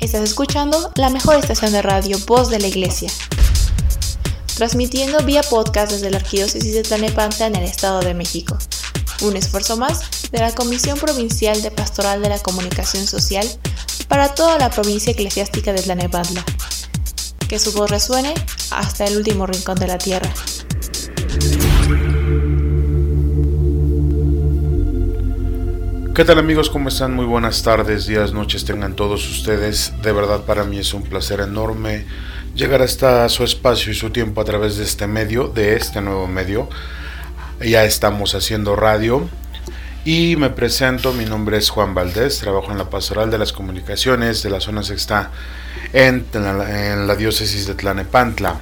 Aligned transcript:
Estás 0.00 0.22
escuchando 0.22 0.90
la 0.94 1.10
mejor 1.10 1.36
estación 1.36 1.72
de 1.72 1.82
radio, 1.82 2.18
Voz 2.26 2.48
de 2.48 2.58
la 2.58 2.68
Iglesia. 2.68 3.10
Transmitiendo 4.56 5.22
vía 5.24 5.42
podcast 5.42 5.92
desde 5.92 6.10
la 6.10 6.16
Arquidiócesis 6.16 6.72
de 6.72 6.82
Tlanepantla 6.82 7.46
en 7.46 7.56
el 7.56 7.64
Estado 7.64 8.00
de 8.00 8.14
México. 8.14 8.56
Un 9.20 9.36
esfuerzo 9.36 9.76
más 9.76 10.30
de 10.32 10.38
la 10.38 10.54
Comisión 10.54 10.98
Provincial 10.98 11.60
de 11.60 11.70
Pastoral 11.70 12.22
de 12.22 12.30
la 12.30 12.38
Comunicación 12.38 13.06
Social 13.06 13.46
para 14.08 14.34
toda 14.34 14.58
la 14.58 14.70
provincia 14.70 15.12
eclesiástica 15.12 15.74
de 15.74 15.82
Tlanepantla. 15.82 16.46
Que 17.46 17.58
su 17.58 17.70
voz 17.72 17.90
resuene 17.90 18.32
hasta 18.70 19.04
el 19.04 19.18
último 19.18 19.46
rincón 19.46 19.78
de 19.78 19.86
la 19.86 19.98
tierra. 19.98 20.32
¿Qué 26.20 26.26
tal 26.26 26.38
amigos? 26.38 26.68
¿Cómo 26.68 26.90
están? 26.90 27.14
Muy 27.14 27.24
buenas 27.24 27.62
tardes, 27.62 28.04
días, 28.04 28.34
noches 28.34 28.66
tengan 28.66 28.94
todos 28.94 29.26
ustedes. 29.26 29.94
De 30.02 30.12
verdad 30.12 30.42
para 30.42 30.64
mí 30.64 30.78
es 30.78 30.92
un 30.92 31.02
placer 31.02 31.40
enorme 31.40 32.04
llegar 32.54 32.82
hasta 32.82 33.26
su 33.30 33.42
espacio 33.42 33.90
y 33.90 33.94
su 33.94 34.10
tiempo 34.10 34.42
a 34.42 34.44
través 34.44 34.76
de 34.76 34.84
este 34.84 35.06
medio, 35.06 35.48
de 35.48 35.76
este 35.76 36.02
nuevo 36.02 36.26
medio. 36.26 36.68
Ya 37.58 37.84
estamos 37.84 38.34
haciendo 38.34 38.76
radio 38.76 39.26
y 40.04 40.36
me 40.36 40.50
presento, 40.50 41.14
mi 41.14 41.24
nombre 41.24 41.56
es 41.56 41.70
Juan 41.70 41.94
Valdés, 41.94 42.38
trabajo 42.38 42.70
en 42.70 42.76
la 42.76 42.90
Pastoral 42.90 43.30
de 43.30 43.38
las 43.38 43.54
Comunicaciones 43.54 44.42
de 44.42 44.50
la 44.50 44.60
zona 44.60 44.82
sexta 44.82 45.30
en, 45.94 46.26
en 46.34 47.06
la 47.06 47.16
diócesis 47.16 47.66
de 47.66 47.72
Tlanepantla. 47.72 48.60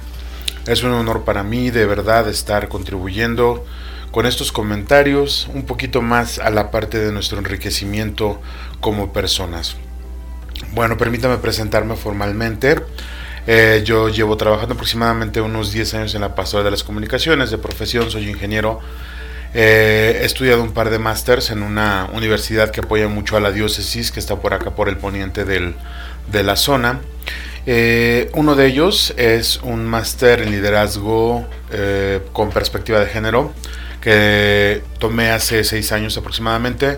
Es 0.65 0.81
un 0.83 0.93
honor 0.93 1.25
para 1.25 1.43
mí 1.43 1.71
de 1.71 1.85
verdad 1.85 2.29
estar 2.29 2.69
contribuyendo 2.69 3.65
con 4.11 4.25
estos 4.25 4.51
comentarios 4.51 5.49
un 5.53 5.63
poquito 5.63 6.01
más 6.01 6.39
a 6.39 6.49
la 6.49 6.71
parte 6.71 6.99
de 6.99 7.11
nuestro 7.11 7.37
enriquecimiento 7.37 8.41
como 8.79 9.13
personas. 9.13 9.75
Bueno, 10.73 10.97
permítame 10.97 11.37
presentarme 11.37 11.95
formalmente. 11.95 12.77
Eh, 13.47 13.81
yo 13.85 14.09
llevo 14.09 14.37
trabajando 14.37 14.73
aproximadamente 14.73 15.41
unos 15.41 15.71
10 15.71 15.93
años 15.95 16.15
en 16.15 16.21
la 16.21 16.35
pastoral 16.35 16.65
de 16.65 16.71
las 16.71 16.83
comunicaciones, 16.83 17.51
de 17.51 17.57
profesión 17.57 18.11
soy 18.11 18.29
ingeniero. 18.29 18.79
Eh, 19.53 20.19
he 20.21 20.25
estudiado 20.25 20.61
un 20.61 20.73
par 20.73 20.91
de 20.91 20.99
másters 20.99 21.49
en 21.49 21.63
una 21.63 22.07
universidad 22.13 22.69
que 22.69 22.81
apoya 22.81 23.07
mucho 23.07 23.37
a 23.37 23.39
la 23.39 23.51
diócesis, 23.51 24.11
que 24.11 24.19
está 24.19 24.35
por 24.35 24.53
acá, 24.53 24.75
por 24.75 24.89
el 24.89 24.97
poniente 24.97 25.45
del, 25.45 25.75
de 26.31 26.43
la 26.43 26.55
zona. 26.55 26.99
Eh, 27.65 28.29
uno 28.33 28.55
de 28.55 28.67
ellos 28.67 29.13
es 29.17 29.57
un 29.63 29.85
máster 29.85 30.41
en 30.41 30.51
liderazgo 30.51 31.47
con 32.33 32.49
perspectiva 32.49 32.99
de 32.99 33.05
género 33.05 33.53
que 34.01 34.81
tomé 34.99 35.31
hace 35.31 35.63
seis 35.63 35.91
años 35.91 36.17
aproximadamente. 36.17 36.97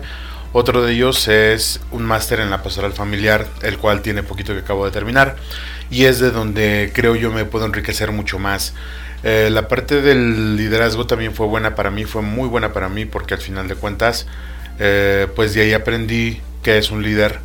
Otro 0.54 0.82
de 0.82 0.92
ellos 0.92 1.28
es 1.28 1.80
un 1.90 2.02
máster 2.04 2.40
en 2.40 2.50
la 2.50 2.62
pastoral 2.62 2.92
familiar, 2.92 3.46
el 3.62 3.78
cual 3.78 4.02
tiene 4.02 4.22
poquito 4.22 4.52
que 4.52 4.60
acabo 4.60 4.84
de 4.84 4.90
terminar, 4.90 5.36
y 5.90 6.04
es 6.04 6.18
de 6.18 6.30
donde 6.30 6.92
creo 6.94 7.16
yo 7.16 7.32
me 7.32 7.46
puedo 7.46 7.64
enriquecer 7.64 8.12
mucho 8.12 8.38
más. 8.38 8.74
Eh, 9.24 9.48
la 9.50 9.68
parte 9.68 10.02
del 10.02 10.56
liderazgo 10.56 11.06
también 11.06 11.34
fue 11.34 11.46
buena 11.46 11.74
para 11.74 11.90
mí, 11.90 12.04
fue 12.04 12.22
muy 12.22 12.48
buena 12.48 12.72
para 12.72 12.90
mí, 12.90 13.06
porque 13.06 13.32
al 13.32 13.40
final 13.40 13.66
de 13.66 13.76
cuentas, 13.76 14.26
eh, 14.78 15.26
pues 15.34 15.54
de 15.54 15.62
ahí 15.62 15.72
aprendí 15.72 16.40
que 16.62 16.76
es 16.76 16.90
un 16.90 17.02
líder, 17.02 17.40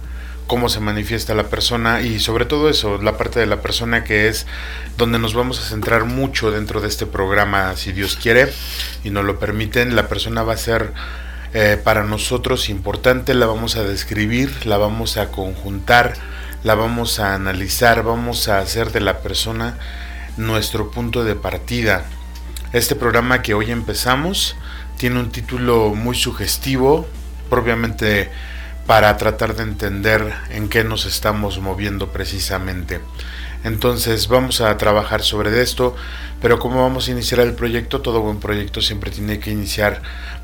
cómo 0.48 0.70
se 0.70 0.80
manifiesta 0.80 1.36
la 1.36 1.50
persona 1.50 2.02
y 2.02 2.20
sobre 2.20 2.46
todo 2.46 2.70
eso, 2.70 2.98
la 3.02 3.18
parte 3.18 3.40
de 3.40 3.46
la 3.46 3.62
persona 3.62 4.04
que 4.04 4.28
es 4.28 4.48
donde 4.98 5.20
nos 5.20 5.34
vamos 5.34 5.60
a 5.60 5.70
centrar 5.70 6.06
mucho 6.06 6.52
dentro 6.52 6.80
de 6.82 6.88
este 6.88 7.06
programa, 7.06 7.76
si 7.76 7.92
Dios 7.92 8.16
quiere 8.16 8.52
y 9.04 9.10
nos 9.10 9.26
lo 9.26 9.40
permiten, 9.40 9.96
la 9.96 10.08
persona 10.08 10.44
va 10.44 10.54
a 10.54 10.58
ser 10.58 10.94
eh, 11.54 11.80
para 11.84 12.04
nosotros 12.04 12.70
importante, 12.70 13.34
la 13.34 13.46
vamos 13.46 13.76
a 13.76 13.84
describir, 13.84 14.66
la 14.66 14.78
vamos 14.78 15.18
a 15.18 15.32
conjuntar, 15.32 16.14
la 16.64 16.76
vamos 16.76 17.20
a 17.20 17.36
analizar, 17.36 18.04
vamos 18.04 18.48
a 18.48 18.60
hacer 18.60 18.92
de 18.92 19.02
la 19.02 19.20
persona 19.20 19.78
nuestro 20.38 20.92
punto 20.92 21.24
de 21.24 21.36
partida. 21.36 22.06
Este 22.74 22.96
programa 22.96 23.42
que 23.42 23.54
hoy 23.54 23.72
empezamos 23.72 24.56
tiene 24.98 25.20
un 25.20 25.30
título 25.30 25.94
muy 25.94 26.16
sugestivo, 26.16 27.08
propiamente 27.50 28.30
para 28.88 29.18
tratar 29.18 29.54
de 29.54 29.64
entender 29.64 30.34
en 30.50 30.70
qué 30.70 30.86
nos 30.86 31.06
estamos 31.06 31.60
moviendo 31.60 32.14
precisamente. 32.14 33.02
Entonces 33.66 34.30
vamos 34.30 34.62
a 34.62 34.78
trabajar 34.78 35.24
sobre 35.24 35.62
esto, 35.62 35.94
pero 36.42 36.58
como 36.58 36.82
vamos 36.82 37.08
a 37.08 37.12
iniciar 37.12 37.42
el 37.42 37.54
proyecto, 37.54 38.02
todo 38.02 38.22
buen 38.22 38.40
proyecto 38.40 38.82
siempre 38.82 39.12
tiene 39.12 39.40
que 39.40 39.52
iniciar 39.52 40.02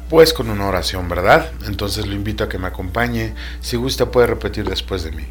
pues 0.09 0.33
con 0.33 0.49
una 0.49 0.67
oración, 0.67 1.07
¿verdad? 1.07 1.51
Entonces 1.65 2.05
lo 2.05 2.13
invito 2.13 2.43
a 2.43 2.49
que 2.49 2.57
me 2.57 2.67
acompañe, 2.67 3.33
si 3.61 3.77
gusta 3.77 4.11
puede 4.11 4.27
repetir 4.27 4.67
después 4.67 5.03
de 5.03 5.11
mí. 5.11 5.23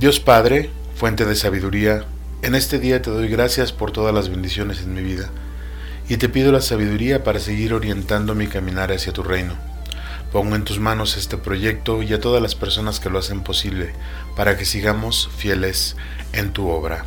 Dios 0.00 0.18
Padre, 0.18 0.70
fuente 0.96 1.26
de 1.26 1.36
sabiduría, 1.36 2.06
en 2.40 2.54
este 2.54 2.78
día 2.78 3.02
te 3.02 3.10
doy 3.10 3.28
gracias 3.28 3.70
por 3.70 3.92
todas 3.92 4.14
las 4.14 4.30
bendiciones 4.30 4.80
en 4.80 4.94
mi 4.94 5.02
vida 5.02 5.28
y 6.08 6.16
te 6.16 6.30
pido 6.30 6.52
la 6.52 6.62
sabiduría 6.62 7.22
para 7.22 7.38
seguir 7.38 7.74
orientando 7.74 8.34
mi 8.34 8.46
caminar 8.46 8.90
hacia 8.92 9.12
tu 9.12 9.22
reino 9.22 9.71
Pongo 10.32 10.56
en 10.56 10.64
tus 10.64 10.80
manos 10.80 11.18
este 11.18 11.36
proyecto 11.36 12.02
y 12.02 12.14
a 12.14 12.20
todas 12.20 12.42
las 12.42 12.54
personas 12.54 13.00
que 13.00 13.10
lo 13.10 13.18
hacen 13.18 13.42
posible 13.42 13.92
para 14.34 14.56
que 14.56 14.64
sigamos 14.64 15.28
fieles 15.36 15.94
en 16.32 16.54
tu 16.54 16.68
obra. 16.68 17.04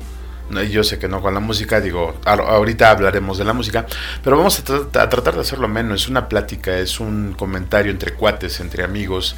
yo 0.70 0.84
sé 0.84 0.98
que 0.98 1.08
no 1.08 1.22
con 1.22 1.34
la 1.34 1.40
música, 1.40 1.80
digo, 1.80 2.14
ahorita 2.24 2.90
hablaremos 2.90 3.38
de 3.38 3.44
la 3.44 3.52
música, 3.52 3.86
pero 4.22 4.36
vamos 4.36 4.58
a, 4.60 4.64
tratar 4.64 5.34
de 5.34 5.40
hacerlo 5.40 5.68
menos, 5.68 6.02
es 6.02 6.08
una 6.08 6.28
plática, 6.28 6.78
es 6.78 7.00
un 7.00 7.32
comentario 7.32 7.90
entre 7.90 8.14
cuates, 8.14 8.60
entre 8.60 8.84
amigos, 8.84 9.36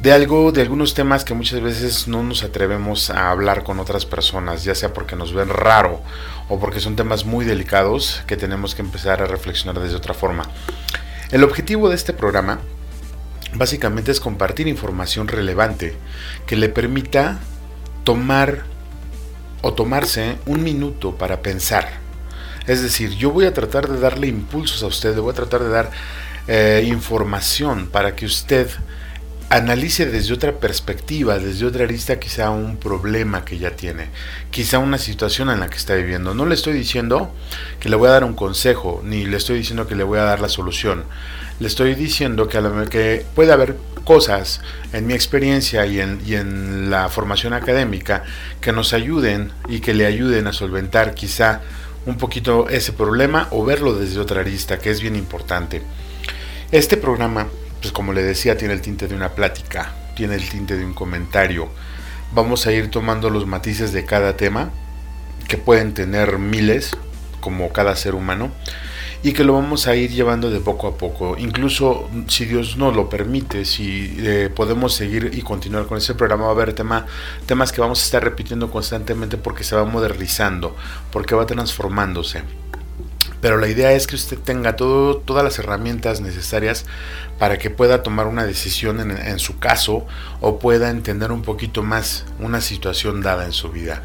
de 0.00 0.12
algo, 0.12 0.50
de 0.50 0.62
algunos 0.62 0.94
temas 0.94 1.24
que 1.24 1.34
muchas 1.34 1.60
veces 1.60 2.08
no 2.08 2.22
nos 2.22 2.42
atrevemos 2.42 3.10
a 3.10 3.30
hablar 3.30 3.62
con 3.62 3.80
otras 3.80 4.06
personas, 4.06 4.64
ya 4.64 4.74
sea 4.74 4.94
porque 4.94 5.14
nos 5.14 5.34
ven 5.34 5.50
raro 5.50 6.02
o 6.48 6.58
porque 6.58 6.80
son 6.80 6.96
temas 6.96 7.24
muy 7.24 7.44
delicados 7.44 8.22
que 8.26 8.36
tenemos 8.36 8.74
que 8.74 8.82
empezar 8.82 9.22
a 9.22 9.26
reflexionar 9.26 9.80
desde 9.80 9.96
otra 9.96 10.14
forma. 10.14 10.44
El 11.30 11.44
objetivo 11.44 11.88
de 11.88 11.96
este 11.96 12.12
programa 12.12 12.60
básicamente 13.54 14.10
es 14.10 14.20
compartir 14.20 14.68
información 14.68 15.28
relevante 15.28 15.94
que 16.46 16.56
le 16.56 16.68
permita 16.68 17.38
tomar 18.04 18.64
o 19.62 19.72
tomarse 19.72 20.36
un 20.46 20.62
minuto 20.62 21.14
para 21.14 21.42
pensar. 21.42 22.00
Es 22.66 22.82
decir, 22.82 23.10
yo 23.16 23.30
voy 23.30 23.46
a 23.46 23.54
tratar 23.54 23.88
de 23.88 23.98
darle 23.98 24.26
impulsos 24.26 24.82
a 24.82 24.86
usted, 24.86 25.16
voy 25.18 25.32
a 25.32 25.34
tratar 25.34 25.62
de 25.62 25.68
dar 25.68 25.90
eh, 26.46 26.84
información 26.86 27.88
para 27.88 28.14
que 28.14 28.26
usted 28.26 28.68
analice 29.50 30.06
desde 30.06 30.32
otra 30.32 30.52
perspectiva, 30.52 31.40
desde 31.40 31.66
otra 31.66 31.82
arista 31.82 32.20
quizá 32.20 32.50
un 32.50 32.76
problema 32.76 33.44
que 33.44 33.58
ya 33.58 33.72
tiene, 33.72 34.06
quizá 34.52 34.78
una 34.78 34.96
situación 34.96 35.50
en 35.50 35.58
la 35.58 35.68
que 35.68 35.76
está 35.76 35.96
viviendo. 35.96 36.34
No 36.34 36.46
le 36.46 36.54
estoy 36.54 36.72
diciendo 36.72 37.34
que 37.80 37.88
le 37.88 37.96
voy 37.96 38.08
a 38.08 38.12
dar 38.12 38.24
un 38.24 38.34
consejo, 38.34 39.02
ni 39.04 39.26
le 39.26 39.36
estoy 39.36 39.58
diciendo 39.58 39.88
que 39.88 39.96
le 39.96 40.04
voy 40.04 40.20
a 40.20 40.22
dar 40.22 40.40
la 40.40 40.48
solución. 40.48 41.02
Le 41.58 41.66
estoy 41.66 41.96
diciendo 41.96 42.46
que, 42.46 42.58
a 42.58 42.60
lo, 42.60 42.88
que 42.88 43.26
puede 43.34 43.52
haber 43.52 43.76
cosas 44.04 44.60
en 44.92 45.08
mi 45.08 45.14
experiencia 45.14 45.84
y 45.84 46.00
en, 46.00 46.22
y 46.24 46.36
en 46.36 46.88
la 46.88 47.08
formación 47.08 47.52
académica 47.52 48.22
que 48.60 48.72
nos 48.72 48.92
ayuden 48.92 49.50
y 49.68 49.80
que 49.80 49.94
le 49.94 50.06
ayuden 50.06 50.46
a 50.46 50.52
solventar 50.52 51.12
quizá 51.14 51.60
un 52.06 52.18
poquito 52.18 52.68
ese 52.68 52.92
problema 52.92 53.48
o 53.50 53.64
verlo 53.64 53.94
desde 53.94 54.20
otra 54.20 54.42
arista, 54.42 54.78
que 54.78 54.90
es 54.90 55.00
bien 55.00 55.16
importante. 55.16 55.82
Este 56.70 56.96
programa 56.96 57.48
pues 57.80 57.92
como 57.92 58.12
le 58.12 58.22
decía, 58.22 58.56
tiene 58.56 58.74
el 58.74 58.80
tinte 58.80 59.08
de 59.08 59.14
una 59.14 59.30
plática, 59.30 59.94
tiene 60.14 60.34
el 60.34 60.48
tinte 60.48 60.76
de 60.76 60.84
un 60.84 60.94
comentario. 60.94 61.68
Vamos 62.32 62.66
a 62.66 62.72
ir 62.72 62.90
tomando 62.90 63.30
los 63.30 63.46
matices 63.46 63.92
de 63.92 64.04
cada 64.04 64.36
tema, 64.36 64.70
que 65.48 65.58
pueden 65.58 65.94
tener 65.94 66.38
miles, 66.38 66.96
como 67.40 67.72
cada 67.72 67.96
ser 67.96 68.14
humano, 68.14 68.50
y 69.22 69.32
que 69.32 69.44
lo 69.44 69.54
vamos 69.54 69.86
a 69.86 69.96
ir 69.96 70.10
llevando 70.10 70.50
de 70.50 70.60
poco 70.60 70.86
a 70.86 70.96
poco. 70.96 71.36
Incluso 71.38 72.08
si 72.28 72.46
Dios 72.46 72.76
nos 72.76 72.94
lo 72.94 73.08
permite, 73.08 73.64
si 73.64 74.16
eh, 74.18 74.50
podemos 74.54 74.94
seguir 74.94 75.30
y 75.34 75.42
continuar 75.42 75.86
con 75.86 75.98
ese 75.98 76.14
programa, 76.14 76.44
va 76.44 76.50
a 76.50 76.54
haber 76.54 76.72
tema, 76.72 77.06
temas 77.46 77.72
que 77.72 77.80
vamos 77.80 78.00
a 78.00 78.04
estar 78.04 78.22
repitiendo 78.22 78.70
constantemente 78.70 79.36
porque 79.36 79.64
se 79.64 79.76
va 79.76 79.84
modernizando, 79.84 80.76
porque 81.12 81.34
va 81.34 81.46
transformándose. 81.46 82.42
Pero 83.40 83.56
la 83.58 83.68
idea 83.68 83.92
es 83.92 84.06
que 84.06 84.16
usted 84.16 84.38
tenga 84.38 84.76
todo, 84.76 85.16
todas 85.16 85.44
las 85.44 85.58
herramientas 85.58 86.20
necesarias 86.20 86.84
para 87.38 87.58
que 87.58 87.70
pueda 87.70 88.02
tomar 88.02 88.26
una 88.26 88.44
decisión 88.44 89.00
en, 89.00 89.38
su 89.38 89.58
caso 89.58 90.06
o 90.40 90.58
pueda 90.58 90.90
entender 90.90 91.32
un 91.32 91.42
poquito 91.42 91.82
más 91.82 92.26
una 92.38 92.60
situación 92.60 93.22
dada 93.22 93.46
en 93.46 93.52
su 93.52 93.70
vida 93.70 94.02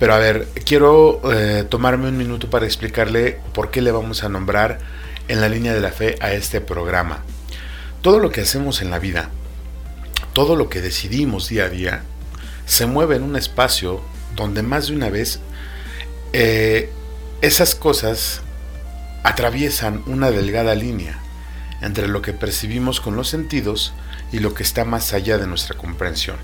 Pero 0.01 0.15
a 0.15 0.19
ver, 0.19 0.49
quiero 0.65 1.21
eh, 1.33 1.65
tomarme 1.69 2.09
un 2.09 2.17
minuto 2.17 2.51
para 2.51 2.67
explicarle 2.67 3.39
por 3.53 3.71
qué 3.71 3.83
le 3.83 3.93
vamos 3.93 4.25
a 4.25 4.29
nombrar 4.29 4.81
en 5.29 5.41
la 5.41 5.49
línea 5.49 5.73
de 5.73 5.81
la 5.81 5.93
fe 5.93 6.17
a 6.21 6.33
este 6.33 6.61
programa. 6.61 7.23
Todo 8.03 8.19
lo 8.19 8.31
que 8.31 8.41
hacemos 8.41 8.83
en 8.83 8.91
la 8.91 8.99
vida, 8.99 9.31
todo 10.33 10.57
lo 10.57 10.69
que 10.69 10.81
decidimos 10.81 11.49
día 11.49 11.67
a 11.67 11.69
día, 11.69 12.03
se 12.67 12.87
mueve 12.87 13.17
en 13.17 13.23
un 13.23 13.37
espacio 13.37 14.03
donde 14.35 14.63
más 14.63 14.89
de 14.89 14.95
una 14.95 15.09
vez 15.09 15.39
eh, 16.33 16.91
esas 17.41 17.77
cosas 17.77 18.43
atraviesan 19.23 20.03
una 20.07 20.33
delgada 20.33 20.75
línea 20.75 21.24
entre 21.81 22.09
lo 22.09 22.23
que 22.23 22.33
percibimos 22.33 23.01
con 23.01 23.17
los 23.17 23.29
sentidos 23.29 23.93
y 24.33 24.39
lo 24.39 24.55
que 24.55 24.63
está 24.63 24.85
más 24.85 25.13
allá 25.13 25.39
de 25.39 25.47
nuestra 25.47 25.77
comprensión. 25.77 26.37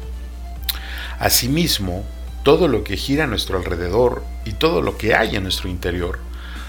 Asimismo, 1.18 2.04
todo 2.42 2.68
lo 2.68 2.84
que 2.84 2.96
gira 2.96 3.24
a 3.24 3.26
nuestro 3.26 3.58
alrededor 3.58 4.24
y 4.44 4.52
todo 4.52 4.80
lo 4.80 4.96
que 4.96 5.14
hay 5.14 5.36
en 5.36 5.42
nuestro 5.42 5.68
interior 5.68 6.18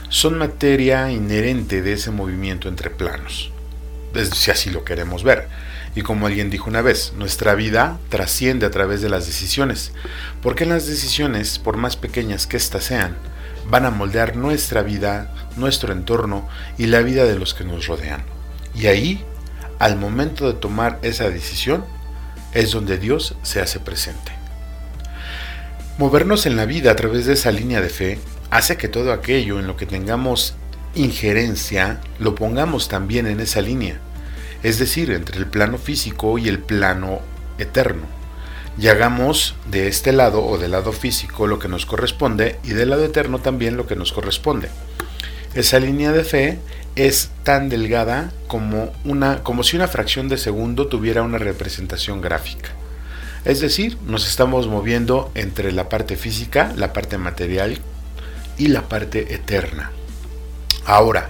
son 0.10 0.38
materia 0.38 1.10
inherente 1.10 1.81
de 1.81 1.94
ese 1.94 2.12
movimiento 2.12 2.68
entre 2.68 2.90
planos, 2.90 3.52
si 4.34 4.52
así 4.52 4.69
lo 4.69 4.84
queremos 4.84 5.24
ver. 5.24 5.48
Y 5.96 6.02
como 6.02 6.28
alguien 6.28 6.50
dijo 6.50 6.69
una 6.69 6.81
vez, 6.81 7.13
nuestra 7.16 7.56
vida 7.56 7.98
trasciende 8.10 8.66
a 8.66 8.72
través 8.72 9.02
de 9.02 9.10
las 9.10 9.25
decisiones, 9.25 9.94
porque 10.42 10.66
las 10.66 10.86
decisiones, 10.86 11.60
por 11.60 11.78
más 11.78 11.96
pequeñas 11.96 12.48
que 12.48 12.58
éstas 12.58 12.84
sean, 12.86 13.16
van 13.69 13.86
a 13.86 13.92
moldear 13.92 14.36
nuestra 14.36 14.81
vida, 14.84 15.34
nuestro 15.56 15.94
entorno 15.94 16.48
y 16.78 16.88
la 16.88 17.00
vida 17.02 17.25
de 17.25 17.40
los 17.40 17.54
que 17.54 17.63
nos 17.63 17.88
rodean. 17.88 18.24
Y 18.75 18.88
ahí, 18.88 19.23
al 19.79 19.97
momento 19.97 20.47
de 20.47 20.59
tomar 20.59 21.00
esa 21.01 21.29
decisión, 21.29 21.85
es 22.53 22.71
donde 22.71 22.97
Dios 22.97 23.35
se 23.44 23.62
hace 23.62 23.79
presente. 23.79 24.31
Movernos 25.97 26.45
en 26.45 26.56
la 26.56 26.65
vida 26.65 26.91
a 26.91 26.95
través 26.95 27.25
de 27.25 27.33
esa 27.33 27.51
línea 27.51 27.81
de 27.81 27.89
fe 27.89 28.19
hace 28.50 28.77
que 28.77 28.88
todo 28.88 29.13
aquello 29.13 29.59
en 29.59 29.68
lo 29.68 29.77
que 29.77 29.85
tengamos 29.85 30.56
injerencia 30.95 32.01
lo 32.19 32.35
pongamos 32.35 32.88
también 32.89 33.27
en 33.27 33.39
esa 33.39 33.62
línea, 33.62 34.00
es 34.63 34.79
decir, 34.79 35.12
entre 35.12 35.38
el 35.38 35.47
plano 35.47 35.77
físico 35.77 36.38
y 36.38 36.47
el 36.47 36.59
plano 36.59 37.21
eterno. 37.57 38.03
Y 38.77 38.88
hagamos 38.88 39.56
de 39.69 39.88
este 39.88 40.12
lado 40.12 40.45
o 40.45 40.57
del 40.57 40.71
lado 40.71 40.91
físico 40.91 41.45
lo 41.45 41.59
que 41.59 41.67
nos 41.67 41.85
corresponde 41.85 42.57
y 42.63 42.69
del 42.69 42.89
lado 42.89 43.06
eterno 43.06 43.39
también 43.39 43.77
lo 43.77 43.85
que 43.85 43.95
nos 43.95 44.12
corresponde. 44.12 44.69
Esa 45.53 45.80
línea 45.80 46.13
de 46.13 46.24
fe 46.24 46.59
es 46.95 47.30
tan 47.44 47.68
delgada 47.68 48.31
como, 48.48 48.94
una, 49.03 49.44
como 49.44 49.63
si 49.63 49.75
una 49.75 49.89
fracción 49.89 50.30
de 50.30 50.38
segundo 50.38 50.88
tuviera 50.88 51.24
una 51.24 51.38
representación 51.38 52.21
gráfica. 52.21 52.69
Es 53.44 53.59
decir, 53.59 53.98
nos 54.06 54.27
estamos 54.27 54.68
moviendo 54.68 55.30
entre 55.36 55.74
la 55.74 55.89
parte 55.89 56.15
física, 56.15 56.71
la 56.77 56.94
parte 56.94 57.18
material 57.18 57.80
y 58.57 58.68
la 58.68 58.88
parte 58.88 59.33
eterna. 59.33 59.92
Ahora, 60.86 61.30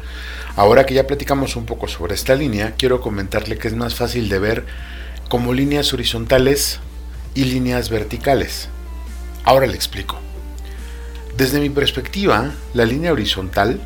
ahora 0.55 0.85
que 0.85 0.93
ya 0.93 1.07
platicamos 1.07 1.55
un 1.55 1.65
poco 1.65 1.87
sobre 1.87 2.13
esta 2.13 2.35
línea, 2.35 2.75
quiero 2.77 3.01
comentarle 3.01 3.57
que 3.57 3.69
es 3.69 3.75
más 3.75 3.95
fácil 3.95 4.29
de 4.29 4.37
ver 4.37 4.65
como 5.29 5.53
líneas 5.53 5.93
horizontales 5.93 6.79
y 7.33 7.45
líneas 7.45 7.89
verticales. 7.89 8.69
Ahora 9.45 9.65
le 9.65 9.75
explico. 9.75 10.19
Desde 11.37 11.59
mi 11.59 11.69
perspectiva, 11.69 12.51
la 12.73 12.85
línea 12.85 13.13
horizontal 13.13 13.79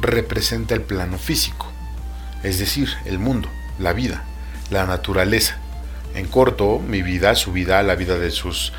representa 0.00 0.74
el 0.74 0.82
plano 0.82 1.18
físico, 1.18 1.66
es 2.42 2.58
decir, 2.58 2.88
el 3.04 3.18
mundo, 3.18 3.48
la 3.78 3.92
vida, 3.92 4.24
la 4.70 4.86
naturaleza. 4.86 5.58
En 6.14 6.26
corto, 6.26 6.80
mi 6.80 7.02
vida, 7.02 7.34
su 7.34 7.52
vida, 7.52 7.82
la 7.82 7.94
vida 7.94 8.18
de 8.18 8.30
sus 8.30 8.72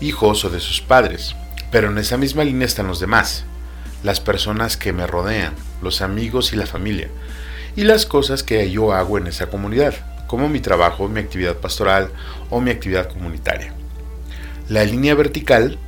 hijos 0.00 0.44
o 0.44 0.50
de 0.50 0.60
sus 0.60 0.80
padres. 0.80 1.34
Pero 1.70 1.90
en 1.90 1.98
esa 1.98 2.16
misma 2.16 2.44
línea 2.44 2.66
están 2.66 2.86
los 2.86 3.00
demás, 3.00 3.44
las 4.02 4.20
personas 4.20 4.76
que 4.76 4.92
me 4.92 5.06
rodean, 5.06 5.54
los 5.82 6.02
amigos 6.02 6.52
y 6.52 6.56
la 6.56 6.66
familia, 6.66 7.08
y 7.76 7.84
las 7.84 8.06
cosas 8.06 8.42
que 8.42 8.70
yo 8.70 8.92
hago 8.92 9.18
en 9.18 9.26
esa 9.26 9.46
comunidad, 9.46 9.94
como 10.26 10.48
mi 10.48 10.60
trabajo, 10.60 11.08
mi 11.08 11.20
actividad 11.20 11.56
pastoral 11.56 12.10
o 12.50 12.60
mi 12.60 12.70
actividad 12.70 13.08
comunitaria. 13.08 13.72
La 14.68 14.84
línea 14.84 15.14
vertical 15.14 15.78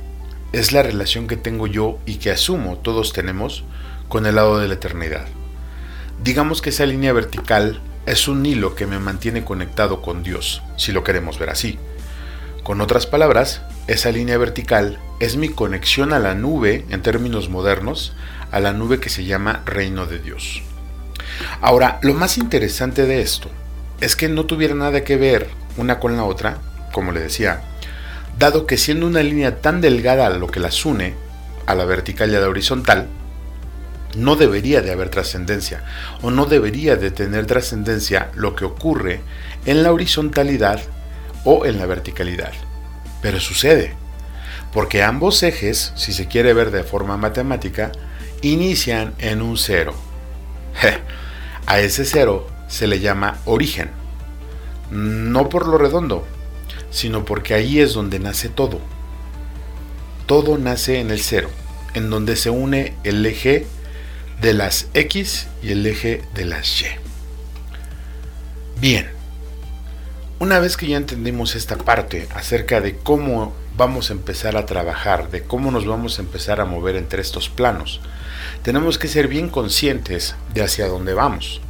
es 0.51 0.71
la 0.71 0.83
relación 0.83 1.27
que 1.27 1.37
tengo 1.37 1.67
yo 1.67 1.99
y 2.05 2.15
que 2.15 2.31
asumo 2.31 2.77
todos 2.77 3.13
tenemos 3.13 3.63
con 4.07 4.25
el 4.25 4.35
lado 4.35 4.59
de 4.59 4.67
la 4.67 4.75
eternidad. 4.75 5.27
Digamos 6.23 6.61
que 6.61 6.69
esa 6.69 6.85
línea 6.85 7.13
vertical 7.13 7.81
es 8.05 8.27
un 8.27 8.45
hilo 8.45 8.75
que 8.75 8.87
me 8.87 8.99
mantiene 8.99 9.43
conectado 9.43 10.01
con 10.01 10.23
Dios, 10.23 10.63
si 10.77 10.91
lo 10.91 11.03
queremos 11.03 11.37
ver 11.39 11.49
así. 11.49 11.77
Con 12.63 12.81
otras 12.81 13.05
palabras, 13.05 13.61
esa 13.87 14.11
línea 14.11 14.37
vertical 14.37 14.99
es 15.19 15.37
mi 15.37 15.49
conexión 15.49 16.13
a 16.13 16.19
la 16.19 16.35
nube, 16.35 16.85
en 16.89 17.01
términos 17.01 17.49
modernos, 17.49 18.13
a 18.51 18.59
la 18.59 18.73
nube 18.73 18.99
que 18.99 19.09
se 19.09 19.25
llama 19.25 19.61
reino 19.65 20.05
de 20.05 20.19
Dios. 20.19 20.61
Ahora, 21.61 21.99
lo 22.01 22.13
más 22.13 22.37
interesante 22.37 23.05
de 23.05 23.21
esto 23.21 23.49
es 24.01 24.15
que 24.15 24.29
no 24.29 24.45
tuviera 24.45 24.73
nada 24.73 25.03
que 25.03 25.17
ver 25.17 25.49
una 25.77 25.99
con 25.99 26.17
la 26.17 26.23
otra, 26.23 26.59
como 26.91 27.11
le 27.11 27.19
decía, 27.19 27.61
dado 28.37 28.65
que 28.65 28.77
siendo 28.77 29.07
una 29.07 29.23
línea 29.23 29.61
tan 29.61 29.81
delgada 29.81 30.29
lo 30.29 30.47
que 30.47 30.59
las 30.59 30.85
une, 30.85 31.13
a 31.65 31.75
la 31.75 31.85
vertical 31.85 32.31
y 32.31 32.35
a 32.35 32.39
la 32.39 32.47
horizontal, 32.47 33.07
no 34.15 34.35
debería 34.35 34.81
de 34.81 34.91
haber 34.91 35.09
trascendencia 35.09 35.83
o 36.21 36.31
no 36.31 36.45
debería 36.45 36.95
de 36.95 37.11
tener 37.11 37.45
trascendencia 37.45 38.31
lo 38.35 38.55
que 38.55 38.65
ocurre 38.65 39.21
en 39.65 39.83
la 39.83 39.91
horizontalidad 39.91 40.81
o 41.43 41.65
en 41.65 41.77
la 41.77 41.85
verticalidad. 41.85 42.53
Pero 43.21 43.39
sucede, 43.39 43.93
porque 44.73 45.03
ambos 45.03 45.43
ejes, 45.43 45.93
si 45.95 46.13
se 46.13 46.27
quiere 46.27 46.53
ver 46.53 46.71
de 46.71 46.83
forma 46.83 47.17
matemática, 47.17 47.91
inician 48.41 49.13
en 49.17 49.41
un 49.41 49.57
cero. 49.57 49.93
A 51.65 51.79
ese 51.79 52.05
cero 52.05 52.47
se 52.67 52.87
le 52.87 52.99
llama 52.99 53.39
origen, 53.45 53.89
no 54.91 55.49
por 55.49 55.67
lo 55.67 55.77
redondo, 55.77 56.25
sino 56.91 57.25
porque 57.25 57.53
ahí 57.53 57.79
es 57.79 57.93
donde 57.93 58.19
nace 58.19 58.49
todo. 58.49 58.79
Todo 60.25 60.57
nace 60.57 60.99
en 60.99 61.11
el 61.11 61.19
cero, 61.19 61.49
en 61.93 62.09
donde 62.09 62.35
se 62.35 62.49
une 62.49 62.95
el 63.03 63.25
eje 63.25 63.65
de 64.41 64.53
las 64.53 64.87
X 64.93 65.47
y 65.63 65.71
el 65.71 65.85
eje 65.85 66.23
de 66.33 66.45
las 66.45 66.81
Y. 66.81 66.85
Bien, 68.79 69.07
una 70.39 70.59
vez 70.59 70.77
que 70.77 70.87
ya 70.87 70.97
entendimos 70.97 71.55
esta 71.55 71.77
parte 71.77 72.27
acerca 72.35 72.79
de 72.79 72.95
cómo 72.95 73.53
vamos 73.75 74.09
a 74.09 74.13
empezar 74.13 74.55
a 74.55 74.65
trabajar, 74.65 75.31
de 75.31 75.43
cómo 75.43 75.71
nos 75.71 75.85
vamos 75.85 76.19
a 76.19 76.21
empezar 76.21 76.61
a 76.61 76.65
mover 76.65 76.95
entre 76.95 77.21
estos 77.21 77.49
planos. 77.49 78.01
Tenemos 78.61 78.99
que 78.99 79.07
ser 79.07 79.27
bien 79.27 79.49
conscientes 79.49 80.35
de 80.53 80.63
hacia 80.63 80.87
dónde 80.87 81.13
vamos. 81.13 81.61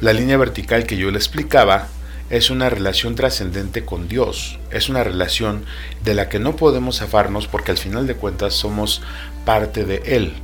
La 0.00 0.12
línea 0.12 0.36
vertical 0.36 0.86
que 0.86 0.96
yo 0.96 1.10
le 1.10 1.18
explicaba 1.18 1.88
es 2.30 2.50
una 2.50 2.70
relación 2.70 3.16
trascendente 3.16 3.84
con 3.84 4.06
Dios, 4.06 4.58
es 4.70 4.88
una 4.88 5.02
relación 5.02 5.64
de 6.04 6.14
la 6.14 6.28
que 6.28 6.38
no 6.38 6.54
podemos 6.54 6.98
zafarnos 6.98 7.48
porque 7.48 7.72
al 7.72 7.78
final 7.78 8.06
de 8.06 8.14
cuentas 8.14 8.54
somos 8.54 9.02
parte 9.44 9.84
de 9.84 10.02
Él. 10.04 10.34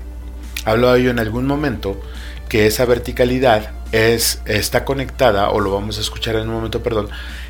Hablaba 0.64 0.98
yo 0.98 1.10
en 1.10 1.18
algún 1.18 1.46
momento 1.46 2.00
que 2.48 2.66
esa 2.66 2.84
verticalidad 2.84 3.70
es, 3.92 4.40
está 4.44 4.84
conectada, 4.84 5.50
o 5.50 5.60
lo 5.60 5.72
vamos 5.72 5.98
a 5.98 6.00
escuchar 6.00 6.36
en 6.36 6.48
un 6.48 6.54
momento, 6.54 6.82
perdón, 6.82 7.08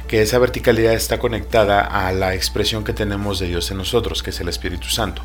que 0.09 0.23
esa 0.23 0.38
verticalidad 0.38 0.92
está 0.92 1.18
conectada 1.18 1.80
a 1.80 2.12
la 2.12 2.35
expresión 2.35 2.85
que 2.85 2.92
tenemos 2.92 3.38
de 3.38 3.49
Dios 3.49 3.71
en 3.71 3.78
nosotros, 3.78 4.23
que 4.23 4.30
es 4.30 4.40
el 4.40 4.49
Espíritu 4.49 4.88
Santo. 4.88 5.23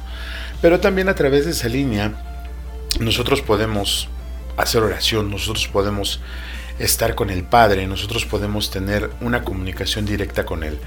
Pero 0.61 0.79
también 0.79 1.09
a 1.09 1.15
través 1.15 1.45
de 1.45 1.51
esa 1.51 1.67
línea 1.67 2.13
nosotros 2.99 3.41
podemos 3.41 4.09
hacer 4.57 4.81
oración, 4.81 5.29
nosotros 5.29 5.67
podemos 5.67 6.19
estar 6.79 7.15
con 7.15 7.29
el 7.29 7.43
Padre, 7.43 7.87
nosotros 7.87 8.25
podemos 8.25 8.71
tener 8.71 9.09
una 9.21 9.43
comunicación 9.43 10.05
directa 10.05 10.45
con 10.45 10.63
Él. 10.63 10.79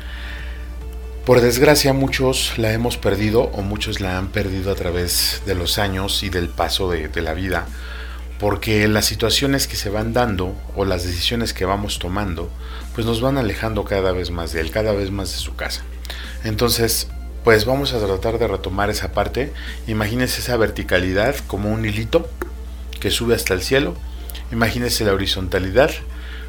Por 1.25 1.41
desgracia 1.41 1.93
muchos 1.93 2.59
la 2.59 2.73
hemos 2.73 2.97
perdido 2.97 3.43
o 3.43 3.62
muchos 3.62 4.00
la 4.00 4.19
han 4.19 4.29
perdido 4.29 4.73
a 4.73 4.75
través 4.75 5.43
de 5.47 5.55
los 5.55 5.79
años 5.79 6.23
y 6.23 6.31
del 6.31 6.49
paso 6.49 6.91
de, 6.91 7.09
la 7.23 7.35
vida, 7.35 7.67
porque 8.41 8.88
las 8.88 9.05
situaciones 9.05 9.69
que 9.69 9.76
se 9.76 9.88
van 9.88 10.12
dando 10.12 10.55
o 10.75 10.85
las 10.85 11.05
decisiones 11.05 11.55
que 11.55 11.64
vamos 11.64 11.99
tomando, 11.99 12.50
pues 12.95 13.07
nos 13.07 13.21
van 13.21 13.38
alejando 13.38 13.85
cada 13.85 14.12
vez 14.12 14.31
más 14.31 14.52
de 14.52 14.61
Él, 14.61 14.71
cada 14.71 14.93
vez 14.93 15.11
más 15.11 15.31
de 15.31 15.38
su 15.38 15.55
casa. 15.55 15.83
Entonces, 16.43 17.09
pues 17.45 17.64
vamos 17.67 17.93
a 17.93 18.05
tratar 18.05 18.38
de 18.38 18.49
retomar 18.49 18.91
esa 18.91 19.12
parte. 19.12 19.52
Imagínense 19.87 20.41
esa 20.41 20.57
verticalidad 20.57 21.37
como 21.47 21.71
un 21.71 21.85
hilito 21.85 22.29
que 23.00 23.11
sube 23.11 23.35
hasta 23.35 23.55
el 23.55 23.62
cielo 23.62 23.97
Imagínese 24.52 25.05
la 25.05 25.14
horizontalidad 25.14 25.91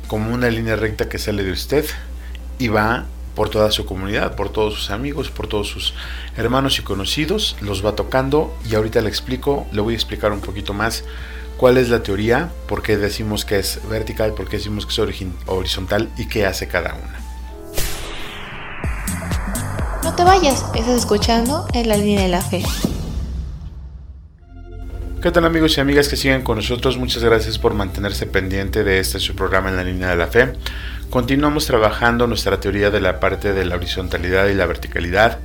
como 0.08 0.34
una 0.34 0.50
línea 0.50 0.75
recta 0.75 1.08
que 1.08 1.18
sale 1.18 1.44
de 1.44 1.53
usted 1.53 1.86
y 2.60 2.68
va 2.68 3.06
por 3.36 3.50
toda 3.50 3.72
su 3.72 3.86
comunidad, 3.86 4.36
por 4.36 4.50
todos 4.50 4.75
sus 4.75 4.92
amigos, 4.92 5.30
por 5.30 5.48
todos 5.48 5.68
sus 5.68 5.94
hermanos 6.38 6.80
y 6.80 6.84
conocidos, 6.84 7.56
los 7.62 7.86
va 7.86 7.96
tocando 7.96 8.56
y 8.70 8.75
ahorita 8.75 9.02
le 9.02 9.10
explico, 9.10 9.66
le 9.72 9.82
voy 9.82 9.94
a 9.94 9.98
explicar 9.98 10.32
un 10.32 10.42
poquito 10.42 10.74
más 10.74 11.04
cuál 11.58 11.78
es 11.78 11.90
la 11.90 12.04
teoría, 12.04 12.52
por 12.68 12.82
qué 12.82 12.98
decimos 12.98 13.46
que 13.46 13.60
es 13.60 13.80
vertical, 13.90 14.34
por 14.34 14.48
qué 14.48 14.58
decimos 14.58 14.86
que 14.86 14.92
es 14.92 15.25
horizontal 15.48 16.10
y 16.18 16.28
qué 16.28 16.46
hace 16.46 16.68
cada 16.68 16.94
una. 16.94 17.20
No 20.04 20.16
te 20.16 20.24
vayas, 20.24 20.66
estás 20.75 20.98
escuchando 20.98 21.66
en 21.74 21.88
la 21.88 21.98
línea 21.98 22.22
de 22.22 22.28
la 22.28 22.42
fe. 22.42 22.63
¿Qué 25.24 25.32
tal 25.32 25.46
amigos 25.46 25.78
y 25.78 25.80
amigas 25.80 26.10
que 26.10 26.18
siguen 26.18 26.42
con 26.42 26.58
nosotros? 26.58 26.98
Muchas 26.98 27.24
gracias 27.24 27.58
por 27.58 27.74
mantenerse 27.74 28.25
pendiente 28.25 28.84
de 28.84 29.00
este 29.00 29.22
su 29.22 29.34
programa 29.34 29.70
en 29.70 29.78
la 29.78 29.84
línea 29.86 30.10
de 30.10 30.18
la 30.18 30.28
fe. 30.28 30.52
Continuamos 31.13 31.67
trabajando 31.67 32.25
nuestra 32.25 32.60
teoría 32.60 32.89
de 32.89 33.00
la 33.00 33.20
parte 33.20 33.53
de 33.53 33.65
la 33.65 33.75
horizontalidad 33.75 34.48
y 34.48 34.55
la 34.55 34.65
verticalidad. 34.65 35.38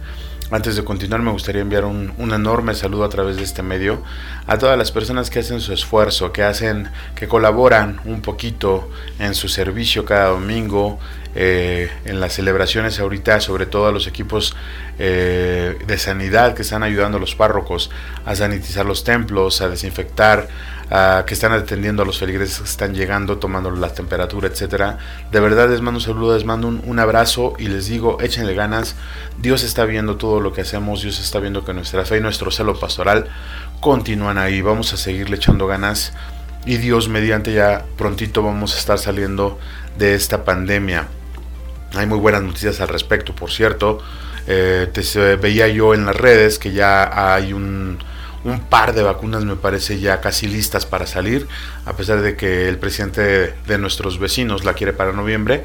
Antes 0.50 0.76
de 0.76 0.82
continuar 0.82 1.20
me 1.20 1.30
gustaría 1.30 1.60
enviar 1.60 1.84
un, 1.84 2.14
un, 2.16 2.32
enorme 2.32 2.74
saludo 2.74 3.04
a 3.04 3.10
través 3.10 3.36
de 3.36 3.42
este 3.42 3.62
medio 3.62 4.02
a 4.46 4.56
todas 4.56 4.78
las 4.78 4.92
personas 4.92 5.28
que 5.28 5.40
hacen 5.40 5.60
su 5.60 5.74
esfuerzo, 5.74 6.32
que 6.32 6.42
hacen, 6.42 6.88
que 7.14 7.28
colaboran 7.28 8.00
un 8.06 8.22
poquito 8.22 8.88
en 9.18 9.34
su 9.34 9.50
servicio 9.50 10.06
cada 10.06 10.30
domingo, 10.30 10.98
eh, 11.40 11.88
en 12.04 12.18
las 12.18 12.32
celebraciones 12.32 12.98
ahorita, 12.98 13.38
sobre 13.38 13.66
todo 13.66 13.86
a 13.86 13.92
los 13.92 14.08
equipos 14.08 14.56
eh, 14.98 15.78
de 15.86 15.96
sanidad 15.96 16.54
que 16.54 16.62
están 16.62 16.82
ayudando 16.82 17.18
a 17.18 17.20
los 17.20 17.36
párrocos 17.36 17.92
a 18.24 18.34
sanitizar 18.34 18.84
los 18.84 19.04
templos, 19.04 19.60
a 19.60 19.68
desinfectar, 19.68 20.48
a, 20.90 21.22
que 21.28 21.34
están 21.34 21.52
atendiendo 21.52 22.02
a 22.02 22.06
los 22.06 22.18
feligreses 22.18 22.58
que 22.58 22.64
están 22.64 22.92
llegando, 22.92 23.38
tomando 23.38 23.70
la 23.70 23.94
temperatura, 23.94 24.48
etcétera. 24.48 24.98
De 25.30 25.38
verdad 25.38 25.70
les 25.70 25.80
mando 25.80 25.98
un 25.98 26.04
saludo, 26.04 26.34
les 26.34 26.44
mando 26.44 26.66
un, 26.66 26.82
un 26.84 26.98
abrazo 26.98 27.54
y 27.56 27.68
les 27.68 27.86
digo, 27.86 28.18
échenle 28.20 28.54
ganas. 28.54 28.96
Dios 29.40 29.62
está 29.62 29.84
viendo 29.84 30.16
todo 30.16 30.40
lo 30.40 30.52
que 30.52 30.62
hacemos, 30.62 31.02
Dios 31.02 31.20
está 31.20 31.38
viendo 31.38 31.64
que 31.64 31.72
nuestra 31.72 32.04
fe 32.04 32.16
y 32.16 32.20
nuestro 32.20 32.50
celo 32.50 32.80
pastoral 32.80 33.28
continúan 33.78 34.38
ahí. 34.38 34.60
Vamos 34.60 34.92
a 34.92 34.96
seguirle 34.96 35.36
echando 35.36 35.68
ganas 35.68 36.14
y 36.66 36.78
Dios 36.78 37.08
mediante 37.08 37.52
ya 37.52 37.84
prontito 37.96 38.42
vamos 38.42 38.74
a 38.74 38.78
estar 38.78 38.98
saliendo 38.98 39.56
de 39.98 40.14
esta 40.14 40.44
pandemia. 40.44 41.06
Hay 41.94 42.06
muy 42.06 42.18
buenas 42.18 42.42
noticias 42.42 42.80
al 42.80 42.88
respecto, 42.88 43.34
por 43.34 43.50
cierto. 43.50 44.00
Eh, 44.46 44.88
te, 44.92 45.36
veía 45.36 45.68
yo 45.68 45.94
en 45.94 46.06
las 46.06 46.16
redes 46.16 46.58
que 46.58 46.72
ya 46.72 47.34
hay 47.34 47.52
un, 47.52 47.98
un, 48.44 48.60
par 48.60 48.94
de 48.94 49.02
vacunas, 49.02 49.44
me 49.44 49.56
parece, 49.56 50.00
ya 50.00 50.20
casi 50.20 50.46
listas 50.46 50.86
para 50.86 51.06
salir, 51.06 51.46
a 51.84 51.94
pesar 51.94 52.22
de 52.22 52.36
que 52.36 52.68
el 52.68 52.78
presidente 52.78 53.20
de, 53.20 53.54
de 53.66 53.78
nuestros 53.78 54.18
vecinos 54.18 54.64
la 54.64 54.74
quiere 54.74 54.92
para 54.92 55.12
noviembre. 55.12 55.64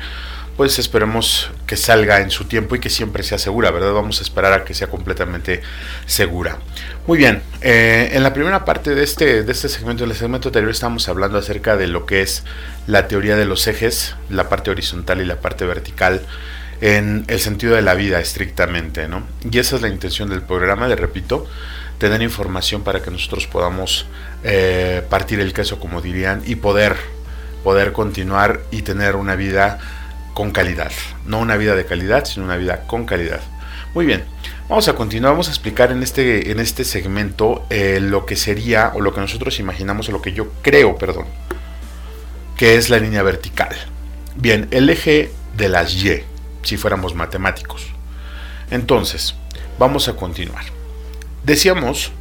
Pues 0.57 0.77
esperemos 0.77 1.49
que 1.65 1.75
salga 1.75 2.21
en 2.21 2.29
su 2.29 2.45
tiempo 2.45 2.75
y 2.75 2.79
que 2.79 2.91
siempre 2.91 3.23
sea 3.23 3.39
segura, 3.39 3.71
¿verdad? 3.71 3.93
Vamos 3.93 4.19
a 4.19 4.23
esperar 4.23 4.53
a 4.53 4.63
que 4.63 4.75
sea 4.75 4.87
completamente 4.87 5.61
segura. 6.05 6.59
Muy 7.07 7.17
bien, 7.17 7.41
eh, 7.61 8.11
en 8.13 8.21
la 8.21 8.33
primera 8.33 8.63
parte 8.63 8.93
de 8.93 9.03
este, 9.03 9.43
de 9.43 9.51
este 9.51 9.67
segmento, 9.67 10.03
en 10.03 10.11
el 10.11 10.15
segmento 10.15 10.49
anterior, 10.49 10.69
estamos 10.69 11.09
hablando 11.09 11.39
acerca 11.39 11.75
de 11.75 11.87
lo 11.87 12.05
que 12.05 12.21
es 12.21 12.43
la 12.85 13.07
teoría 13.07 13.35
de 13.35 13.45
los 13.45 13.65
ejes, 13.67 14.15
la 14.29 14.47
parte 14.47 14.69
horizontal 14.69 15.21
y 15.21 15.25
la 15.25 15.37
parte 15.37 15.65
vertical, 15.65 16.21
en 16.81 17.25
el 17.27 17.39
sentido 17.39 17.75
de 17.75 17.81
la 17.81 17.95
vida 17.95 18.19
estrictamente, 18.19 19.07
¿no? 19.07 19.23
Y 19.49 19.57
esa 19.57 19.77
es 19.77 19.81
la 19.81 19.87
intención 19.87 20.29
del 20.29 20.41
programa, 20.41 20.87
le 20.87 20.95
repito, 20.95 21.47
tener 21.97 22.21
información 22.21 22.83
para 22.83 23.01
que 23.01 23.09
nosotros 23.09 23.47
podamos 23.47 24.05
eh, 24.43 25.01
partir 25.09 25.39
el 25.39 25.53
queso, 25.53 25.79
como 25.79 26.01
dirían, 26.01 26.41
y 26.45 26.55
poder, 26.55 26.97
poder 27.63 27.93
continuar 27.93 28.61
y 28.71 28.81
tener 28.81 29.15
una 29.15 29.35
vida 29.35 29.79
con 30.33 30.51
calidad. 30.51 30.91
No 31.25 31.39
una 31.39 31.57
vida 31.57 31.75
de 31.75 31.85
calidad, 31.85 32.25
sino 32.25 32.45
una 32.45 32.57
vida 32.57 32.85
con 32.87 33.05
calidad. 33.05 33.41
Muy 33.93 34.05
bien, 34.05 34.23
vamos 34.67 34.87
a 34.87 34.93
continuar, 34.95 35.33
vamos 35.33 35.47
a 35.47 35.51
explicar 35.51 35.91
en 35.91 36.01
este, 36.01 36.51
en 36.51 36.59
este 36.59 36.83
segmento 36.83 37.65
eh, 37.69 37.99
lo 38.01 38.25
que 38.25 38.35
sería, 38.35 38.91
o 38.95 39.01
lo 39.01 39.13
que 39.13 39.21
nosotros 39.21 39.59
imaginamos, 39.59 40.09
o 40.09 40.11
lo 40.11 40.21
que 40.21 40.33
yo 40.33 40.51
creo, 40.63 40.97
perdón, 40.97 41.25
que 42.57 42.75
es 42.75 42.89
la 42.89 42.97
línea 42.97 43.21
vertical. 43.21 43.75
Bien, 44.35 44.67
el 44.71 44.89
eje 44.89 45.31
de 45.55 45.69
las 45.69 45.93
Y, 45.93 46.23
si 46.63 46.77
fuéramos 46.77 47.13
matemáticos. 47.13 47.85
Entonces, 48.71 49.35
vamos 49.77 50.07
a 50.07 50.15
continuar. 50.15 50.65
Decíamos 51.43 52.11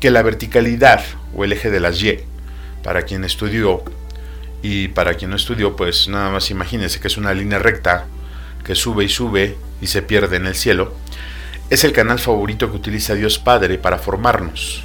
que 0.00 0.10
la 0.10 0.22
verticalidad, 0.22 1.02
o 1.34 1.44
el 1.44 1.52
eje 1.52 1.70
de 1.70 1.80
las 1.80 2.02
Y, 2.02 2.20
para 2.82 3.02
quien 3.02 3.24
estudió 3.24 3.82
y 4.62 4.88
para 4.88 5.14
quien 5.14 5.30
no 5.30 5.36
estudió, 5.36 5.76
pues 5.76 6.08
nada 6.08 6.30
más 6.30 6.50
imagínense 6.50 7.00
que 7.00 7.08
es 7.08 7.16
una 7.16 7.34
línea 7.34 7.58
recta 7.58 8.06
que 8.64 8.74
sube 8.74 9.04
y 9.04 9.08
sube 9.08 9.56
y 9.80 9.86
se 9.86 10.02
pierde 10.02 10.36
en 10.36 10.46
el 10.46 10.54
cielo. 10.54 10.94
Es 11.70 11.84
el 11.84 11.92
canal 11.92 12.18
favorito 12.18 12.70
que 12.70 12.76
utiliza 12.76 13.14
Dios 13.14 13.38
Padre 13.38 13.78
para 13.78 13.98
formarnos, 13.98 14.82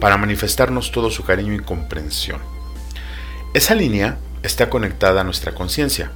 para 0.00 0.16
manifestarnos 0.16 0.92
todo 0.92 1.10
su 1.10 1.24
cariño 1.24 1.54
y 1.54 1.60
comprensión. 1.60 2.40
Esa 3.54 3.74
línea 3.74 4.18
está 4.42 4.70
conectada 4.70 5.20
a 5.20 5.24
nuestra 5.24 5.52
conciencia. 5.52 6.10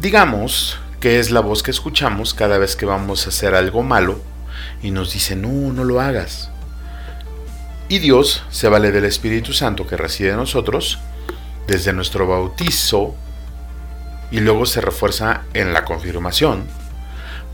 Digamos 0.00 0.78
que 1.00 1.18
es 1.18 1.30
la 1.30 1.40
voz 1.40 1.62
que 1.62 1.70
escuchamos 1.70 2.34
cada 2.34 2.58
vez 2.58 2.76
que 2.76 2.86
vamos 2.86 3.26
a 3.26 3.28
hacer 3.28 3.54
algo 3.54 3.82
malo 3.82 4.20
y 4.82 4.90
nos 4.90 5.12
dice, 5.12 5.36
no, 5.36 5.72
no 5.72 5.84
lo 5.84 6.00
hagas. 6.00 6.50
Y 7.88 7.98
Dios 7.98 8.42
se 8.50 8.68
vale 8.68 8.90
del 8.90 9.04
Espíritu 9.04 9.52
Santo 9.52 9.86
que 9.86 9.96
reside 9.96 10.30
en 10.30 10.36
nosotros 10.36 10.98
desde 11.66 11.92
nuestro 11.92 12.26
bautizo 12.26 13.14
y 14.30 14.40
luego 14.40 14.66
se 14.66 14.80
refuerza 14.80 15.42
en 15.54 15.72
la 15.72 15.84
confirmación 15.84 16.66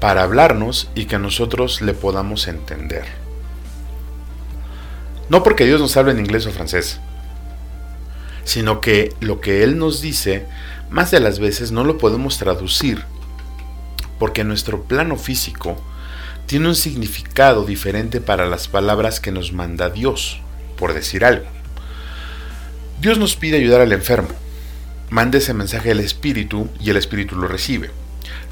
para 0.00 0.22
hablarnos 0.22 0.88
y 0.94 1.04
que 1.04 1.18
nosotros 1.18 1.82
le 1.82 1.92
podamos 1.92 2.48
entender. 2.48 3.04
No 5.28 5.42
porque 5.42 5.66
Dios 5.66 5.80
nos 5.80 5.96
hable 5.96 6.12
en 6.12 6.20
inglés 6.20 6.46
o 6.46 6.50
francés, 6.50 6.98
sino 8.44 8.80
que 8.80 9.14
lo 9.20 9.40
que 9.40 9.62
Él 9.62 9.78
nos 9.78 10.00
dice, 10.00 10.46
más 10.88 11.10
de 11.10 11.20
las 11.20 11.38
veces 11.38 11.70
no 11.70 11.84
lo 11.84 11.98
podemos 11.98 12.38
traducir, 12.38 13.04
porque 14.18 14.42
nuestro 14.42 14.82
plano 14.82 15.16
físico 15.16 15.76
tiene 16.46 16.68
un 16.68 16.74
significado 16.74 17.64
diferente 17.64 18.20
para 18.20 18.46
las 18.46 18.66
palabras 18.66 19.20
que 19.20 19.30
nos 19.30 19.52
manda 19.52 19.90
Dios, 19.90 20.40
por 20.76 20.94
decir 20.94 21.24
algo. 21.24 21.46
Dios 23.00 23.16
nos 23.16 23.34
pide 23.34 23.56
ayudar 23.56 23.80
al 23.80 23.92
enfermo. 23.92 24.28
Manda 25.08 25.38
ese 25.38 25.54
mensaje 25.54 25.90
al 25.90 26.00
Espíritu 26.00 26.68
y 26.78 26.90
el 26.90 26.98
Espíritu 26.98 27.34
lo 27.34 27.48
recibe. 27.48 27.90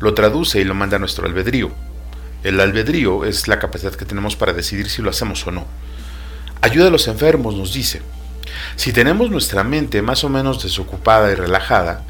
Lo 0.00 0.14
traduce 0.14 0.58
y 0.58 0.64
lo 0.64 0.74
manda 0.74 0.96
a 0.96 0.98
nuestro 0.98 1.26
albedrío. 1.26 1.70
El 2.42 2.58
albedrío 2.58 3.26
es 3.26 3.46
la 3.46 3.58
capacidad 3.58 3.92
que 3.92 4.06
tenemos 4.06 4.36
para 4.36 4.54
decidir 4.54 4.88
si 4.88 5.02
lo 5.02 5.10
hacemos 5.10 5.46
o 5.46 5.50
no. 5.50 5.66
Ayuda 6.62 6.88
a 6.88 6.90
los 6.90 7.08
enfermos, 7.08 7.56
nos 7.56 7.74
dice. 7.74 8.00
Si 8.76 8.90
tenemos 8.90 9.30
nuestra 9.30 9.64
mente 9.64 10.00
más 10.00 10.24
o 10.24 10.30
menos 10.30 10.62
desocupada 10.62 11.30
y 11.30 11.34
relajada, 11.34 12.06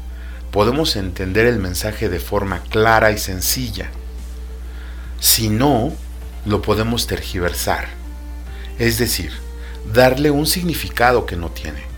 podemos 0.49 0.95
entender 0.95 1.45
el 1.45 1.59
mensaje 1.59 2.07
de 2.07 2.19
forma 2.19 2.61
clara 2.69 3.11
y 3.11 3.17
sencilla. 3.17 3.91
Si 5.19 5.49
no, 5.49 5.91
lo 6.45 6.61
podemos 6.61 7.05
tergiversar. 7.05 7.89
Es 8.77 8.97
decir, 8.97 9.33
darle 9.93 10.31
un 10.31 10.47
significado 10.47 11.25
que 11.25 11.35
no 11.35 11.49
tiene. 11.49 11.88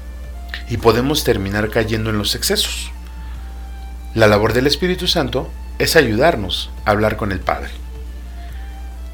Y 0.72 0.78
podemos 0.78 1.26
terminar 1.26 1.70
cayendo 1.70 2.12
en 2.12 2.18
los 2.18 2.34
excesos. 2.34 2.92
La 4.16 4.28
labor 4.28 4.54
del 4.54 4.68
Espíritu 4.68 5.06
Santo 5.06 5.52
es 5.80 5.98
ayudarnos 5.98 6.70
a 6.86 6.92
hablar 6.92 7.18
con 7.18 7.34
el 7.34 7.42
Padre. 7.42 7.72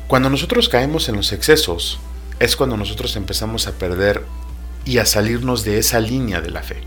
Cuando 0.08 0.30
nosotros 0.30 0.70
caemos 0.70 1.10
en 1.10 1.16
los 1.16 1.34
excesos, 1.34 2.00
es 2.40 2.56
cuando 2.56 2.78
nosotros 2.78 3.16
empezamos 3.16 3.66
a 3.66 3.72
perder 3.72 4.24
y 4.86 5.00
a 5.00 5.08
salirnos 5.08 5.64
de 5.64 5.80
esa 5.80 6.00
línea 6.00 6.42
de 6.42 6.52
la 6.52 6.62
fe. 6.62 6.84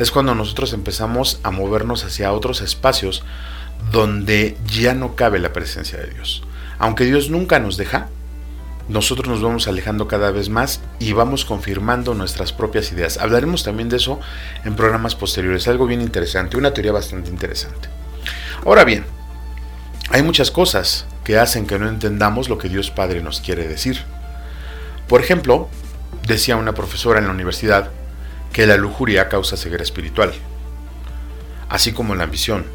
Es 0.00 0.10
cuando 0.10 0.34
nosotros 0.34 0.72
empezamos 0.72 1.38
a 1.44 1.52
movernos 1.52 2.04
hacia 2.04 2.32
otros 2.32 2.60
espacios 2.60 3.22
donde 3.92 4.56
ya 4.66 4.94
no 4.94 5.14
cabe 5.14 5.38
la 5.38 5.52
presencia 5.52 6.00
de 6.00 6.08
Dios. 6.08 6.42
Aunque 6.80 7.04
Dios 7.04 7.30
nunca 7.30 7.60
nos 7.60 7.76
deja, 7.76 8.08
nosotros 8.88 9.28
nos 9.28 9.42
vamos 9.42 9.68
alejando 9.68 10.08
cada 10.08 10.30
vez 10.30 10.48
más 10.48 10.80
y 10.98 11.12
vamos 11.12 11.44
confirmando 11.44 12.14
nuestras 12.14 12.52
propias 12.52 12.92
ideas. 12.92 13.18
Hablaremos 13.18 13.62
también 13.62 13.88
de 13.88 13.96
eso 13.96 14.20
en 14.64 14.74
programas 14.74 15.14
posteriores, 15.14 15.68
algo 15.68 15.86
bien 15.86 16.00
interesante, 16.00 16.56
una 16.56 16.74
teoría 16.74 16.92
bastante 16.92 17.30
interesante. 17.30 17.88
Ahora 18.64 18.84
bien, 18.84 19.04
hay 20.10 20.22
muchas 20.22 20.50
cosas 20.50 21.06
que 21.24 21.38
hacen 21.38 21.66
que 21.66 21.78
no 21.78 21.88
entendamos 21.88 22.48
lo 22.48 22.58
que 22.58 22.68
Dios 22.68 22.90
Padre 22.90 23.22
nos 23.22 23.40
quiere 23.40 23.68
decir. 23.68 24.02
Por 25.08 25.20
ejemplo, 25.20 25.68
decía 26.26 26.56
una 26.56 26.74
profesora 26.74 27.18
en 27.18 27.26
la 27.26 27.32
universidad 27.32 27.90
que 28.52 28.66
la 28.66 28.76
lujuria 28.76 29.28
causa 29.28 29.56
ceguera 29.56 29.82
espiritual, 29.82 30.32
así 31.68 31.92
como 31.92 32.14
la 32.14 32.24
ambición, 32.24 32.66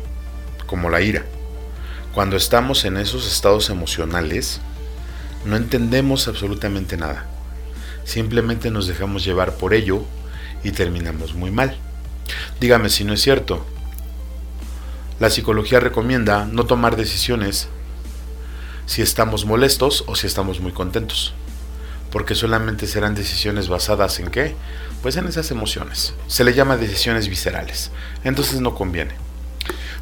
como 0.66 0.90
la 0.90 1.02
ira. 1.02 1.24
Cuando 2.14 2.36
estamos 2.36 2.84
en 2.86 2.98
esos 2.98 3.32
estados 3.32 3.70
emocionales, 3.70 4.60
no 5.48 5.56
entendemos 5.56 6.28
absolutamente 6.28 6.98
nada. 6.98 7.26
Simplemente 8.04 8.70
nos 8.70 8.88
dejamos 8.88 9.26
llevar 9.26 9.56
por 9.56 9.74
ello 9.74 10.04
y 10.64 10.72
terminamos 10.72 11.34
muy 11.34 11.52
mal. 11.52 11.78
Dígame 12.60 12.90
si 12.90 13.04
no 13.04 13.14
es 13.14 13.22
cierto. 13.22 13.66
La 15.20 15.30
psicología 15.30 15.80
recomienda 15.80 16.46
no 16.46 16.66
tomar 16.66 16.96
decisiones 16.96 17.70
si 18.86 19.02
estamos 19.02 19.46
molestos 19.46 20.04
o 20.08 20.16
si 20.16 20.28
estamos 20.28 20.60
muy 20.60 20.72
contentos. 20.72 21.34
Porque 22.12 22.36
solamente 22.36 22.88
serán 22.88 23.16
decisiones 23.16 23.68
basadas 23.68 24.20
en 24.20 24.30
qué? 24.30 24.56
Pues 25.02 25.18
en 25.18 25.28
esas 25.28 25.52
emociones. 25.52 26.14
Se 26.28 26.44
le 26.44 26.54
llama 26.54 26.78
decisiones 26.78 27.28
viscerales. 27.28 27.92
Entonces 28.24 28.62
no 28.62 28.76
conviene. 28.76 29.16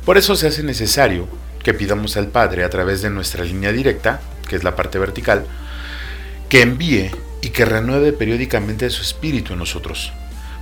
Por 0.06 0.18
eso 0.18 0.36
se 0.36 0.48
hace 0.48 0.64
necesario 0.64 1.28
que 1.64 1.74
pidamos 1.74 2.16
al 2.18 2.28
Padre 2.28 2.64
a 2.64 2.70
través 2.70 3.02
de 3.02 3.10
nuestra 3.10 3.44
línea 3.44 3.72
directa, 3.72 4.22
que 4.46 4.56
es 4.56 4.64
la 4.64 4.76
parte 4.76 5.00
vertical, 5.00 5.46
que 6.50 6.62
envíe 6.62 7.12
y 7.42 7.50
que 7.50 7.66
renueve 7.66 8.14
periódicamente 8.14 8.90
su 8.90 9.02
espíritu 9.02 9.54
en 9.54 9.60
nosotros, 9.60 10.12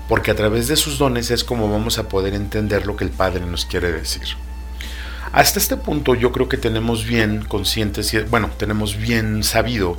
porque 0.09 0.31
a 0.31 0.35
través 0.35 0.67
de 0.67 0.75
sus 0.75 0.97
dones 0.97 1.31
es 1.31 1.43
como 1.43 1.71
vamos 1.71 1.97
a 1.97 2.09
poder 2.09 2.33
entender 2.33 2.85
lo 2.85 2.95
que 2.95 3.05
el 3.05 3.11
Padre 3.11 3.45
nos 3.45 3.65
quiere 3.65 3.91
decir. 3.91 4.23
Hasta 5.31 5.59
este 5.59 5.77
punto 5.77 6.13
yo 6.13 6.31
creo 6.31 6.47
que 6.47 6.57
tenemos 6.57 7.05
bien 7.05 7.45
conscientes, 7.45 8.29
bueno, 8.29 8.51
tenemos 8.57 8.97
bien 8.97 9.43
sabido 9.43 9.97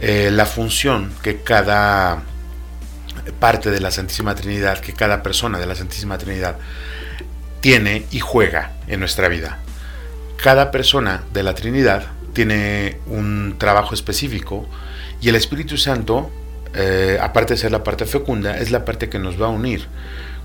eh, 0.00 0.30
la 0.32 0.46
función 0.46 1.12
que 1.22 1.42
cada 1.42 2.22
parte 3.38 3.70
de 3.70 3.80
la 3.80 3.90
Santísima 3.90 4.34
Trinidad, 4.34 4.80
que 4.80 4.92
cada 4.92 5.22
persona 5.22 5.58
de 5.58 5.66
la 5.66 5.74
Santísima 5.74 6.18
Trinidad 6.18 6.56
tiene 7.60 8.04
y 8.10 8.20
juega 8.20 8.72
en 8.86 9.00
nuestra 9.00 9.28
vida. 9.28 9.58
Cada 10.42 10.70
persona 10.70 11.22
de 11.32 11.42
la 11.42 11.54
Trinidad 11.54 12.08
tiene 12.34 12.98
un 13.06 13.56
trabajo 13.58 13.94
específico 13.94 14.68
y 15.20 15.30
el 15.30 15.36
Espíritu 15.36 15.78
Santo, 15.78 16.30
eh, 16.74 17.18
aparte 17.20 17.54
de 17.54 17.60
ser 17.60 17.72
la 17.72 17.82
parte 17.82 18.04
fecunda, 18.04 18.58
es 18.58 18.70
la 18.70 18.84
parte 18.84 19.08
que 19.08 19.18
nos 19.18 19.40
va 19.40 19.46
a 19.46 19.50
unir 19.50 19.86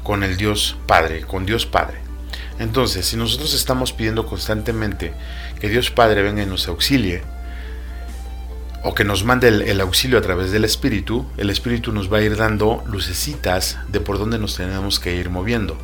con 0.04 0.24
el 0.24 0.38
Dios 0.38 0.78
Padre, 0.88 1.22
con 1.22 1.46
Dios 1.46 1.66
Padre. 1.66 1.98
Entonces, 2.60 3.06
si 3.06 3.18
nosotros 3.18 3.54
estamos 3.54 3.92
pidiendo 3.92 4.26
constantemente 4.26 5.14
que 5.60 5.68
Dios 5.68 5.92
Padre 5.92 6.22
venga 6.22 6.44
y 6.44 6.46
nos 6.46 6.68
auxilie, 6.68 7.22
o 8.84 8.94
que 8.94 9.04
nos 9.04 9.26
mande 9.26 9.50
el, 9.50 9.82
auxilio 9.82 10.18
a 10.18 10.22
través 10.22 10.52
del 10.52 10.64
Espíritu, 10.64 11.26
el 11.38 11.50
Espíritu 11.50 11.92
nos 11.92 12.12
va 12.12 12.20
a 12.20 12.22
ir 12.22 12.38
dando 12.38 12.82
lucecitas 12.86 13.78
de 13.90 14.00
por 14.00 14.18
dónde 14.18 14.40
nos 14.40 14.56
tenemos 14.56 15.00
que 15.00 15.16
ir 15.16 15.30
moviendo, 15.30 15.78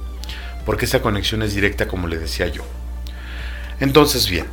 porque 0.66 0.86
esa 0.86 1.02
conexión 1.02 1.42
es 1.42 1.54
directa 1.54 1.88
como 1.88 2.08
le 2.08 2.18
decía 2.18 2.48
yo. 2.48 2.64
Entonces, 3.82 4.30
bien, 4.30 4.46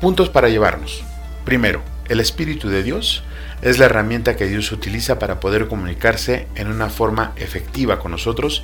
puntos 0.00 0.28
para 0.28 0.48
llevarnos. 0.48 1.02
Primero, 1.44 1.82
el 2.08 2.20
Espíritu 2.20 2.68
de 2.68 2.82
Dios 2.82 3.22
es 3.62 3.78
la 3.78 3.84
herramienta 3.84 4.36
que 4.36 4.46
Dios 4.46 4.72
utiliza 4.72 5.18
para 5.18 5.40
poder 5.40 5.68
comunicarse 5.68 6.48
en 6.54 6.68
una 6.68 6.88
forma 6.88 7.32
efectiva 7.36 7.98
con 7.98 8.10
nosotros 8.10 8.62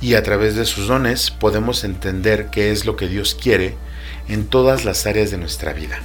y 0.00 0.14
a 0.14 0.22
través 0.22 0.56
de 0.56 0.64
sus 0.64 0.88
dones 0.88 1.30
podemos 1.30 1.84
entender 1.84 2.48
qué 2.50 2.72
es 2.72 2.86
lo 2.86 2.96
que 2.96 3.08
Dios 3.08 3.36
quiere 3.40 3.76
en 4.28 4.46
todas 4.46 4.84
las 4.84 5.06
áreas 5.06 5.30
de 5.30 5.38
nuestra 5.38 5.72
vida. 5.72 6.00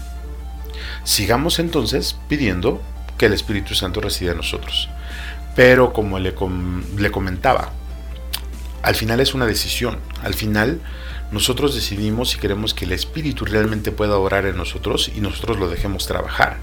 Sigamos 1.03 1.59
entonces 1.59 2.17
pidiendo 2.27 2.81
que 3.17 3.27
el 3.27 3.33
Espíritu 3.33 3.73
Santo 3.73 4.01
resida 4.01 4.31
en 4.31 4.37
nosotros. 4.37 4.89
Pero 5.55 5.93
como 5.93 6.19
le, 6.19 6.35
le 6.97 7.11
comentaba, 7.11 7.71
al 8.83 8.95
final 8.95 9.19
es 9.19 9.33
una 9.33 9.45
decisión. 9.47 9.97
Al 10.21 10.33
final 10.35 10.81
nosotros 11.31 11.75
decidimos 11.75 12.29
si 12.29 12.39
queremos 12.39 12.73
que 12.73 12.85
el 12.85 12.93
Espíritu 12.93 13.45
realmente 13.45 13.91
pueda 13.91 14.17
orar 14.17 14.45
en 14.45 14.55
nosotros 14.55 15.11
y 15.13 15.19
nosotros 15.19 15.59
lo 15.59 15.69
dejemos 15.69 16.07
trabajar. 16.07 16.57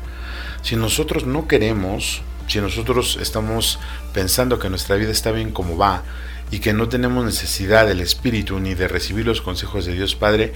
Si 0.62 0.76
nosotros 0.76 1.26
no 1.26 1.46
queremos, 1.46 2.22
si 2.48 2.60
nosotros 2.60 3.18
estamos 3.20 3.78
pensando 4.14 4.58
que 4.58 4.70
nuestra 4.70 4.96
vida 4.96 5.10
está 5.10 5.32
bien 5.32 5.50
como 5.50 5.76
va 5.76 6.02
y 6.50 6.60
que 6.60 6.72
no 6.72 6.88
tenemos 6.88 7.24
necesidad 7.24 7.86
del 7.86 8.00
Espíritu 8.00 8.58
ni 8.58 8.74
de 8.74 8.88
recibir 8.88 9.26
los 9.26 9.42
consejos 9.42 9.84
de 9.84 9.92
Dios 9.92 10.14
Padre, 10.14 10.54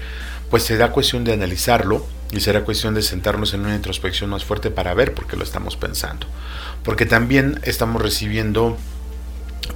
pues 0.49 0.63
será 0.63 0.91
cuestión 0.91 1.23
de 1.23 1.33
analizarlo 1.33 2.05
y 2.31 2.39
será 2.39 2.63
cuestión 2.63 2.95
de 2.95 3.03
sentarnos 3.03 3.53
en 3.53 3.61
una 3.61 3.75
introspección 3.75 4.31
más 4.31 4.43
fuerte 4.43 4.71
para 4.71 4.93
ver 4.95 5.13
por 5.13 5.27
qué 5.27 5.35
lo 5.35 5.43
estamos 5.43 5.75
pensando. 5.75 6.25
Porque 6.83 7.05
también 7.05 7.59
estamos 7.63 8.01
recibiendo 8.01 8.77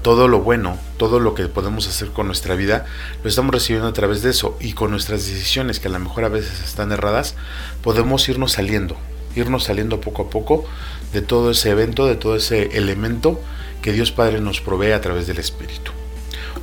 todo 0.02 0.28
lo 0.28 0.42
bueno, 0.42 0.78
todo 0.98 1.20
lo 1.20 1.34
que 1.34 1.48
podemos 1.48 1.88
hacer 1.88 2.10
con 2.10 2.28
nuestra 2.28 2.56
vida, 2.56 2.86
lo 3.24 3.30
estamos 3.30 3.54
recibiendo 3.54 3.88
a 3.88 3.94
través 3.94 4.22
de 4.22 4.32
eso 4.32 4.58
y 4.60 4.74
con 4.74 4.92
nuestras 4.92 5.26
decisiones 5.26 5.80
que 5.80 5.88
a 5.88 5.92
lo 5.92 6.00
mejor 6.00 6.26
a 6.26 6.30
veces 6.30 6.62
están 6.64 6.92
erradas, 6.92 7.36
podemos 7.82 8.28
irnos 8.28 8.54
saliendo, 8.54 8.98
irnos 9.36 9.64
saliendo 9.64 10.02
poco 10.02 10.24
a 10.24 10.30
poco 10.30 10.66
de 11.14 11.22
todo 11.22 11.52
ese 11.52 11.70
evento, 11.70 12.06
de 12.06 12.16
todo 12.16 12.36
ese 12.36 12.78
elemento 12.78 13.40
que 13.82 13.92
Dios 13.92 14.12
Padre 14.12 14.42
nos 14.42 14.62
provee 14.62 14.92
a 14.92 15.02
través 15.02 15.28
del 15.28 15.40
Espíritu. 15.40 15.92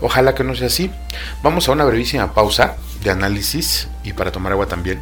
Ojalá 0.02 0.34
que 0.34 0.44
no 0.44 0.54
sea 0.54 0.68
así. 0.68 0.90
Vamos 1.42 1.68
a 1.68 1.72
una 1.72 1.84
brevísima 1.84 2.32
pausa 2.32 2.76
de 3.02 3.10
análisis 3.10 3.88
y 4.02 4.12
para 4.12 4.32
tomar 4.32 4.52
agua 4.52 4.66
también. 4.66 5.00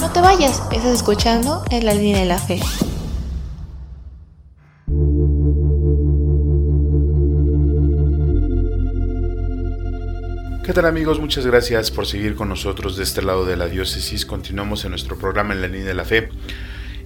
No 0.00 0.10
te 0.12 0.20
vayas, 0.20 0.62
estás 0.70 0.86
escuchando 0.86 1.64
en 1.70 1.84
la 1.84 1.94
línea 1.94 2.20
de 2.20 2.26
la 2.26 2.38
fe. 2.38 2.60
¿Qué 10.66 10.72
tal 10.72 10.86
amigos? 10.86 11.20
Muchas 11.20 11.46
gracias 11.46 11.92
por 11.92 12.08
seguir 12.08 12.34
con 12.34 12.48
nosotros 12.48 12.96
de 12.96 13.04
este 13.04 13.22
lado 13.22 13.46
de 13.46 13.56
la 13.56 13.68
diócesis. 13.68 14.26
Continuamos 14.26 14.84
en 14.84 14.90
nuestro 14.90 15.16
programa 15.16 15.54
en 15.54 15.60
la 15.60 15.68
línea 15.68 15.86
de 15.86 15.94
la 15.94 16.04
fe 16.04 16.28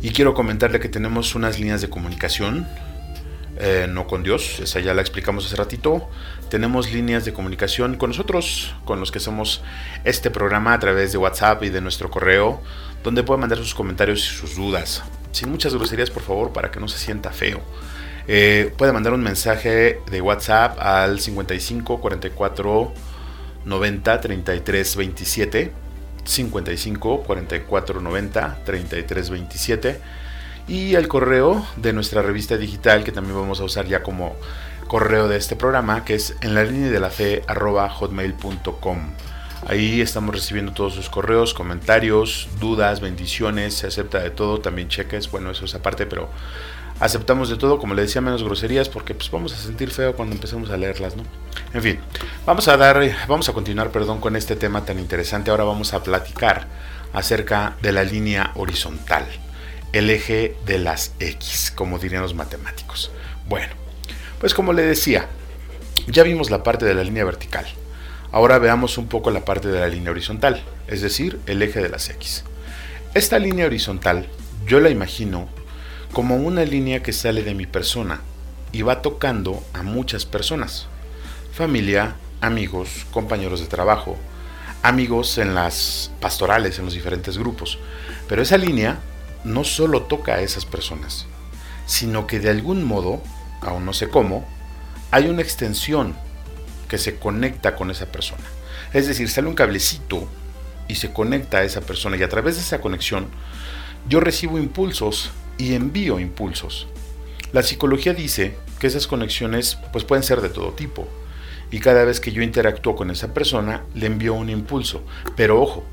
y 0.01 0.13
quiero 0.13 0.33
comentarle 0.33 0.81
que 0.81 0.89
tenemos 0.89 1.35
unas 1.35 1.59
líneas 1.59 1.83
de 1.83 1.91
comunicación, 1.91 2.67
eh, 3.59 3.87
no 3.87 4.07
con 4.07 4.23
Dios, 4.23 4.61
esa 4.61 4.81
ya 4.81 4.95
la 4.95 5.03
explicamos 5.03 5.45
hace 5.45 5.57
ratito. 5.57 6.09
Tenemos 6.49 6.91
líneas 6.91 7.27
de 7.27 7.35
comunicación 7.35 7.99
con 7.99 8.09
nosotros, 8.09 8.75
con 8.87 8.99
los 8.99 9.13
que 9.13 9.19
hacemos 9.19 9.61
este 10.05 10.31
programa 10.31 10.73
a 10.73 10.79
través 10.79 11.13
de 11.13 11.19
WhatsApp 11.19 11.63
y 11.63 11.69
de 11.69 11.83
nuestro 11.83 12.11
correo, 12.11 12.63
donde 13.05 13.25
puede 13.25 13.43
mandar 13.43 13.59
sus 13.59 13.75
comentarios 13.75 14.21
y 14.21 14.37
sus 14.39 14.57
dudas. 14.57 15.03
Sin 15.33 15.51
muchas 15.51 15.75
groserías, 15.75 16.09
por 16.09 16.23
favor, 16.23 16.55
para 16.55 16.71
que 16.71 16.81
no 16.81 16.89
se 16.89 16.97
sienta 16.97 17.31
feo. 17.31 17.61
Eh, 18.27 18.73
puede 18.79 18.93
mandar 18.93 19.13
un 19.13 19.23
mensaje 19.23 20.01
de 20.11 20.21
WhatsApp 20.23 20.79
al 20.81 21.21
55 21.21 22.01
44 22.01 23.10
90 23.65 24.21
33 24.21 24.97
27 24.97 25.73
55 26.25 27.23
44 27.23 28.01
90 28.01 28.59
33 28.65 29.31
27 29.31 30.01
y 30.69 30.95
el 30.95 31.09
correo 31.09 31.67
de 31.77 31.93
nuestra 31.93 32.23
revista 32.23 32.57
digital 32.57 33.05
que 33.05 33.13
también 33.13 33.37
vamos 33.37 33.61
a 33.61 33.65
usar 33.65 33.87
ya 33.87 34.03
como 34.03 34.37
correo 34.87 35.29
de 35.29 35.37
este 35.37 35.57
programa 35.57 36.05
que 36.05 36.15
es 36.15 36.37
en 36.41 36.55
la 36.55 36.65
línea 36.65 36.91
de 36.91 37.01
la 37.01 37.11
fe 37.11 37.43
arroba 37.47 37.89
hotmail.com 37.89 38.99
ahí 39.67 40.01
estamos 40.01 40.35
recibiendo 40.35 40.73
todos 40.73 40.95
sus 40.95 41.11
correos 41.11 41.55
comentarios 41.55 42.49
dudas 42.61 43.01
bendiciones 43.01 43.75
se 43.75 43.87
acepta 43.87 44.21
de 44.21 44.31
todo. 44.31 44.61
También 44.61 44.89
cheques 44.89 45.31
bueno 45.31 45.51
eso 45.51 45.65
es 45.65 45.75
aparte 45.75 46.07
pero 46.07 46.29
aceptamos 47.01 47.49
de 47.49 47.57
todo, 47.57 47.79
como 47.79 47.95
le 47.95 48.03
decía, 48.03 48.21
menos 48.21 48.45
groserías, 48.45 48.89
porque 48.89 49.15
pues 49.15 49.31
vamos 49.31 49.53
a 49.55 49.57
sentir 49.57 49.91
feo 49.91 50.15
cuando 50.15 50.35
empecemos 50.35 50.71
a 50.71 50.77
leerlas, 50.77 51.17
¿no? 51.17 51.25
En 51.73 51.83
fin, 51.83 51.99
vamos 52.47 52.69
a 52.69 52.77
dar, 52.77 53.03
vamos 53.27 53.49
a 53.49 53.53
continuar, 53.53 53.91
perdón, 53.91 54.21
con 54.21 54.37
este 54.37 54.55
tema 54.55 54.85
tan 54.85 54.99
interesante. 54.99 55.51
Ahora 55.51 55.65
vamos 55.65 55.95
a 55.95 56.03
platicar 56.03 56.69
acerca 57.13 57.77
de 57.83 57.93
la 57.93 58.05
línea 58.05 58.53
horizontal, 58.55 59.25
el 59.93 60.11
eje 60.11 60.57
de 60.67 60.79
las 60.79 61.15
X, 61.19 61.73
como 61.75 61.99
dirían 61.99 62.23
los 62.23 62.35
matemáticos. 62.35 63.11
Bueno, 63.49 63.73
pues 64.39 64.55
como 64.55 64.73
le 64.73 64.83
decía, 64.83 65.27
ya 66.07 66.23
vimos 66.23 66.51
la 66.51 66.63
parte 66.63 66.85
de 66.85 66.95
la 66.95 67.03
línea 67.03 67.25
vertical. 67.25 67.67
Ahora 68.31 68.59
veamos 68.59 68.97
un 68.99 69.09
poco 69.09 69.31
la 69.31 69.45
parte 69.45 69.69
de 69.69 69.81
la 69.81 69.89
línea 69.89 70.13
horizontal, 70.13 70.63
es 70.87 71.01
decir, 71.01 71.41
el 71.47 71.63
eje 71.63 71.81
de 71.81 71.89
las 71.89 72.11
X. 72.11 72.45
Esta 73.15 73.39
línea 73.39 73.67
horizontal 73.67 74.29
yo 74.67 74.79
la 74.79 74.91
imagino 74.91 75.49
como 76.13 76.37
una 76.37 76.65
línea 76.65 77.03
que 77.03 77.13
sale 77.13 77.43
de 77.43 77.55
mi 77.55 77.67
persona 77.67 78.21
y 78.73 78.83
va 78.83 79.03
tocando 79.03 79.63
a 79.73 79.83
muchas 79.83 80.27
personas. 80.27 80.87
Familia, 81.53 82.17
amigos, 82.41 83.07
compañeros 83.13 83.61
de 83.61 83.67
trabajo, 83.67 84.17
amigos 84.83 85.39
en 85.39 85.55
las 85.55 86.11
pastorales, 86.21 86.79
en 86.79 86.87
los 86.87 86.95
diferentes 86.95 87.39
grupos. 87.39 87.79
Pero 88.29 88.43
esa 88.43 88.57
línea 88.57 88.99
no 89.45 89.65
solo 89.65 90.03
toca 90.03 90.35
a 90.35 90.41
esas 90.41 90.67
personas, 90.67 91.27
sino 91.87 92.27
que 92.27 92.41
de 92.41 92.51
algún 92.51 92.85
modo, 92.85 93.23
aún 93.61 93.85
no 93.85 93.93
sé 93.93 94.09
cómo, 94.09 94.47
hay 95.11 95.29
una 95.29 95.43
extensión 95.43 96.15
que 96.89 96.99
se 96.99 97.17
conecta 97.17 97.77
con 97.77 97.91
esa 97.91 98.07
persona. 98.07 98.45
Es 98.93 99.07
decir, 99.07 99.29
sale 99.29 99.49
un 99.49 99.55
cablecito 99.55 100.27
y 100.89 100.97
se 100.97 101.13
conecta 101.13 101.59
a 101.59 101.65
esa 101.65 101.83
persona 101.83 102.17
y 102.17 102.23
a 102.25 102.29
través 102.29 102.57
de 102.57 102.63
esa 102.63 102.81
conexión 102.81 103.29
yo 104.09 104.19
recibo 104.19 104.59
impulsos 104.59 105.31
y 105.61 105.75
envío 105.75 106.19
impulsos. 106.19 106.89
La 107.53 107.63
psicología 107.63 108.15
dice 108.15 108.57
que 108.79 108.87
esas 108.87 109.07
conexiones 109.07 109.77
pues 109.93 110.05
pueden 110.05 110.25
ser 110.25 110.41
de 110.41 110.49
todo 110.49 110.73
tipo 110.73 111.07
y 111.71 111.81
cada 111.81 112.05
vez 112.05 112.19
que 112.19 112.33
yo 112.33 112.43
interactúo 112.43 112.97
con 112.97 113.11
esa 113.11 113.35
persona 113.35 113.85
le 113.95 114.07
envío 114.07 114.33
un 114.33 114.49
impulso, 114.49 115.03
pero 115.37 115.61
ojo, 115.61 115.85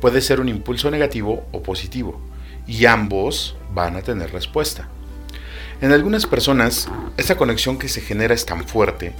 puede 0.00 0.22
ser 0.22 0.40
un 0.40 0.48
impulso 0.48 0.90
negativo 0.90 1.46
o 1.52 1.62
positivo 1.62 2.20
y 2.66 2.86
ambos 2.86 3.56
van 3.74 3.96
a 3.96 4.02
tener 4.02 4.32
respuesta. 4.32 4.88
En 5.82 5.92
algunas 5.92 6.24
personas 6.24 6.88
esa 7.18 7.36
conexión 7.36 7.78
que 7.78 7.88
se 7.88 8.00
genera 8.00 8.32
es 8.32 8.46
tan 8.46 8.66
fuerte 8.66 9.12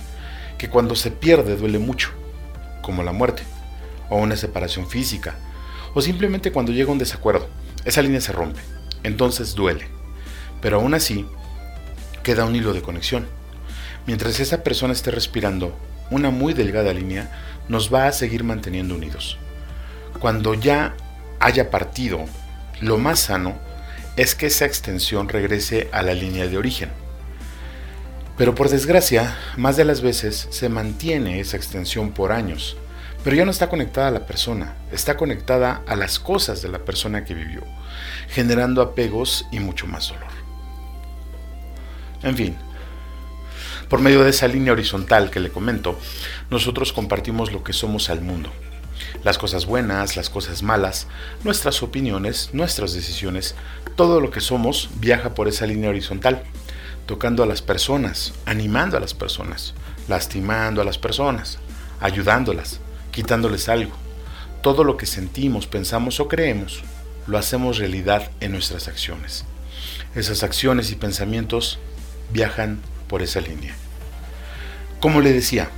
que 0.56 0.70
cuando 0.70 0.96
se 0.96 1.10
pierde 1.10 1.56
duele 1.56 1.78
mucho, 1.78 2.12
como 2.80 3.02
la 3.02 3.12
muerte, 3.12 3.42
o 4.08 4.16
una 4.16 4.36
separación 4.36 4.88
física, 4.88 5.34
o 5.92 6.00
simplemente 6.00 6.50
cuando 6.50 6.72
llega 6.72 6.92
un 6.92 6.98
desacuerdo, 6.98 7.48
esa 7.84 8.00
línea 8.00 8.22
se 8.22 8.32
rompe, 8.32 8.60
entonces 9.06 9.54
duele, 9.54 9.86
pero 10.60 10.78
aún 10.78 10.94
así 10.94 11.26
queda 12.22 12.44
un 12.44 12.56
hilo 12.56 12.72
de 12.72 12.82
conexión. 12.82 13.26
Mientras 14.06 14.40
esa 14.40 14.62
persona 14.62 14.92
esté 14.92 15.10
respirando 15.10 15.76
una 16.10 16.30
muy 16.30 16.54
delgada 16.54 16.92
línea, 16.92 17.30
nos 17.68 17.92
va 17.92 18.06
a 18.06 18.12
seguir 18.12 18.44
manteniendo 18.44 18.94
unidos. 18.94 19.38
Cuando 20.20 20.54
ya 20.54 20.96
haya 21.40 21.70
partido, 21.70 22.24
lo 22.80 22.98
más 22.98 23.20
sano 23.20 23.56
es 24.16 24.34
que 24.34 24.46
esa 24.46 24.64
extensión 24.64 25.28
regrese 25.28 25.88
a 25.92 26.02
la 26.02 26.14
línea 26.14 26.46
de 26.46 26.58
origen. 26.58 26.90
Pero 28.36 28.54
por 28.54 28.68
desgracia, 28.68 29.36
más 29.56 29.76
de 29.76 29.84
las 29.84 30.00
veces 30.00 30.48
se 30.50 30.68
mantiene 30.68 31.40
esa 31.40 31.56
extensión 31.56 32.10
por 32.10 32.32
años, 32.32 32.76
pero 33.26 33.38
ya 33.38 33.44
no 33.44 33.50
está 33.50 33.68
conectada 33.68 34.06
a 34.06 34.12
la 34.12 34.24
persona, 34.24 34.76
está 34.92 35.16
conectada 35.16 35.82
a 35.88 35.96
las 35.96 36.20
cosas 36.20 36.62
de 36.62 36.68
la 36.68 36.84
persona 36.84 37.24
que 37.24 37.34
vivió, 37.34 37.64
generando 38.28 38.80
apegos 38.80 39.46
y 39.50 39.58
mucho 39.58 39.88
más 39.88 40.10
dolor. 40.10 40.30
En 42.22 42.36
fin, 42.36 42.56
por 43.88 43.98
medio 43.98 44.22
de 44.22 44.30
esa 44.30 44.46
línea 44.46 44.72
horizontal 44.72 45.32
que 45.32 45.40
le 45.40 45.50
comento, 45.50 45.98
nosotros 46.50 46.92
compartimos 46.92 47.50
lo 47.50 47.64
que 47.64 47.72
somos 47.72 48.10
al 48.10 48.20
mundo. 48.20 48.52
Las 49.24 49.38
cosas 49.38 49.66
buenas, 49.66 50.16
las 50.16 50.30
cosas 50.30 50.62
malas, 50.62 51.08
nuestras 51.42 51.82
opiniones, 51.82 52.50
nuestras 52.52 52.94
decisiones, 52.94 53.56
todo 53.96 54.20
lo 54.20 54.30
que 54.30 54.40
somos 54.40 54.88
viaja 55.00 55.34
por 55.34 55.48
esa 55.48 55.66
línea 55.66 55.90
horizontal, 55.90 56.44
tocando 57.06 57.42
a 57.42 57.46
las 57.46 57.60
personas, 57.60 58.34
animando 58.44 58.96
a 58.96 59.00
las 59.00 59.14
personas, 59.14 59.74
lastimando 60.06 60.80
a 60.80 60.84
las 60.84 60.98
personas, 60.98 61.58
ayudándolas, 61.98 62.78
quitándoles 63.16 63.70
algo. 63.70 63.92
Todo 64.62 64.84
lo 64.84 64.98
que 64.98 65.06
sentimos, 65.06 65.66
pensamos 65.66 66.20
o 66.20 66.28
creemos, 66.28 66.82
lo 67.26 67.38
hacemos 67.38 67.78
realidad 67.78 68.30
en 68.40 68.52
nuestras 68.52 68.88
acciones. 68.88 69.46
Esas 70.14 70.42
acciones 70.42 70.90
y 70.92 70.96
pensamientos 70.96 71.78
viajan 72.30 72.78
por 73.08 73.22
esa 73.22 73.40
línea. 73.40 73.74
Como 75.00 75.22
le 75.22 75.32
decía, 75.32 75.70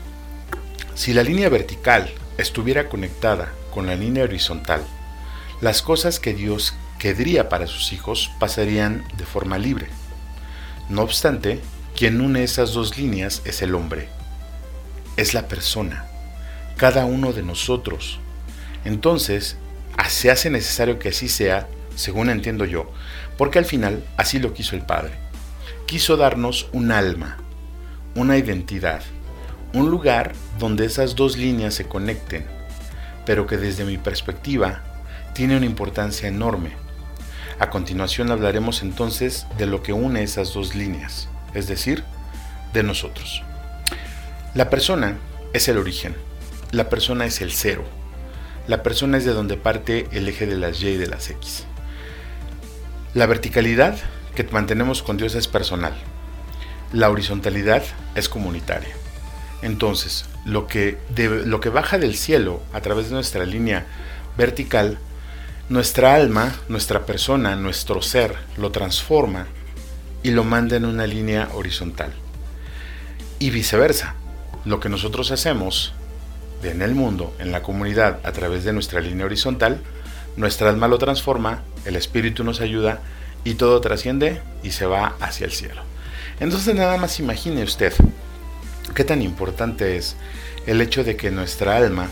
si 0.96 1.14
la 1.14 1.22
línea 1.22 1.48
vertical 1.48 2.10
estuviera 2.38 2.88
conectada 2.88 3.52
con 3.72 3.86
la 3.86 3.94
línea 3.94 4.24
horizontal, 4.24 4.82
las 5.60 5.80
cosas 5.80 6.18
que 6.18 6.34
Dios 6.34 6.74
querría 6.98 7.48
para 7.48 7.68
sus 7.68 7.92
hijos 7.92 8.32
pasarían 8.40 9.04
de 9.16 9.24
forma 9.24 9.58
libre. 9.58 9.86
No 10.88 11.02
obstante, 11.02 11.60
quien 11.94 12.20
une 12.20 12.42
esas 12.42 12.72
dos 12.72 12.98
líneas 12.98 13.42
es 13.44 13.62
el 13.62 13.76
hombre, 13.76 14.08
es 15.16 15.34
la 15.34 15.46
persona, 15.46 16.07
cada 16.78 17.04
uno 17.04 17.34
de 17.34 17.42
nosotros. 17.42 18.18
Entonces, 18.86 19.58
se 20.08 20.30
hace 20.30 20.48
necesario 20.48 20.98
que 20.98 21.10
así 21.10 21.28
sea, 21.28 21.68
según 21.94 22.30
entiendo 22.30 22.64
yo, 22.64 22.90
porque 23.36 23.58
al 23.58 23.66
final 23.66 24.02
así 24.16 24.38
lo 24.38 24.54
quiso 24.54 24.74
el 24.74 24.82
Padre 24.82 25.28
quiso 25.88 26.18
darnos 26.18 26.68
un 26.72 26.92
alma, 26.92 27.38
una 28.14 28.36
identidad, 28.36 29.00
un 29.72 29.90
lugar 29.90 30.34
donde 30.58 30.84
esas 30.84 31.16
dos 31.16 31.38
líneas 31.38 31.72
se 31.72 31.88
conecten, 31.88 32.44
pero 33.24 33.46
que 33.46 33.56
desde 33.56 33.86
mi 33.86 33.96
perspectiva 33.96 34.82
tiene 35.32 35.56
una 35.56 35.64
importancia 35.64 36.28
enorme. 36.28 36.72
A 37.58 37.70
continuación 37.70 38.30
hablaremos 38.30 38.82
entonces 38.82 39.46
de 39.56 39.64
lo 39.64 39.82
que 39.82 39.94
une 39.94 40.22
esas 40.22 40.52
dos 40.52 40.74
líneas, 40.74 41.30
es 41.54 41.68
decir, 41.68 42.04
de 42.74 42.82
nosotros. 42.82 43.42
La 44.52 44.68
persona 44.68 45.16
es 45.54 45.68
el 45.68 45.78
origen, 45.78 46.14
la 46.70 46.88
persona 46.88 47.24
es 47.24 47.40
el 47.40 47.52
cero, 47.52 47.84
la 48.66 48.82
persona 48.82 49.16
es 49.16 49.24
de 49.24 49.32
donde 49.32 49.56
parte 49.56 50.06
el 50.12 50.28
eje 50.28 50.46
de 50.46 50.56
las 50.56 50.82
Y 50.82 50.88
y 50.88 50.96
de 50.96 51.06
las 51.06 51.30
X. 51.30 51.64
La 53.14 53.24
verticalidad 53.24 53.96
que 54.34 54.44
mantenemos 54.44 55.02
con 55.02 55.16
Dios 55.16 55.34
es 55.34 55.48
personal. 55.48 55.94
La 56.92 57.08
horizontalidad 57.10 57.82
es 58.14 58.28
comunitaria. 58.28 58.94
Entonces, 59.62 60.26
lo 60.44 60.66
que, 60.66 60.98
lo 61.16 61.60
que 61.60 61.70
baja 61.70 61.98
del 61.98 62.14
cielo 62.14 62.62
a 62.72 62.80
través 62.80 63.08
de 63.08 63.14
nuestra 63.14 63.44
línea 63.46 63.86
vertical, 64.36 64.98
nuestra 65.70 66.14
alma, 66.14 66.54
nuestra 66.68 67.06
persona, 67.06 67.56
nuestro 67.56 68.02
ser, 68.02 68.36
lo 68.56 68.70
transforma 68.70 69.46
y 70.22 70.30
lo 70.30 70.44
manda 70.44 70.76
en 70.76 70.84
una 70.84 71.06
línea 71.06 71.48
horizontal. 71.54 72.12
Y 73.38 73.50
viceversa, 73.50 74.14
lo 74.64 74.78
que 74.78 74.88
nosotros 74.88 75.30
hacemos 75.30 75.94
en 76.62 76.82
el 76.82 76.94
mundo, 76.94 77.34
en 77.38 77.52
la 77.52 77.62
comunidad, 77.62 78.20
a 78.24 78.32
través 78.32 78.64
de 78.64 78.72
nuestra 78.72 79.00
línea 79.00 79.26
horizontal, 79.26 79.80
nuestra 80.36 80.70
alma 80.70 80.88
lo 80.88 80.98
transforma, 80.98 81.62
el 81.84 81.96
espíritu 81.96 82.44
nos 82.44 82.60
ayuda 82.60 83.00
y 83.44 83.54
todo 83.54 83.80
trasciende 83.80 84.42
y 84.62 84.70
se 84.70 84.86
va 84.86 85.14
hacia 85.20 85.46
el 85.46 85.52
cielo. 85.52 85.82
Entonces 86.40 86.74
nada 86.74 86.96
más 86.96 87.18
imagine 87.18 87.62
usted 87.62 87.92
qué 88.94 89.04
tan 89.04 89.22
importante 89.22 89.96
es 89.96 90.16
el 90.66 90.80
hecho 90.80 91.04
de 91.04 91.16
que 91.16 91.30
nuestra 91.30 91.76
alma 91.76 92.08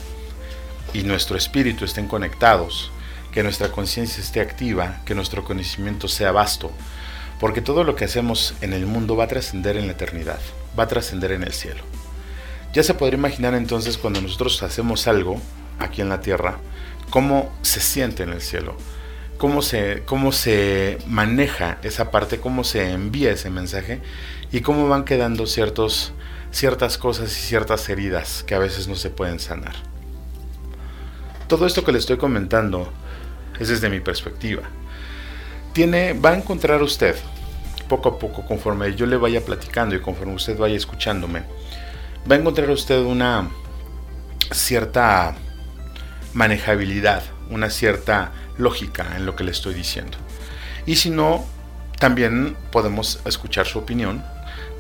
y 0.93 1.03
nuestro 1.03 1.37
espíritu 1.37 1.85
estén 1.85 2.09
conectados, 2.09 2.91
que 3.33 3.43
nuestra 3.43 3.71
conciencia 3.71 4.23
esté 4.23 4.41
activa, 4.41 5.03
que 5.05 5.15
nuestro 5.15 5.45
conocimiento 5.45 6.09
sea 6.09 6.33
vasto, 6.33 6.71
porque 7.39 7.61
todo 7.61 7.85
lo 7.85 7.97
que 7.97 8.07
hacemos 8.07 8.55
en 8.61 8.73
el 8.73 8.87
mundo 8.87 9.15
va 9.17 9.25
a 9.25 9.29
trascender 9.29 9.77
en 9.77 9.87
la 9.87 9.93
eternidad, 9.93 10.41
va 10.79 10.85
a 10.85 10.89
trascender 10.89 11.33
en 11.33 11.43
el 11.43 11.53
cielo. 11.53 11.83
Ya 12.73 12.83
se 12.83 12.95
podría 12.95 13.19
imaginar 13.19 13.55
entonces 13.55 13.97
cuando 13.97 14.21
nosotros 14.21 14.63
hacemos 14.63 15.07
algo 15.07 15.41
aquí 15.79 16.03
en 16.03 16.09
la 16.09 16.21
tierra, 16.21 16.59
cómo 17.11 17.53
se 17.63 17.81
siente 17.81 18.23
en 18.23 18.31
el 18.31 18.43
cielo, 18.43 18.77
cómo 19.39 19.63
se, 19.63 20.03
cómo 20.07 20.33
se 20.33 20.99
maneja 21.07 21.79
esa 21.83 22.11
parte, 22.11 22.39
cómo 22.39 22.65
se 22.65 22.93
envía 22.93 23.33
ese 23.33 23.51
mensaje 23.51 24.01
y 24.53 24.61
cómo 24.61 24.89
van 24.89 25.05
quedando 25.05 25.47
ciertas 25.47 26.13
cosas 26.99 27.33
y 27.33 27.41
ciertas 27.41 27.89
heridas 27.89 28.43
que 28.43 28.55
a 28.55 28.59
veces 28.59 28.89
no 28.89 28.95
se 28.95 29.11
pueden 29.11 29.39
sanar. 29.41 29.75
Todo 31.49 31.67
esto 31.67 31.85
que 31.85 31.93
le 31.93 31.99
estoy 31.99 32.17
comentando 32.17 32.93
es 33.61 33.69
desde 33.69 33.89
mi 33.89 34.01
perspectiva. 34.01 34.63
Tiene, 35.73 36.13
va 36.13 36.31
a 36.31 36.37
encontrar 36.37 36.83
usted 36.83 37.17
poco 37.89 38.09
a 38.09 38.19
poco, 38.19 38.45
conforme 38.45 38.95
yo 38.95 39.07
le 39.07 39.17
vaya 39.17 39.45
platicando 39.45 39.95
y 39.95 40.01
conforme 40.01 40.35
usted 40.35 40.59
vaya 40.59 40.77
escuchándome, 40.77 41.43
va 42.31 42.37
a 42.37 42.39
encontrar 42.39 42.71
usted 42.71 43.01
una 43.01 43.51
cierta 44.53 45.35
manejabilidad, 46.35 47.23
una 47.51 47.71
cierta 47.71 48.33
lógica 48.59 49.17
en 49.17 49.27
lo 49.27 49.37
que 49.37 49.45
le 49.45 49.51
estoy 49.51 49.75
diciendo. 49.75 50.19
Y 50.87 50.97
si 50.97 51.11
no, 51.11 51.45
también 51.99 52.57
podemos 52.73 53.21
escuchar 53.25 53.67
su 53.67 53.79
opinión, 53.79 54.25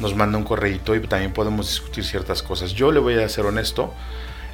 nos 0.01 0.15
manda 0.15 0.39
un 0.39 0.45
correíto 0.45 0.95
y 0.95 1.01
también 1.01 1.33
podemos 1.33 1.69
discutir 1.69 2.05
ciertas 2.05 2.43
cosas. 2.43 2.73
Yo 2.73 2.93
le 2.93 3.01
voy 3.01 3.15
a 3.15 3.29
ser 3.29 3.47
honesto, 3.47 3.95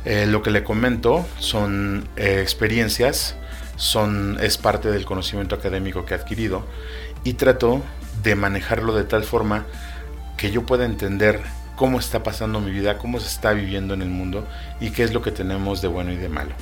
eh, 0.05 0.27
lo 0.27 0.43
que 0.43 0.51
le 0.51 0.65
comento 0.65 1.27
son 1.39 2.09
eh, 2.17 2.41
experiencias 2.43 3.37
son, 3.77 4.39
es 4.41 4.59
parte 4.59 4.91
del 4.91 5.05
conocimiento 5.05 5.55
académico 5.55 6.05
que 6.05 6.15
he 6.15 6.17
adquirido 6.17 6.65
y 7.25 7.35
trato 7.35 7.83
de 8.23 8.35
manejarlo 8.35 8.95
de 8.95 9.05
tal 9.05 9.25
forma 9.25 9.67
que 10.37 10.51
yo 10.51 10.65
pueda 10.67 10.85
entender 10.85 11.41
cómo 11.77 11.99
está 11.99 12.23
pasando 12.23 12.61
mi 12.61 12.71
vida, 12.71 12.99
cómo 12.99 13.21
se 13.21 13.29
está 13.29 13.53
viviendo 13.53 13.95
en 13.95 14.03
el 14.03 14.09
mundo 14.09 14.47
y 14.81 14.91
qué 14.91 15.03
es 15.03 15.13
lo 15.13 15.23
que 15.23 15.31
tenemos 15.31 15.83
de 15.83 15.89
bueno 15.89 16.13
y 16.13 16.17
de 16.17 16.29
malo. 16.29 16.55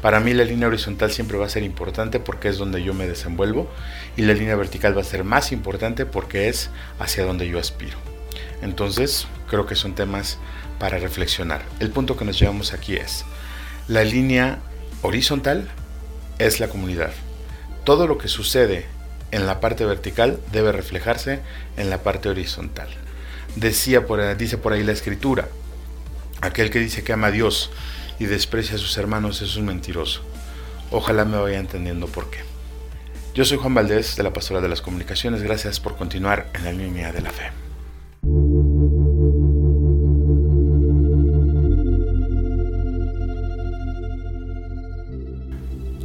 Para 0.00 0.20
mí 0.20 0.34
la 0.34 0.44
línea 0.44 0.68
horizontal 0.68 1.12
siempre 1.12 1.38
va 1.38 1.46
a 1.46 1.50
ser 1.50 1.62
importante 1.62 2.20
porque 2.20 2.48
es 2.48 2.58
donde 2.58 2.82
yo 2.82 2.94
me 2.94 3.06
desenvuelvo 3.06 3.70
y 4.16 4.22
la 4.22 4.34
línea 4.34 4.56
vertical 4.56 4.96
va 4.96 5.02
a 5.02 5.04
ser 5.04 5.24
más 5.24 5.52
importante 5.52 6.06
porque 6.06 6.48
es 6.48 6.70
hacia 6.98 7.24
donde 7.24 7.48
yo 7.48 7.58
aspiro. 7.58 7.96
Entonces, 8.62 9.26
creo 9.48 9.66
que 9.66 9.76
son 9.76 9.94
temas 9.94 10.38
para 10.78 10.98
reflexionar. 10.98 11.62
El 11.78 11.90
punto 11.90 12.16
que 12.16 12.24
nos 12.24 12.38
llevamos 12.38 12.72
aquí 12.72 12.96
es, 12.96 13.24
la 13.88 14.04
línea 14.04 14.58
horizontal 15.02 15.68
es 16.38 16.60
la 16.60 16.68
comunidad. 16.68 17.12
Todo 17.84 18.06
lo 18.06 18.18
que 18.18 18.28
sucede 18.28 18.86
en 19.30 19.46
la 19.46 19.60
parte 19.60 19.84
vertical 19.84 20.38
debe 20.52 20.72
reflejarse 20.72 21.40
en 21.76 21.90
la 21.90 22.02
parte 22.02 22.28
horizontal. 22.28 22.88
Decía 23.56 24.06
por, 24.06 24.36
dice 24.36 24.58
por 24.58 24.72
ahí 24.72 24.82
la 24.82 24.92
escritura, 24.92 25.48
aquel 26.40 26.70
que 26.70 26.78
dice 26.78 27.04
que 27.04 27.12
ama 27.12 27.28
a 27.28 27.30
Dios 27.30 27.70
y 28.18 28.26
desprecia 28.26 28.76
a 28.76 28.78
sus 28.78 28.96
hermanos 28.98 29.42
es 29.42 29.56
un 29.56 29.66
mentiroso. 29.66 30.22
Ojalá 30.90 31.24
me 31.24 31.38
vaya 31.38 31.58
entendiendo 31.58 32.06
por 32.06 32.30
qué. 32.30 32.38
Yo 33.34 33.44
soy 33.44 33.58
Juan 33.58 33.74
Valdés 33.74 34.16
de 34.16 34.22
la 34.22 34.32
Pastora 34.32 34.60
de 34.60 34.68
las 34.68 34.82
Comunicaciones. 34.82 35.42
Gracias 35.42 35.80
por 35.80 35.96
continuar 35.96 36.50
en 36.54 36.64
la 36.64 36.72
línea 36.72 37.12
de 37.12 37.22
la 37.22 37.30
fe. 37.30 37.50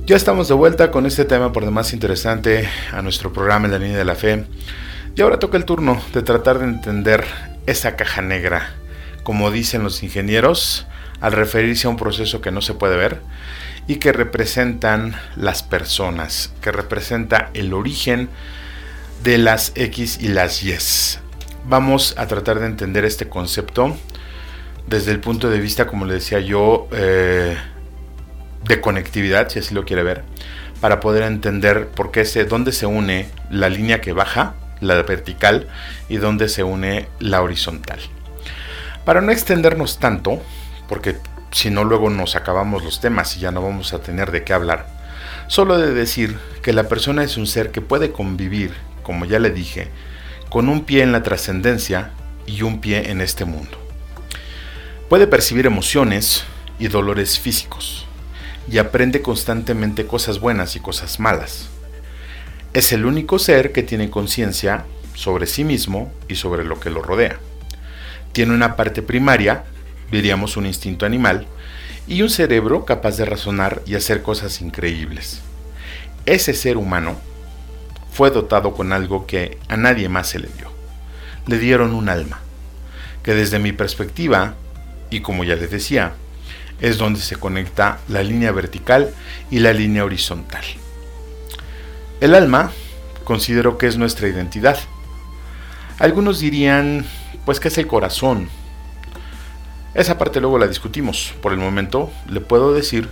Ya 0.06 0.16
estamos 0.16 0.48
de 0.48 0.54
vuelta 0.54 0.90
con 0.90 1.06
este 1.06 1.26
tema 1.26 1.52
por 1.52 1.66
demás 1.66 1.92
interesante 1.92 2.70
a 2.94 3.02
nuestro 3.02 3.34
programa 3.34 3.66
en 3.66 3.74
la 3.74 3.80
línea 3.80 3.98
de 3.98 4.06
la 4.06 4.16
fe. 4.16 4.46
Y 5.17 5.21
ahora 5.21 5.39
toca 5.39 5.58
el 5.58 5.65
turno 5.65 5.99
de 6.13 6.21
tratar 6.21 6.60
de 6.60 6.65
entender 6.65 7.25
esa 7.65 7.95
caja 7.95 8.21
negra, 8.21 8.75
como 9.23 9.49
dicen 9.49 9.82
los 9.82 10.03
ingenieros, 10.03 10.86
al 11.21 11.32
referirse 11.32 11.88
a 11.88 11.89
un 11.89 11.97
proceso 11.97 12.39
que 12.39 12.51
no 12.51 12.62
se 12.62 12.75
puede 12.75 12.97
ver 12.97 13.21
y 13.88 13.95
que 13.95 14.12
representan 14.12 15.15
las 15.36 15.63
personas, 15.63 16.53
que 16.62 16.71
representa 16.71 17.49
el 17.56 17.73
origen 17.73 18.30
de 19.23 19.39
las 19.39 19.71
X 19.73 20.19
y 20.21 20.27
las 20.27 20.62
Y. 20.63 20.77
Vamos 21.65 22.13
a 22.19 22.27
tratar 22.27 22.60
de 22.60 22.67
entender 22.67 23.03
este 23.03 23.27
concepto 23.27 23.97
desde 24.86 25.13
el 25.13 25.19
punto 25.19 25.49
de 25.49 25.60
vista, 25.60 25.88
como 25.88 26.06
le 26.06 26.13
decía 26.13 26.41
yo, 26.41 26.88
eh, 26.91 27.58
de 28.65 28.82
conectividad, 28.82 29.49
si 29.49 29.58
así 29.58 29.73
lo 29.73 29.84
quiere 29.84 30.03
ver, 30.03 30.23
para 30.80 30.99
poder 30.99 31.23
entender 31.23 31.88
por 31.88 32.12
qué 32.12 32.23
se, 32.23 32.45
dónde 32.45 32.71
se 32.71 32.86
une 32.86 33.27
la 33.49 33.67
línea 33.69 33.99
que 33.99 34.13
baja, 34.13 34.53
la 34.82 35.02
vertical, 35.04 35.68
y 36.10 36.18
dónde 36.18 36.50
se 36.50 36.63
une 36.63 37.08
la 37.20 37.42
horizontal. 37.42 38.00
Para 39.06 39.22
no 39.22 39.32
extendernos 39.32 40.00
tanto, 40.00 40.42
porque 40.90 41.18
si 41.52 41.70
no 41.70 41.84
luego 41.84 42.10
nos 42.10 42.36
acabamos 42.36 42.84
los 42.84 43.00
temas 43.00 43.36
y 43.38 43.40
ya 43.40 43.52
no 43.52 43.62
vamos 43.62 43.94
a 43.94 44.00
tener 44.00 44.32
de 44.32 44.44
qué 44.44 44.54
hablar, 44.54 44.88
solo 45.48 45.78
de 45.78 45.94
decir 45.94 46.38
que 46.62 46.74
la 46.74 46.88
persona 46.88 47.24
es 47.24 47.38
un 47.38 47.48
ser 47.48 47.72
que 47.72 47.82
puede 47.82 48.12
convivir, 48.12 48.74
como 49.04 49.26
ya 49.26 49.40
le 49.40 49.50
dije, 49.50 49.90
con 50.50 50.70
un 50.70 50.84
pie 50.84 51.04
en 51.04 51.12
la 51.12 51.24
trascendencia 51.24 52.12
y 52.46 52.62
un 52.62 52.82
pie 52.82 53.12
en 53.12 53.22
este 53.22 53.46
mundo. 53.46 53.78
Puede 55.10 55.28
percibir 55.28 55.66
emociones 55.66 56.44
y 56.80 56.90
dolores 56.90 57.40
físicos 57.40 58.06
y 58.70 58.78
aprende 58.78 59.22
constantemente 59.22 60.06
cosas 60.06 60.40
buenas 60.40 60.76
y 60.76 60.80
cosas 60.80 61.20
malas. 61.20 61.70
Es 62.78 62.94
el 62.94 63.08
único 63.08 63.40
ser 63.40 63.72
que 63.72 63.82
tiene 63.82 64.12
conciencia 64.12 64.86
sobre 65.16 65.48
sí 65.48 65.63
mismo 65.63 66.13
y 66.28 66.36
sobre 66.36 66.63
lo 66.63 66.80
que 66.80 66.92
lo 66.92 67.02
rodea. 67.02 67.40
Tiene 68.34 68.54
una 68.54 68.76
parte 68.76 69.02
primaria, 69.02 69.63
diríamos 70.12 70.58
un 70.58 70.68
instinto 70.68 71.08
animal, 71.08 71.48
y 72.08 72.22
un 72.22 72.30
cerebro 72.30 72.86
capaz 72.86 73.18
de 73.18 73.26
razonar 73.26 73.82
y 73.88 73.96
hacer 73.96 74.22
cosas 74.22 74.62
increíbles. 74.62 75.42
Ese 76.28 76.54
ser 76.54 76.78
humano 76.78 77.18
fue 78.12 78.30
dotado 78.30 78.76
con 78.76 78.94
algo 78.94 79.26
que 79.26 79.58
a 79.70 79.76
nadie 79.76 80.08
más 80.08 80.28
se 80.28 80.38
le 80.38 80.50
dio. 80.50 80.72
Le 81.48 81.58
dieron 81.58 81.96
un 81.96 82.10
alma, 82.10 82.42
que 83.24 83.34
desde 83.34 83.58
mi 83.58 83.72
perspectiva, 83.72 84.54
y 85.10 85.22
como 85.22 85.44
ya 85.44 85.56
les 85.56 85.72
decía, 85.72 86.13
es 86.80 87.00
donde 87.00 87.22
se 87.22 87.38
conecta 87.38 87.98
la 88.08 88.22
línea 88.22 88.52
vertical 88.52 89.10
y 89.50 89.62
la 89.62 89.74
línea 89.74 90.06
horizontal. 90.06 90.63
El 92.19 92.34
alma 92.34 92.71
considero 93.23 93.77
que 93.77 93.86
es 93.86 93.97
nuestra 93.97 94.27
identidad. 94.27 94.80
Algunos 95.99 96.39
dirían, 96.39 97.06
pues 97.45 97.60
que 97.60 97.67
es 97.67 97.77
el 97.77 97.86
corazón. 97.86 98.49
Esa 99.93 100.17
parte 100.17 100.41
luego 100.41 100.58
la 100.58 100.67
discutimos. 100.67 101.36
Por 101.41 101.51
el 101.53 101.60
momento 101.60 102.12
le 102.27 102.41
puedo 102.41 102.73
decir 102.73 103.08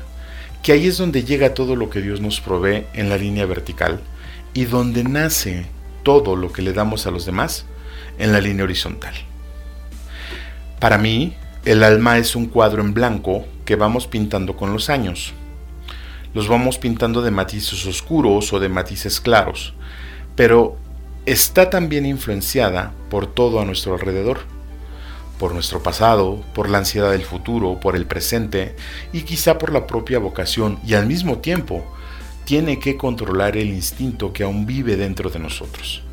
que 0.63 0.71
ahí 0.71 0.87
es 0.87 0.97
donde 0.97 1.23
llega 1.23 1.53
todo 1.53 1.75
lo 1.75 1.91
que 1.91 2.01
Dios 2.01 2.19
nos 2.19 2.41
provee 2.41 2.87
en 2.93 3.09
la 3.09 3.17
línea 3.17 3.45
vertical 3.45 4.01
y 4.55 4.65
donde 4.65 5.03
nace 5.03 5.67
todo 6.01 6.35
lo 6.35 6.51
que 6.51 6.63
le 6.63 6.73
damos 6.73 7.05
a 7.05 7.11
los 7.11 7.27
demás 7.27 7.65
en 8.17 8.31
la 8.31 8.41
línea 8.41 8.63
horizontal. 8.63 9.13
Para 10.79 10.97
mí, 10.97 11.35
el 11.63 11.83
alma 11.83 12.17
es 12.17 12.35
un 12.35 12.47
cuadro 12.47 12.81
en 12.81 12.95
blanco 12.95 13.45
que 13.65 13.75
vamos 13.75 14.07
pintando 14.07 14.57
con 14.57 14.73
los 14.73 14.89
años. 14.89 15.33
Los 16.35 16.49
vamos 16.49 16.77
pintando 16.77 17.21
de 17.21 17.31
matices 17.31 17.85
oscuros 17.85 18.51
o 18.51 18.59
de 18.59 18.67
matices 18.67 19.21
claros, 19.21 19.73
pero 20.35 20.75
está 21.25 21.69
también 21.69 22.05
influenciada 22.05 22.91
por 23.09 23.25
todo 23.25 23.61
a 23.61 23.65
nuestro 23.65 23.93
alrededor, 23.93 24.39
por 25.39 25.53
nuestro 25.53 25.81
pasado, 25.81 26.43
por 26.53 26.69
la 26.69 26.79
ansiedad 26.79 27.11
del 27.11 27.23
futuro, 27.23 27.79
por 27.79 27.95
el 27.95 28.05
presente 28.05 28.75
y 29.13 29.21
quizá 29.21 29.57
por 29.57 29.71
la 29.71 29.87
propia 29.87 30.19
vocación 30.19 30.77
y 30.85 30.95
al 30.95 31.07
mismo 31.07 31.37
tiempo 31.37 31.85
tiene 32.43 32.79
que 32.79 32.97
controlar 32.97 33.55
el 33.55 33.69
instinto 33.69 34.33
que 34.33 34.43
aún 34.43 34.65
vive 34.65 34.97
dentro 34.97 35.29
de 35.29 35.39
nosotros. 35.39 36.03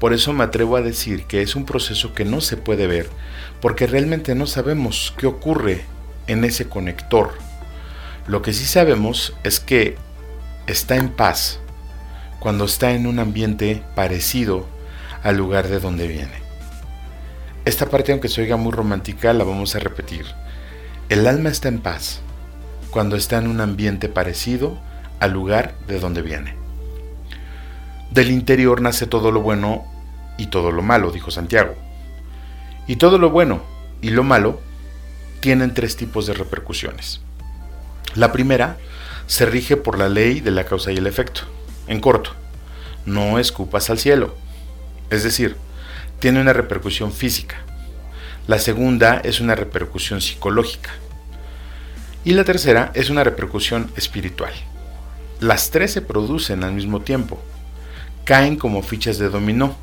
Por 0.00 0.12
eso 0.12 0.32
me 0.32 0.42
atrevo 0.42 0.74
a 0.74 0.82
decir 0.82 1.26
que 1.26 1.42
es 1.42 1.54
un 1.54 1.64
proceso 1.64 2.12
que 2.12 2.24
no 2.24 2.40
se 2.40 2.56
puede 2.56 2.88
ver, 2.88 3.08
porque 3.60 3.86
realmente 3.86 4.34
no 4.34 4.48
sabemos 4.48 5.14
qué 5.16 5.28
ocurre 5.28 5.84
en 6.26 6.44
ese 6.44 6.68
conector. 6.68 7.53
Lo 8.26 8.40
que 8.40 8.54
sí 8.54 8.64
sabemos 8.64 9.34
es 9.44 9.60
que 9.60 9.96
está 10.66 10.96
en 10.96 11.10
paz 11.10 11.60
cuando 12.40 12.64
está 12.64 12.92
en 12.92 13.06
un 13.06 13.18
ambiente 13.18 13.82
parecido 13.94 14.66
al 15.22 15.36
lugar 15.36 15.68
de 15.68 15.78
donde 15.78 16.08
viene. 16.08 16.42
Esta 17.66 17.88
parte, 17.90 18.12
aunque 18.12 18.28
se 18.28 18.40
oiga 18.40 18.56
muy 18.56 18.72
romántica, 18.72 19.32
la 19.32 19.44
vamos 19.44 19.74
a 19.74 19.78
repetir. 19.78 20.24
El 21.10 21.26
alma 21.26 21.50
está 21.50 21.68
en 21.68 21.80
paz 21.80 22.20
cuando 22.90 23.16
está 23.16 23.38
en 23.38 23.46
un 23.46 23.60
ambiente 23.60 24.08
parecido 24.08 24.78
al 25.20 25.32
lugar 25.32 25.74
de 25.86 26.00
donde 26.00 26.22
viene. 26.22 26.56
Del 28.10 28.30
interior 28.30 28.80
nace 28.80 29.06
todo 29.06 29.32
lo 29.32 29.42
bueno 29.42 29.84
y 30.38 30.46
todo 30.46 30.70
lo 30.72 30.82
malo, 30.82 31.10
dijo 31.10 31.30
Santiago. 31.30 31.74
Y 32.86 32.96
todo 32.96 33.18
lo 33.18 33.30
bueno 33.30 33.62
y 34.00 34.10
lo 34.10 34.22
malo 34.24 34.60
tienen 35.40 35.74
tres 35.74 35.96
tipos 35.96 36.26
de 36.26 36.34
repercusiones. 36.34 37.20
La 38.14 38.30
primera 38.30 38.78
se 39.26 39.44
rige 39.44 39.76
por 39.76 39.98
la 39.98 40.08
ley 40.08 40.40
de 40.40 40.52
la 40.52 40.64
causa 40.64 40.92
y 40.92 40.96
el 40.96 41.06
efecto. 41.06 41.42
En 41.88 42.00
corto, 42.00 42.30
no 43.06 43.38
escupas 43.38 43.90
al 43.90 43.98
cielo. 43.98 44.36
Es 45.10 45.24
decir, 45.24 45.56
tiene 46.20 46.40
una 46.40 46.52
repercusión 46.52 47.12
física. 47.12 47.56
La 48.46 48.58
segunda 48.58 49.20
es 49.24 49.40
una 49.40 49.54
repercusión 49.54 50.20
psicológica. 50.20 50.90
Y 52.24 52.32
la 52.32 52.44
tercera 52.44 52.92
es 52.94 53.10
una 53.10 53.24
repercusión 53.24 53.90
espiritual. 53.96 54.52
Las 55.40 55.70
tres 55.70 55.92
se 55.92 56.00
producen 56.00 56.62
al 56.62 56.72
mismo 56.72 57.00
tiempo. 57.00 57.42
Caen 58.24 58.56
como 58.56 58.82
fichas 58.82 59.18
de 59.18 59.28
dominó. 59.28 59.76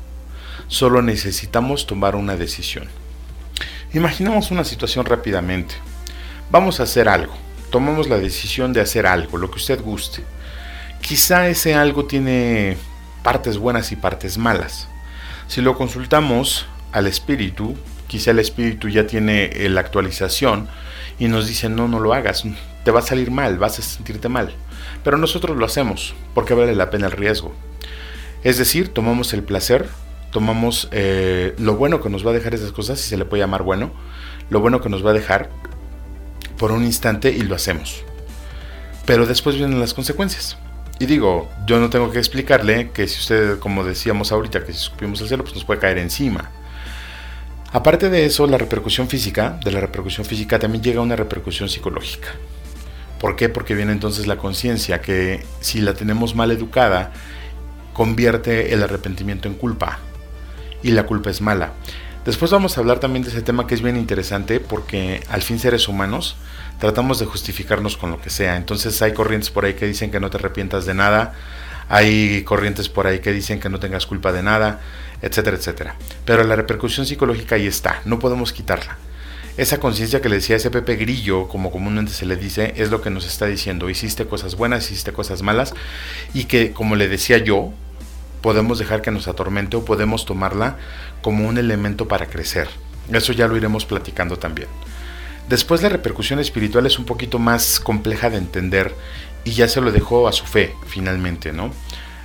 Solo 0.68 1.02
necesitamos 1.02 1.86
tomar 1.86 2.16
una 2.16 2.36
decisión. 2.36 2.88
Imaginemos 3.92 4.50
una 4.50 4.64
situación 4.64 5.04
rápidamente. 5.04 5.74
Vamos 6.50 6.80
a 6.80 6.84
hacer 6.84 7.08
algo. 7.08 7.41
Tomamos 7.72 8.08
la 8.08 8.18
decisión 8.18 8.72
de 8.72 8.80
hacer 8.80 9.06
algo, 9.06 9.38
lo 9.38 9.50
que 9.50 9.56
usted 9.56 9.82
guste. 9.82 10.22
Quizá 11.00 11.48
ese 11.48 11.74
algo 11.74 12.04
tiene 12.04 12.76
partes 13.24 13.58
buenas 13.58 13.90
y 13.90 13.96
partes 13.96 14.38
malas. 14.38 14.88
Si 15.48 15.60
lo 15.60 15.76
consultamos 15.76 16.66
al 16.92 17.08
espíritu, 17.08 17.74
quizá 18.06 18.30
el 18.30 18.38
espíritu 18.38 18.88
ya 18.88 19.08
tiene 19.08 19.50
la 19.68 19.80
actualización 19.80 20.68
y 21.18 21.26
nos 21.26 21.48
dice 21.48 21.68
no, 21.68 21.88
no 21.88 21.98
lo 21.98 22.14
hagas, 22.14 22.44
te 22.84 22.90
va 22.92 23.00
a 23.00 23.02
salir 23.02 23.32
mal, 23.32 23.58
vas 23.58 23.80
a 23.80 23.82
sentirte 23.82 24.28
mal. 24.28 24.52
Pero 25.02 25.18
nosotros 25.18 25.56
lo 25.56 25.66
hacemos 25.66 26.14
porque 26.34 26.54
vale 26.54 26.76
la 26.76 26.90
pena 26.90 27.06
el 27.06 27.12
riesgo. 27.12 27.52
Es 28.44 28.58
decir, 28.58 28.90
tomamos 28.90 29.32
el 29.32 29.42
placer 29.42 29.88
tomamos 30.32 30.88
eh, 30.90 31.54
lo 31.58 31.76
bueno 31.76 32.00
que 32.00 32.08
nos 32.08 32.26
va 32.26 32.30
a 32.30 32.34
dejar 32.34 32.54
esas 32.54 32.72
cosas, 32.72 32.98
si 32.98 33.10
se 33.10 33.16
le 33.16 33.24
puede 33.24 33.42
llamar 33.42 33.62
bueno, 33.62 33.92
lo 34.50 34.60
bueno 34.60 34.80
que 34.80 34.88
nos 34.88 35.04
va 35.06 35.10
a 35.10 35.14
dejar 35.14 35.50
por 36.62 36.70
un 36.70 36.84
instante 36.84 37.32
y 37.32 37.40
lo 37.40 37.56
hacemos. 37.56 38.04
Pero 39.04 39.26
después 39.26 39.56
vienen 39.56 39.80
las 39.80 39.94
consecuencias. 39.94 40.56
Y 41.00 41.06
digo, 41.06 41.50
yo 41.66 41.80
no 41.80 41.90
tengo 41.90 42.12
que 42.12 42.18
explicarle 42.18 42.92
que 42.92 43.08
si 43.08 43.18
usted, 43.18 43.58
como 43.58 43.82
decíamos 43.82 44.30
ahorita, 44.30 44.64
que 44.64 44.72
si 44.72 44.78
escupimos 44.78 45.20
el 45.20 45.26
cielo, 45.26 45.42
pues 45.42 45.56
nos 45.56 45.64
puede 45.64 45.80
caer 45.80 45.98
encima. 45.98 46.52
Aparte 47.72 48.10
de 48.10 48.26
eso, 48.26 48.46
la 48.46 48.58
repercusión 48.58 49.08
física, 49.08 49.58
de 49.64 49.72
la 49.72 49.80
repercusión 49.80 50.24
física 50.24 50.60
también 50.60 50.84
llega 50.84 51.00
una 51.00 51.16
repercusión 51.16 51.68
psicológica. 51.68 52.28
¿Por 53.18 53.34
qué? 53.34 53.48
Porque 53.48 53.74
viene 53.74 53.90
entonces 53.90 54.28
la 54.28 54.36
conciencia 54.36 55.00
que 55.00 55.44
si 55.58 55.80
la 55.80 55.94
tenemos 55.94 56.36
mal 56.36 56.52
educada, 56.52 57.12
convierte 57.92 58.72
el 58.72 58.84
arrepentimiento 58.84 59.48
en 59.48 59.54
culpa. 59.54 59.98
Y 60.80 60.92
la 60.92 61.06
culpa 61.06 61.28
es 61.28 61.40
mala. 61.40 61.72
Después 62.24 62.52
vamos 62.52 62.76
a 62.76 62.80
hablar 62.80 63.00
también 63.00 63.24
de 63.24 63.30
ese 63.30 63.42
tema 63.42 63.66
que 63.66 63.74
es 63.74 63.82
bien 63.82 63.96
interesante 63.96 64.60
porque 64.60 65.24
al 65.28 65.42
fin 65.42 65.58
seres 65.58 65.88
humanos 65.88 66.36
tratamos 66.78 67.18
de 67.18 67.26
justificarnos 67.26 67.96
con 67.96 68.12
lo 68.12 68.20
que 68.20 68.30
sea. 68.30 68.56
Entonces 68.56 69.02
hay 69.02 69.12
corrientes 69.12 69.50
por 69.50 69.64
ahí 69.64 69.74
que 69.74 69.86
dicen 69.86 70.12
que 70.12 70.20
no 70.20 70.30
te 70.30 70.36
arrepientas 70.36 70.86
de 70.86 70.94
nada, 70.94 71.34
hay 71.88 72.44
corrientes 72.44 72.88
por 72.88 73.08
ahí 73.08 73.18
que 73.18 73.32
dicen 73.32 73.58
que 73.58 73.68
no 73.68 73.80
tengas 73.80 74.06
culpa 74.06 74.30
de 74.30 74.44
nada, 74.44 74.80
etcétera, 75.20 75.56
etcétera. 75.56 75.96
Pero 76.24 76.44
la 76.44 76.54
repercusión 76.54 77.06
psicológica 77.06 77.56
ahí 77.56 77.66
está, 77.66 78.02
no 78.04 78.20
podemos 78.20 78.52
quitarla. 78.52 78.98
Esa 79.56 79.80
conciencia 79.80 80.20
que 80.20 80.28
le 80.28 80.36
decía 80.36 80.56
ese 80.56 80.70
Pepe 80.70 80.94
Grillo, 80.94 81.48
como 81.48 81.72
comúnmente 81.72 82.12
se 82.12 82.24
le 82.24 82.36
dice, 82.36 82.72
es 82.76 82.90
lo 82.90 83.02
que 83.02 83.10
nos 83.10 83.26
está 83.26 83.46
diciendo. 83.46 83.90
Hiciste 83.90 84.26
cosas 84.26 84.54
buenas, 84.54 84.90
hiciste 84.90 85.12
cosas 85.12 85.42
malas, 85.42 85.74
y 86.32 86.44
que, 86.44 86.72
como 86.72 86.96
le 86.96 87.08
decía 87.08 87.36
yo, 87.38 87.72
podemos 88.42 88.78
dejar 88.78 89.02
que 89.02 89.10
nos 89.10 89.28
atormente 89.28 89.76
o 89.76 89.84
podemos 89.84 90.24
tomarla 90.24 90.76
como 91.22 91.48
un 91.48 91.58
elemento 91.58 92.06
para 92.06 92.26
crecer. 92.26 92.68
Eso 93.10 93.32
ya 93.32 93.48
lo 93.48 93.56
iremos 93.56 93.86
platicando 93.86 94.38
también. 94.38 94.68
Después 95.48 95.82
la 95.82 95.88
repercusión 95.88 96.38
espiritual 96.38 96.86
es 96.86 96.98
un 96.98 97.04
poquito 97.04 97.38
más 97.38 97.80
compleja 97.80 98.30
de 98.30 98.38
entender 98.38 98.94
y 99.44 99.52
ya 99.52 99.68
se 99.68 99.80
lo 99.80 99.90
dejó 99.90 100.28
a 100.28 100.32
su 100.32 100.44
fe 100.44 100.74
finalmente, 100.86 101.52
¿no? 101.52 101.72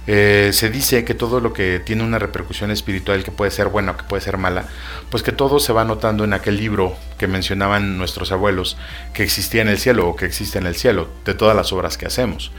Eh, 0.10 0.52
se 0.54 0.70
dice 0.70 1.04
que 1.04 1.14
todo 1.14 1.42
lo 1.42 1.52
que 1.52 1.82
tiene 1.84 2.04
una 2.04 2.18
repercusión 2.18 2.72
espiritual, 2.72 3.26
que 3.26 3.32
puede 3.32 3.52
ser 3.52 3.68
buena 3.68 3.92
o 3.92 3.98
que 3.98 4.04
puede 4.04 4.22
ser 4.22 4.38
mala, 4.38 4.66
pues 5.10 5.22
que 5.22 5.34
todo 5.34 5.60
se 5.60 5.74
va 5.74 5.84
notando 5.84 6.24
en 6.24 6.32
aquel 6.32 6.56
libro 6.56 6.96
que 7.18 7.28
mencionaban 7.28 7.98
nuestros 7.98 8.32
abuelos, 8.32 8.78
que 9.14 9.24
existía 9.24 9.62
en 9.64 9.68
el 9.68 9.78
cielo 9.78 10.08
o 10.08 10.16
que 10.16 10.26
existe 10.26 10.60
en 10.60 10.66
el 10.66 10.76
cielo, 10.76 11.10
de 11.26 11.34
todas 11.34 11.58
las 11.58 11.74
obras 11.74 11.98
que 11.98 12.06
hacemos. 12.06 12.52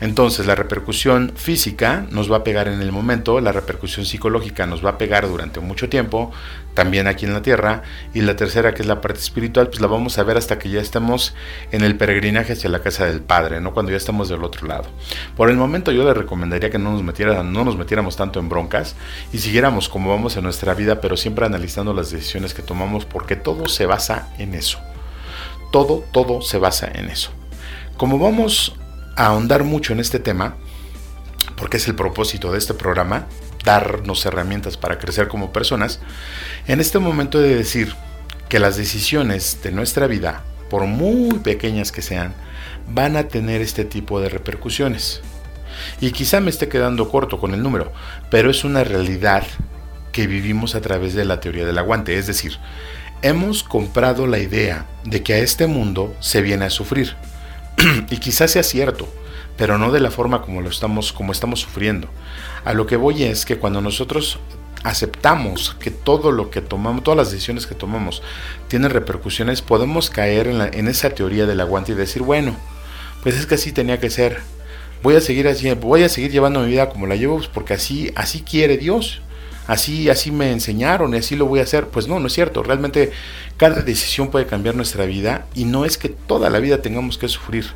Entonces 0.00 0.46
la 0.46 0.54
repercusión 0.54 1.32
física 1.34 2.06
nos 2.10 2.30
va 2.30 2.38
a 2.38 2.44
pegar 2.44 2.68
en 2.68 2.80
el 2.80 2.92
momento, 2.92 3.40
la 3.40 3.50
repercusión 3.50 4.06
psicológica 4.06 4.64
nos 4.66 4.84
va 4.84 4.90
a 4.90 4.98
pegar 4.98 5.28
durante 5.28 5.58
mucho 5.58 5.88
tiempo, 5.88 6.30
también 6.74 7.08
aquí 7.08 7.26
en 7.26 7.32
la 7.32 7.42
tierra, 7.42 7.82
y 8.14 8.20
la 8.20 8.36
tercera 8.36 8.74
que 8.74 8.82
es 8.82 8.88
la 8.88 9.00
parte 9.00 9.18
espiritual, 9.18 9.68
pues 9.68 9.80
la 9.80 9.88
vamos 9.88 10.18
a 10.18 10.22
ver 10.22 10.36
hasta 10.36 10.58
que 10.58 10.70
ya 10.70 10.80
estemos 10.80 11.34
en 11.72 11.82
el 11.82 11.96
peregrinaje 11.96 12.52
hacia 12.52 12.70
la 12.70 12.80
casa 12.80 13.06
del 13.06 13.20
Padre, 13.20 13.60
¿no? 13.60 13.72
Cuando 13.72 13.90
ya 13.90 13.96
estamos 13.96 14.28
del 14.28 14.44
otro 14.44 14.68
lado. 14.68 14.84
Por 15.36 15.50
el 15.50 15.56
momento 15.56 15.90
yo 15.90 16.04
le 16.04 16.14
recomendaría 16.14 16.70
que 16.70 16.78
no 16.78 16.92
nos, 16.92 17.02
metiera, 17.02 17.42
no 17.42 17.64
nos 17.64 17.76
metiéramos 17.76 18.16
tanto 18.16 18.38
en 18.38 18.48
broncas 18.48 18.94
y 19.32 19.38
siguiéramos 19.38 19.88
como 19.88 20.10
vamos 20.10 20.36
en 20.36 20.44
nuestra 20.44 20.74
vida, 20.74 21.00
pero 21.00 21.16
siempre 21.16 21.44
analizando 21.44 21.92
las 21.92 22.12
decisiones 22.12 22.54
que 22.54 22.62
tomamos 22.62 23.04
porque 23.04 23.34
todo 23.34 23.66
se 23.68 23.86
basa 23.86 24.28
en 24.38 24.54
eso. 24.54 24.78
Todo, 25.72 26.04
todo 26.12 26.40
se 26.40 26.58
basa 26.58 26.88
en 26.94 27.10
eso. 27.10 27.30
Como 27.96 28.18
vamos 28.20 28.77
ahondar 29.18 29.64
mucho 29.64 29.92
en 29.92 30.00
este 30.00 30.20
tema, 30.20 30.54
porque 31.56 31.78
es 31.78 31.88
el 31.88 31.96
propósito 31.96 32.52
de 32.52 32.58
este 32.58 32.72
programa, 32.72 33.26
darnos 33.64 34.24
herramientas 34.24 34.76
para 34.76 34.98
crecer 34.98 35.26
como 35.26 35.52
personas, 35.52 36.00
en 36.68 36.80
este 36.80 37.00
momento 37.00 37.40
de 37.40 37.56
decir 37.56 37.94
que 38.48 38.60
las 38.60 38.76
decisiones 38.76 39.58
de 39.62 39.72
nuestra 39.72 40.06
vida, 40.06 40.44
por 40.70 40.86
muy 40.86 41.40
pequeñas 41.40 41.90
que 41.90 42.00
sean, 42.00 42.32
van 42.88 43.16
a 43.16 43.24
tener 43.24 43.60
este 43.60 43.84
tipo 43.84 44.20
de 44.20 44.28
repercusiones. 44.28 45.20
Y 46.00 46.12
quizá 46.12 46.40
me 46.40 46.50
esté 46.50 46.68
quedando 46.68 47.10
corto 47.10 47.40
con 47.40 47.54
el 47.54 47.62
número, 47.62 47.92
pero 48.30 48.50
es 48.50 48.62
una 48.62 48.84
realidad 48.84 49.44
que 50.12 50.28
vivimos 50.28 50.76
a 50.76 50.80
través 50.80 51.14
de 51.14 51.24
la 51.24 51.40
teoría 51.40 51.66
del 51.66 51.78
aguante, 51.78 52.16
es 52.16 52.28
decir, 52.28 52.58
hemos 53.22 53.64
comprado 53.64 54.28
la 54.28 54.38
idea 54.38 54.86
de 55.04 55.24
que 55.24 55.34
a 55.34 55.38
este 55.38 55.66
mundo 55.66 56.14
se 56.20 56.40
viene 56.40 56.66
a 56.66 56.70
sufrir 56.70 57.16
y 58.10 58.18
quizás 58.18 58.50
sea 58.50 58.62
cierto, 58.62 59.08
pero 59.56 59.78
no 59.78 59.90
de 59.90 60.00
la 60.00 60.10
forma 60.10 60.42
como 60.42 60.60
lo 60.60 60.68
estamos, 60.68 61.12
como 61.12 61.32
estamos 61.32 61.60
sufriendo. 61.60 62.08
A 62.64 62.74
lo 62.74 62.86
que 62.86 62.96
voy 62.96 63.22
es 63.22 63.44
que 63.44 63.58
cuando 63.58 63.80
nosotros 63.80 64.38
aceptamos 64.84 65.76
que 65.80 65.90
todo 65.90 66.30
lo 66.30 66.50
que 66.50 66.60
tomamos, 66.60 67.02
todas 67.02 67.18
las 67.18 67.30
decisiones 67.30 67.66
que 67.66 67.74
tomamos 67.74 68.22
tienen 68.68 68.90
repercusiones, 68.90 69.62
podemos 69.62 70.10
caer 70.10 70.48
en, 70.48 70.88
esa 70.88 71.10
teoría 71.10 71.46
del 71.46 71.60
aguante 71.60 71.92
y 71.92 71.94
decir, 71.94 72.22
bueno, 72.22 72.56
pues 73.22 73.36
es 73.36 73.46
que 73.46 73.56
así 73.56 73.72
tenía 73.72 74.00
que 74.00 74.10
ser. 74.10 74.40
Voy 75.02 75.14
a 75.16 75.20
seguir 75.20 75.46
así, 75.46 75.70
voy 75.74 76.02
a 76.02 76.08
seguir 76.08 76.30
llevando 76.30 76.60
mi 76.60 76.68
vida 76.68 76.88
como 76.88 77.06
la 77.06 77.16
llevo, 77.16 77.36
pues 77.36 77.48
porque 77.48 77.74
así, 77.74 78.12
así 78.16 78.42
quiere 78.42 78.78
Dios. 78.78 79.20
Así, 79.68 80.08
así 80.08 80.30
me 80.30 80.50
enseñaron 80.50 81.14
y 81.14 81.18
así 81.18 81.36
lo 81.36 81.44
voy 81.44 81.60
a 81.60 81.64
hacer. 81.64 81.88
Pues 81.88 82.08
no, 82.08 82.18
no 82.18 82.28
es 82.28 82.32
cierto. 82.32 82.62
Realmente 82.62 83.12
cada 83.58 83.82
decisión 83.82 84.30
puede 84.30 84.46
cambiar 84.46 84.76
nuestra 84.76 85.04
vida 85.04 85.46
y 85.54 85.64
no 85.64 85.84
es 85.84 85.98
que 85.98 86.08
toda 86.08 86.48
la 86.48 86.60
vida 86.60 86.80
tengamos 86.80 87.18
que 87.18 87.28
sufrir. 87.28 87.66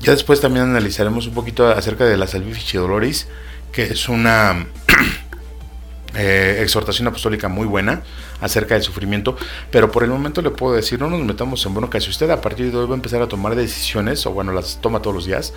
Ya 0.00 0.12
después 0.12 0.40
también 0.40 0.64
analizaremos 0.64 1.26
un 1.26 1.34
poquito 1.34 1.68
acerca 1.68 2.06
de 2.06 2.16
la 2.16 2.28
Salvifici 2.28 2.78
Doloris, 2.78 3.26
que 3.72 3.82
es 3.82 4.08
una 4.08 4.66
eh, 6.14 6.60
exhortación 6.62 7.08
apostólica 7.08 7.48
muy 7.48 7.66
buena 7.66 8.04
acerca 8.40 8.74
del 8.74 8.84
sufrimiento, 8.84 9.36
pero 9.72 9.90
por 9.90 10.04
el 10.04 10.10
momento 10.10 10.42
le 10.42 10.50
puedo 10.50 10.74
decir, 10.74 11.00
no 11.00 11.10
nos 11.10 11.20
metamos 11.20 11.66
en 11.66 11.88
que 11.88 12.00
si 12.00 12.08
usted 12.08 12.30
a 12.30 12.40
partir 12.40 12.70
de 12.70 12.78
hoy 12.78 12.86
va 12.86 12.92
a 12.92 12.94
empezar 12.94 13.20
a 13.20 13.26
tomar 13.26 13.56
decisiones, 13.56 14.24
o 14.26 14.30
bueno, 14.30 14.52
las 14.52 14.80
toma 14.80 15.02
todos 15.02 15.16
los 15.16 15.26
días, 15.26 15.52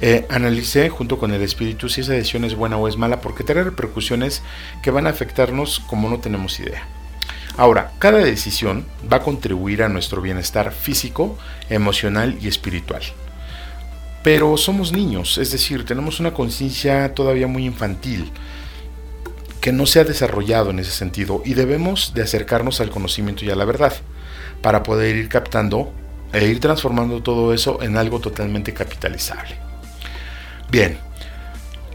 eh, 0.00 0.26
analice 0.28 0.90
junto 0.90 1.18
con 1.18 1.32
el 1.32 1.42
espíritu 1.42 1.88
si 1.88 2.00
esa 2.00 2.14
decisión 2.14 2.44
es 2.44 2.56
buena 2.56 2.76
o 2.76 2.88
es 2.88 2.96
mala, 2.96 3.20
porque 3.20 3.44
trae 3.44 3.62
repercusiones 3.62 4.42
que 4.82 4.90
van 4.90 5.06
a 5.06 5.10
afectarnos 5.10 5.78
como 5.86 6.10
no 6.10 6.18
tenemos 6.18 6.58
idea. 6.58 6.86
Ahora, 7.58 7.90
cada 7.98 8.18
decisión 8.18 8.86
va 9.12 9.16
a 9.16 9.22
contribuir 9.22 9.82
a 9.82 9.88
nuestro 9.88 10.22
bienestar 10.22 10.70
físico, 10.70 11.36
emocional 11.68 12.38
y 12.40 12.46
espiritual. 12.46 13.02
Pero 14.22 14.56
somos 14.56 14.92
niños, 14.92 15.38
es 15.38 15.50
decir, 15.50 15.84
tenemos 15.84 16.20
una 16.20 16.32
conciencia 16.32 17.12
todavía 17.14 17.48
muy 17.48 17.66
infantil 17.66 18.30
que 19.60 19.72
no 19.72 19.86
se 19.86 19.98
ha 19.98 20.04
desarrollado 20.04 20.70
en 20.70 20.78
ese 20.78 20.92
sentido 20.92 21.42
y 21.44 21.54
debemos 21.54 22.14
de 22.14 22.22
acercarnos 22.22 22.80
al 22.80 22.90
conocimiento 22.90 23.44
y 23.44 23.50
a 23.50 23.56
la 23.56 23.64
verdad 23.64 23.92
para 24.62 24.84
poder 24.84 25.16
ir 25.16 25.28
captando 25.28 25.92
e 26.32 26.46
ir 26.46 26.60
transformando 26.60 27.24
todo 27.24 27.52
eso 27.52 27.82
en 27.82 27.96
algo 27.96 28.20
totalmente 28.20 28.72
capitalizable. 28.72 29.56
Bien, 30.70 30.96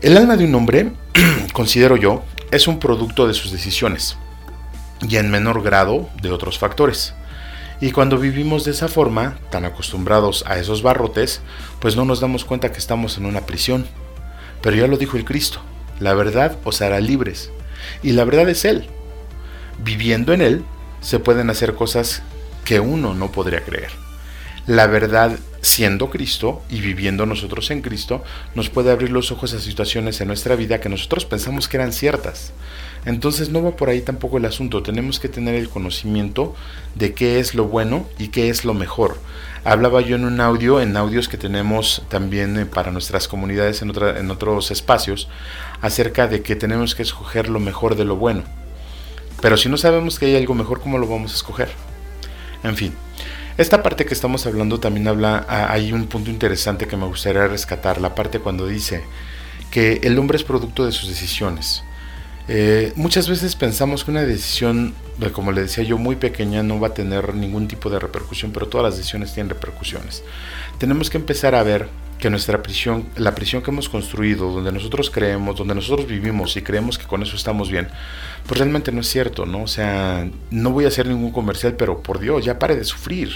el 0.01 0.17
alma 0.17 0.35
de 0.35 0.43
un 0.43 0.55
hombre, 0.55 0.91
considero 1.53 1.95
yo, 1.95 2.25
es 2.51 2.67
un 2.67 2.79
producto 2.79 3.27
de 3.27 3.33
sus 3.33 3.53
decisiones 3.53 4.17
y 5.01 5.17
en 5.17 5.31
menor 5.31 5.61
grado 5.61 6.09
de 6.21 6.31
otros 6.31 6.57
factores. 6.57 7.13
Y 7.81 7.91
cuando 7.91 8.17
vivimos 8.17 8.63
de 8.63 8.71
esa 8.71 8.87
forma, 8.87 9.37
tan 9.49 9.65
acostumbrados 9.65 10.43
a 10.47 10.57
esos 10.57 10.81
barrotes, 10.81 11.41
pues 11.79 11.95
no 11.95 12.05
nos 12.05 12.21
damos 12.21 12.45
cuenta 12.45 12.71
que 12.71 12.77
estamos 12.77 13.17
en 13.17 13.25
una 13.25 13.45
prisión. 13.45 13.85
Pero 14.61 14.77
ya 14.77 14.87
lo 14.87 14.97
dijo 14.97 15.17
el 15.17 15.25
Cristo, 15.25 15.59
la 15.99 16.13
verdad 16.13 16.57
os 16.63 16.81
hará 16.81 16.99
libres. 17.01 17.51
Y 18.01 18.13
la 18.13 18.23
verdad 18.23 18.47
es 18.49 18.63
Él. 18.63 18.87
Viviendo 19.83 20.31
en 20.33 20.41
Él, 20.41 20.63
se 21.01 21.19
pueden 21.19 21.49
hacer 21.49 21.75
cosas 21.75 22.23
que 22.63 22.79
uno 22.79 23.13
no 23.13 23.31
podría 23.31 23.63
creer. 23.63 23.91
La 24.65 24.87
verdad, 24.87 25.37
siendo 25.61 26.09
Cristo 26.09 26.61
y 26.69 26.79
viviendo 26.79 27.25
nosotros 27.25 27.69
en 27.71 27.81
Cristo, 27.81 28.23
nos 28.55 28.69
puede 28.69 28.91
abrir 28.91 29.11
los 29.11 29.31
ojos 29.31 29.53
a 29.53 29.59
situaciones 29.59 30.21
en 30.21 30.27
nuestra 30.27 30.55
vida 30.55 30.79
que 30.79 30.87
nosotros 30.87 31.25
pensamos 31.25 31.67
que 31.67 31.75
eran 31.75 31.91
ciertas. 31.91 32.53
Entonces 33.05 33.49
no 33.49 33.61
va 33.61 33.75
por 33.75 33.89
ahí 33.89 34.01
tampoco 34.01 34.37
el 34.37 34.45
asunto, 34.45 34.81
tenemos 34.81 35.19
que 35.19 35.27
tener 35.27 35.55
el 35.55 35.69
conocimiento 35.69 36.55
de 36.95 37.13
qué 37.13 37.39
es 37.39 37.53
lo 37.53 37.65
bueno 37.65 38.05
y 38.17 38.29
qué 38.29 38.49
es 38.49 38.63
lo 38.63 38.73
mejor. 38.73 39.17
Hablaba 39.65 40.01
yo 40.01 40.15
en 40.15 40.25
un 40.25 40.39
audio, 40.41 40.81
en 40.81 40.95
audios 40.95 41.27
que 41.27 41.37
tenemos 41.37 42.03
también 42.09 42.57
eh, 42.57 42.65
para 42.65 42.91
nuestras 42.91 43.27
comunidades 43.27 43.81
en, 43.81 43.91
en 44.17 44.31
otros 44.31 44.71
espacios, 44.71 45.27
acerca 45.81 46.27
de 46.27 46.41
que 46.41 46.55
tenemos 46.55 46.95
que 46.95 47.03
escoger 47.03 47.49
lo 47.49 47.59
mejor 47.59 47.95
de 47.95 48.05
lo 48.05 48.15
bueno. 48.15 48.43
Pero 49.41 49.57
si 49.57 49.67
no 49.67 49.77
sabemos 49.77 50.19
que 50.19 50.27
hay 50.27 50.35
algo 50.37 50.53
mejor, 50.53 50.79
¿cómo 50.79 50.97
lo 50.97 51.07
vamos 51.07 51.33
a 51.33 51.35
escoger? 51.35 51.69
En 52.63 52.77
fin, 52.77 52.93
esta 53.57 53.83
parte 53.83 54.05
que 54.05 54.13
estamos 54.13 54.45
hablando 54.47 54.79
también 54.79 55.07
habla, 55.07 55.45
hay 55.47 55.91
un 55.91 56.07
punto 56.07 56.31
interesante 56.31 56.87
que 56.87 56.97
me 56.97 57.05
gustaría 57.05 57.47
rescatar, 57.47 58.01
la 58.01 58.15
parte 58.15 58.39
cuando 58.39 58.65
dice 58.65 59.03
que 59.69 59.99
el 60.03 60.17
hombre 60.17 60.37
es 60.37 60.43
producto 60.43 60.85
de 60.85 60.91
sus 60.91 61.09
decisiones. 61.09 61.83
Eh, 62.47 62.91
muchas 62.95 63.29
veces 63.29 63.55
pensamos 63.55 64.03
que 64.03 64.11
una 64.11 64.23
decisión, 64.23 64.93
como 65.31 65.51
le 65.51 65.61
decía 65.61 65.83
yo, 65.83 65.97
muy 65.97 66.15
pequeña 66.15 66.61
no 66.61 66.79
va 66.79 66.89
a 66.89 66.93
tener 66.93 67.35
ningún 67.35 67.67
tipo 67.67 67.89
de 67.89 67.99
repercusión, 67.99 68.51
pero 68.51 68.67
todas 68.67 68.85
las 68.85 68.97
decisiones 68.97 69.33
tienen 69.33 69.49
repercusiones. 69.49 70.23
Tenemos 70.77 71.09
que 71.09 71.17
empezar 71.17 71.55
a 71.55 71.63
ver 71.63 71.87
que 72.19 72.29
nuestra 72.29 72.63
prisión, 72.63 73.05
la 73.17 73.35
prisión 73.35 73.61
que 73.61 73.71
hemos 73.71 73.89
construido, 73.89 74.51
donde 74.51 74.71
nosotros 74.71 75.09
creemos, 75.09 75.57
donde 75.57 75.75
nosotros 75.75 76.07
vivimos 76.07 76.55
y 76.55 76.61
creemos 76.61 76.97
que 76.97 77.05
con 77.05 77.21
eso 77.21 77.35
estamos 77.35 77.69
bien, 77.69 77.89
pues 78.47 78.59
realmente 78.59 78.91
no 78.91 79.01
es 79.01 79.09
cierto, 79.09 79.45
¿no? 79.45 79.63
O 79.63 79.67
sea, 79.67 80.29
no 80.49 80.71
voy 80.71 80.85
a 80.85 80.87
hacer 80.87 81.07
ningún 81.07 81.31
comercial, 81.31 81.75
pero 81.75 82.01
por 82.01 82.19
Dios, 82.19 82.45
ya 82.45 82.59
pare 82.59 82.75
de 82.75 82.83
sufrir. 82.83 83.29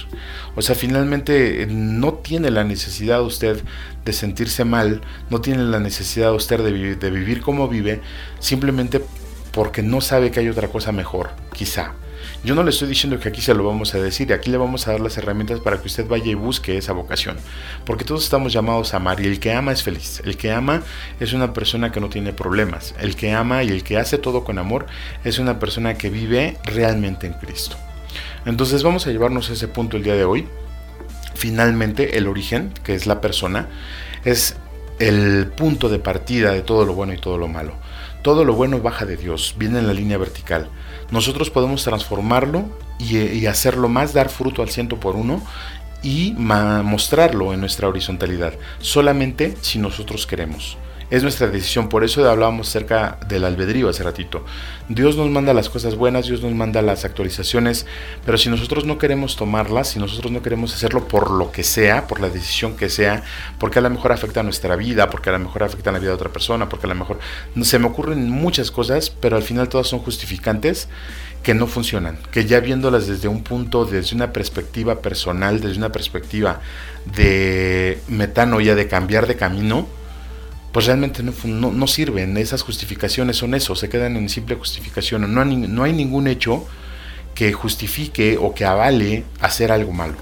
O 0.56 0.62
sea, 0.62 0.76
finalmente 0.76 1.64
eh, 1.64 1.68
no 1.68 2.14
tiene 2.14 2.50
la 2.50 2.64
necesidad 2.64 3.22
usted 3.22 3.62
de 4.06 4.14
sentirse 4.14 4.64
mal, 4.64 5.02
no 5.30 5.42
tiene 5.42 5.64
la 5.64 5.80
necesidad 5.80 6.34
usted 6.34 6.60
de, 6.60 6.96
de 6.96 7.12
vivir 7.12 7.42
como 7.42 7.68
vive, 7.68 8.02
simplemente 8.40 9.02
porque 9.52 9.82
no 9.82 10.02
sabe 10.02 10.32
que 10.32 10.40
hay 10.40 10.50
otra 10.50 10.68
cosa 10.70 10.92
mejor, 10.92 11.32
quizá. 11.54 11.94
Yo 12.44 12.56
no 12.56 12.64
le 12.64 12.70
estoy 12.70 12.88
diciendo 12.88 13.20
que 13.20 13.30
aquí 13.30 13.42
se 13.42 13.54
lo 13.54 13.66
vamos 13.66 13.94
a 13.94 14.00
decir, 14.00 14.32
aquí 14.32 14.50
le 14.50 14.58
vamos 14.58 14.88
a 14.88 14.92
dar 14.92 15.02
las 15.02 15.18
herramientas 15.18 15.60
para 15.60 15.82
que 15.82 15.88
usted 15.88 16.08
vaya 16.08 16.28
y 16.28 16.36
busque 16.36 16.78
esa 16.78 16.94
vocación, 16.94 17.36
porque 17.84 18.06
todos 18.06 18.24
estamos 18.24 18.54
llamados 18.54 18.94
a 18.94 18.98
amar 18.98 19.20
y 19.20 19.26
el 19.26 19.40
que 19.40 19.52
ama 19.52 19.72
es 19.72 19.84
feliz, 19.84 20.22
el 20.24 20.38
que 20.38 20.52
ama 20.52 20.84
es 21.20 21.34
una 21.34 21.52
persona 21.52 21.92
que 21.92 22.00
no 22.00 22.10
tiene 22.10 22.34
problemas, 22.34 22.96
el 23.02 23.16
que 23.16 23.34
ama 23.34 23.64
y 23.64 23.70
el 23.70 23.84
que 23.84 23.98
hace 23.98 24.18
todo 24.18 24.44
con 24.44 24.60
amor 24.60 24.86
es 25.24 25.40
una 25.40 25.60
persona 25.60 25.96
que 25.96 26.10
vive 26.10 26.58
realmente 26.64 27.28
en 27.28 27.34
Cristo. 27.34 27.76
Entonces 28.46 28.82
vamos 28.82 29.06
a 29.08 29.12
llevarnos 29.12 29.50
a 29.50 29.54
ese 29.54 29.68
punto 29.68 29.98
el 29.98 30.04
día 30.04 30.16
de 30.16 30.24
hoy. 30.24 30.48
Finalmente 31.36 32.18
el 32.18 32.28
origen, 32.28 32.72
que 32.84 32.96
es 32.96 33.06
la 33.06 33.20
persona, 33.20 33.68
es 34.24 34.56
el 35.00 35.48
punto 35.48 35.90
de 35.90 36.00
partida 36.00 36.54
de 36.54 36.62
todo 36.62 36.86
lo 36.86 36.94
bueno 36.94 37.14
y 37.14 37.18
todo 37.18 37.38
lo 37.38 37.48
malo. 37.48 37.74
Todo 38.22 38.46
lo 38.46 38.54
bueno 38.54 38.80
baja 38.80 39.06
de 39.06 39.18
Dios, 39.18 39.56
viene 39.58 39.80
en 39.80 39.88
la 39.88 39.94
línea 39.94 40.18
vertical. 40.18 40.70
Nosotros 41.12 41.50
podemos 41.50 41.84
transformarlo 41.84 42.66
y, 43.00 43.46
hacerlo 43.46 43.90
más, 43.90 44.14
dar 44.14 44.30
fruto 44.30 44.62
al 44.62 44.70
ciento 44.70 45.00
por 45.00 45.16
uno 45.16 45.42
y 46.04 46.34
mostrarlo 46.38 47.54
en 47.54 47.60
nuestra 47.60 47.88
horizontalidad, 47.88 48.54
solamente 48.80 49.56
si 49.62 49.80
nosotros 49.80 50.28
queremos 50.28 50.78
es 51.10 51.24
nuestra 51.24 51.48
decisión. 51.48 51.90
Por 51.90 52.04
eso 52.04 52.30
hablábamos 52.30 52.70
acerca 52.70 53.18
del 53.28 53.46
albedrío 53.46 53.90
hace 53.90 54.04
ratito. 54.04 54.44
Dios 54.90 55.16
nos 55.16 55.30
manda 55.30 55.54
las 55.54 55.70
cosas 55.70 55.96
buenas, 55.96 56.28
Dios 56.28 56.42
nos 56.42 56.54
manda 56.54 56.82
las 56.82 57.06
actualizaciones, 57.06 57.86
pero 58.26 58.38
si 58.38 58.50
nosotros 58.50 58.86
no 58.86 58.98
queremos 58.98 59.36
tomarlas, 59.36 59.90
si 59.90 60.00
nosotros 60.00 60.32
no 60.32 60.42
queremos 60.42 60.74
hacerlo 60.74 61.08
por 61.08 61.32
lo 61.32 61.52
que 61.52 61.64
sea, 61.64 62.08
por 62.08 62.20
la 62.20 62.30
decisión 62.30 62.76
que 62.76 62.90
sea, 62.90 63.24
porque 63.60 63.80
a 63.80 63.82
lo 63.82 63.90
mejor 63.90 64.12
afecta 64.12 64.42
a 64.42 64.44
nuestra 64.44 64.76
vida, 64.76 65.10
porque 65.10 65.30
a 65.30 65.34
lo 65.34 65.40
mejor 65.40 65.64
afecta 65.64 65.90
a 65.90 65.94
la 65.94 66.00
vida 66.00 66.10
de 66.10 66.16
otra 66.16 66.30
persona, 66.30 66.70
porque 66.70 66.86
a 66.86 66.90
lo 66.90 66.96
mejor 66.96 67.20
se 67.62 67.80
me 67.80 67.88
ocurren 67.88 68.30
muchas 68.30 68.72
cosas, 68.72 69.10
pero 69.10 69.36
al 69.36 69.44
final 69.44 69.70
todas 69.70 69.88
son 69.88 70.00
justificantes 70.00 70.88
que 71.44 71.54
no 71.54 71.68
funcionan, 71.68 72.18
que 72.32 72.46
ya 72.46 72.60
viéndolas 72.60 73.08
desde 73.08 73.28
un 73.28 73.44
punto, 73.44 73.86
desde 73.86 74.16
una 74.16 74.34
perspectiva 74.34 75.02
personal, 75.02 75.62
desde 75.62 75.78
una 75.78 75.92
perspectiva 75.92 76.60
de 77.06 78.00
metanoia, 78.10 78.76
de 78.76 78.88
cambiar 78.88 79.28
de 79.28 79.38
camino, 79.38 79.88
pues 80.78 80.86
realmente 80.86 81.24
no, 81.24 81.72
no, 81.72 81.88
sirven. 81.88 82.38
Esas 82.38 82.62
justificaciones 82.62 83.38
son 83.38 83.56
eso, 83.56 83.76
se 83.76 83.90
quedan 83.90 84.16
en 84.16 84.30
simple 84.30 84.54
justificación. 84.54 85.34
No 85.34 85.42
hay, 85.42 85.56
no 85.56 85.82
hay 85.82 85.92
ningún 85.92 86.28
hecho 86.28 86.68
que 87.34 87.52
justifique 87.52 88.38
o 88.40 88.54
que 88.54 88.64
avale 88.64 89.24
hacer 89.42 89.72
algo 89.72 89.92
malo. 89.92 90.14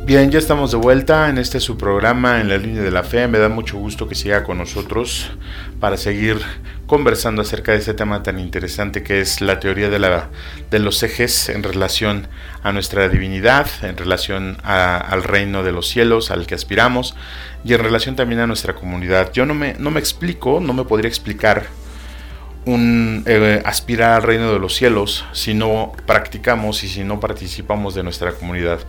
Bien, 0.06 0.30
ya 0.30 0.38
estamos 0.38 0.70
de 0.70 0.78
vuelta 0.78 1.30
en 1.30 1.39
este 1.39 1.60
su 1.60 1.78
programa 1.78 2.39
en 2.39 2.47
la 2.47 2.60
línea 2.60 2.84
de 2.84 2.91
la 2.91 3.01
fe. 3.01 3.28
Me 3.28 3.39
da 3.39 3.49
mucho 3.49 3.80
gusto 3.80 4.08
que 4.08 4.14
siga 4.14 4.43
con 4.43 4.60
nosotros 4.60 5.32
para 5.80 5.97
seguir 5.97 6.39
conversando 6.86 7.41
acerca 7.41 7.72
de 7.72 7.80
este 7.80 7.95
tema 7.95 8.22
tan 8.22 8.39
interesante 8.39 9.01
que 9.01 9.20
es 9.20 9.41
la 9.41 9.60
teoría 9.60 9.89
de, 9.89 9.97
la, 9.97 10.30
de 10.70 10.78
los 10.78 11.01
ejes 11.01 11.49
en 11.49 11.64
relación 11.64 12.28
a 12.62 12.72
nuestra 12.72 13.10
divinidad, 13.10 13.66
en 13.82 13.97
relación 13.97 14.58
al 14.62 15.24
reino 15.24 15.64
de 15.64 15.72
los 15.72 15.88
cielos 15.88 16.30
al 16.30 16.45
que 16.45 16.53
aspiramos 16.53 17.16
y 17.64 17.74
en 17.74 17.80
relación 17.80 18.16
también 18.16 18.41
a 18.41 18.47
nuestra 18.47 18.76
comunidad. 18.76 19.32
Yo 19.34 19.47
no 19.47 19.56
me, 19.56 19.74
no 19.80 19.89
me 19.89 19.99
explico, 19.99 20.60
no 20.60 20.74
me 20.74 20.84
podría 20.84 21.10
explicar 21.10 21.66
un 22.66 23.24
eh, 23.28 23.61
aspirar 23.63 24.13
al 24.13 24.24
reino 24.24 24.51
de 24.51 24.59
los 24.59 24.76
cielos 24.76 25.26
si 25.34 25.53
no 25.53 25.93
practicamos 26.05 26.84
y 26.84 26.89
si 26.89 27.03
no 27.03 27.20
participamos 27.20 27.93
de 27.95 28.03
nuestra 28.03 28.32
comunidad. 28.32 28.80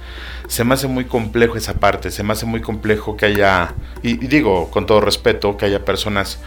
Se 0.49 0.65
me 0.65 0.75
hace 0.75 0.87
muy 0.87 1.05
complejo 1.05 1.57
esa 1.57 1.75
parte, 1.75 2.11
se 2.11 2.23
me 2.23 2.33
hace 2.33 2.47
muy 2.47 2.61
complejo 2.61 3.17
que 3.17 3.27
haya, 3.27 3.75
y, 4.03 4.17
digo 4.17 4.71
con 4.71 4.87
todo 4.87 5.01
respeto, 5.01 5.57
que 5.57 5.67
haya 5.67 5.85
personas 5.85 6.39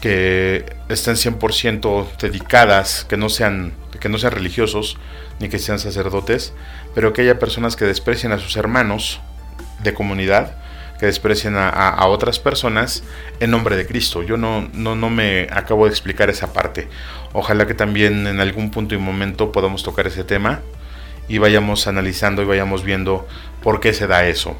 que 0.00 0.64
estén 0.88 1.16
100% 1.16 2.16
dedicadas, 2.18 3.04
que 3.04 3.18
no 3.18 3.28
sean 3.28 3.74
que 4.00 4.08
no 4.08 4.16
sean 4.16 4.32
religiosos 4.32 4.96
ni 5.40 5.50
que 5.50 5.58
sean 5.58 5.78
sacerdotes, 5.78 6.54
pero 6.94 7.12
que 7.12 7.20
haya 7.20 7.38
personas 7.38 7.76
que 7.76 7.84
desprecien 7.84 8.32
a 8.32 8.38
sus 8.38 8.56
hermanos 8.56 9.20
de 9.82 9.92
comunidad 9.92 10.56
que 11.00 11.06
desprecian 11.06 11.56
a, 11.56 12.06
otras 12.08 12.38
personas 12.38 13.02
en 13.40 13.50
nombre 13.50 13.74
de 13.74 13.86
Cristo. 13.86 14.22
Yo 14.22 14.36
no, 14.36 14.68
no, 14.74 14.94
no 14.94 15.08
me 15.08 15.48
acabo 15.50 15.86
de 15.86 15.90
explicar 15.90 16.28
esa 16.28 16.52
parte. 16.52 16.88
Ojalá 17.32 17.66
que 17.66 17.72
también 17.72 18.26
en 18.26 18.38
algún 18.38 18.70
punto 18.70 18.94
y 18.94 18.98
momento 18.98 19.50
podamos 19.50 19.82
tocar 19.82 20.06
ese 20.06 20.24
tema 20.24 20.60
y 21.26 21.38
vayamos 21.38 21.86
analizando 21.86 22.42
y 22.42 22.44
vayamos 22.44 22.84
viendo 22.84 23.26
por 23.62 23.80
qué 23.80 23.94
se 23.94 24.06
da 24.06 24.26
eso. 24.26 24.54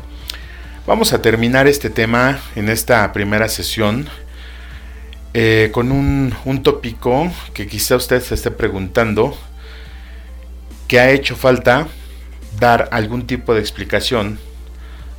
Vamos 0.86 1.12
a 1.12 1.20
terminar 1.20 1.66
este 1.66 1.90
tema 1.90 2.40
en 2.56 2.70
esta 2.70 3.12
primera 3.12 3.46
sesión 3.48 4.08
eh, 5.34 5.68
con 5.72 5.92
un, 5.92 6.34
un 6.46 6.62
tópico 6.62 7.30
que 7.52 7.66
quizá 7.66 7.96
usted 7.96 8.22
se 8.22 8.34
esté 8.34 8.50
preguntando 8.50 9.36
que 10.88 11.00
ha 11.00 11.10
hecho 11.10 11.36
falta 11.36 11.86
dar 12.58 12.88
algún 12.92 13.26
tipo 13.26 13.52
de 13.52 13.60
explicación 13.60 14.38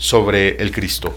sobre 0.01 0.55
el 0.55 0.71
Cristo, 0.71 1.15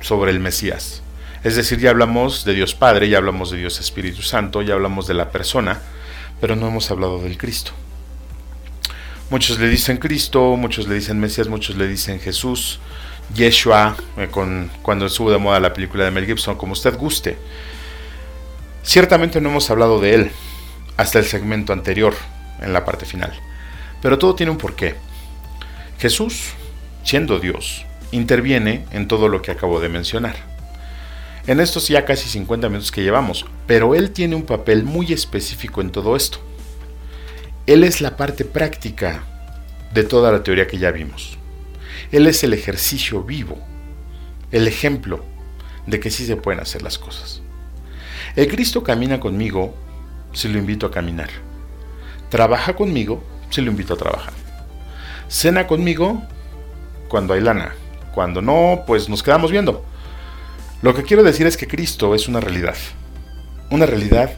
sobre 0.00 0.30
el 0.30 0.38
Mesías. 0.38 1.02
Es 1.42 1.56
decir, 1.56 1.80
ya 1.80 1.90
hablamos 1.90 2.44
de 2.44 2.54
Dios 2.54 2.72
Padre, 2.72 3.08
ya 3.08 3.18
hablamos 3.18 3.50
de 3.50 3.58
Dios 3.58 3.80
Espíritu 3.80 4.22
Santo, 4.22 4.62
ya 4.62 4.74
hablamos 4.74 5.08
de 5.08 5.14
la 5.14 5.32
persona, 5.32 5.80
pero 6.40 6.54
no 6.54 6.68
hemos 6.68 6.88
hablado 6.92 7.20
del 7.20 7.36
Cristo. 7.36 7.72
Muchos 9.28 9.58
le 9.58 9.68
dicen 9.68 9.96
Cristo, 9.96 10.56
muchos 10.56 10.86
le 10.86 10.94
dicen 10.94 11.18
Mesías, 11.18 11.48
muchos 11.48 11.74
le 11.74 11.88
dicen 11.88 12.20
Jesús, 12.20 12.78
Yeshua, 13.34 13.96
eh, 14.16 14.28
cuando 14.30 15.06
estuvo 15.06 15.32
de 15.32 15.38
moda 15.38 15.58
la 15.58 15.72
película 15.72 16.04
de 16.04 16.12
Mel 16.12 16.26
Gibson, 16.26 16.56
como 16.56 16.74
usted 16.74 16.96
guste. 16.96 17.36
Ciertamente 18.84 19.40
no 19.40 19.48
hemos 19.48 19.68
hablado 19.68 20.00
de 20.00 20.14
él 20.14 20.30
hasta 20.96 21.18
el 21.18 21.24
segmento 21.24 21.72
anterior, 21.72 22.14
en 22.60 22.72
la 22.72 22.84
parte 22.84 23.04
final. 23.04 23.32
Pero 24.00 24.16
todo 24.16 24.36
tiene 24.36 24.52
un 24.52 24.58
porqué. 24.58 24.94
Jesús, 25.98 26.50
siendo 27.02 27.40
Dios, 27.40 27.84
interviene 28.12 28.84
en 28.92 29.08
todo 29.08 29.28
lo 29.28 29.42
que 29.42 29.50
acabo 29.50 29.80
de 29.80 29.88
mencionar. 29.88 30.36
En 31.46 31.58
estos 31.58 31.88
ya 31.88 32.04
casi 32.04 32.28
50 32.28 32.68
minutos 32.68 32.92
que 32.92 33.02
llevamos, 33.02 33.46
pero 33.66 33.96
él 33.96 34.12
tiene 34.12 34.36
un 34.36 34.44
papel 34.44 34.84
muy 34.84 35.12
específico 35.12 35.80
en 35.80 35.90
todo 35.90 36.14
esto. 36.14 36.38
Él 37.66 37.82
es 37.82 38.00
la 38.00 38.16
parte 38.16 38.44
práctica 38.44 39.24
de 39.92 40.04
toda 40.04 40.30
la 40.30 40.42
teoría 40.44 40.68
que 40.68 40.78
ya 40.78 40.92
vimos. 40.92 41.36
Él 42.12 42.26
es 42.26 42.44
el 42.44 42.52
ejercicio 42.52 43.22
vivo, 43.22 43.58
el 44.52 44.68
ejemplo 44.68 45.24
de 45.86 45.98
que 45.98 46.10
sí 46.10 46.26
se 46.26 46.36
pueden 46.36 46.60
hacer 46.60 46.82
las 46.82 46.98
cosas. 46.98 47.42
El 48.36 48.48
Cristo 48.48 48.82
camina 48.82 49.18
conmigo 49.18 49.74
si 50.32 50.48
lo 50.48 50.58
invito 50.58 50.86
a 50.86 50.90
caminar. 50.90 51.30
Trabaja 52.30 52.76
conmigo 52.76 53.22
si 53.50 53.60
lo 53.60 53.70
invito 53.70 53.94
a 53.94 53.98
trabajar. 53.98 54.32
Cena 55.28 55.66
conmigo 55.66 56.22
cuando 57.08 57.34
hay 57.34 57.40
lana. 57.40 57.74
Cuando 58.14 58.42
no, 58.42 58.84
pues 58.86 59.08
nos 59.08 59.22
quedamos 59.22 59.50
viendo. 59.50 59.84
Lo 60.82 60.94
que 60.94 61.02
quiero 61.02 61.22
decir 61.22 61.46
es 61.46 61.56
que 61.56 61.68
Cristo 61.68 62.14
es 62.14 62.28
una 62.28 62.40
realidad. 62.40 62.76
Una 63.70 63.86
realidad 63.86 64.32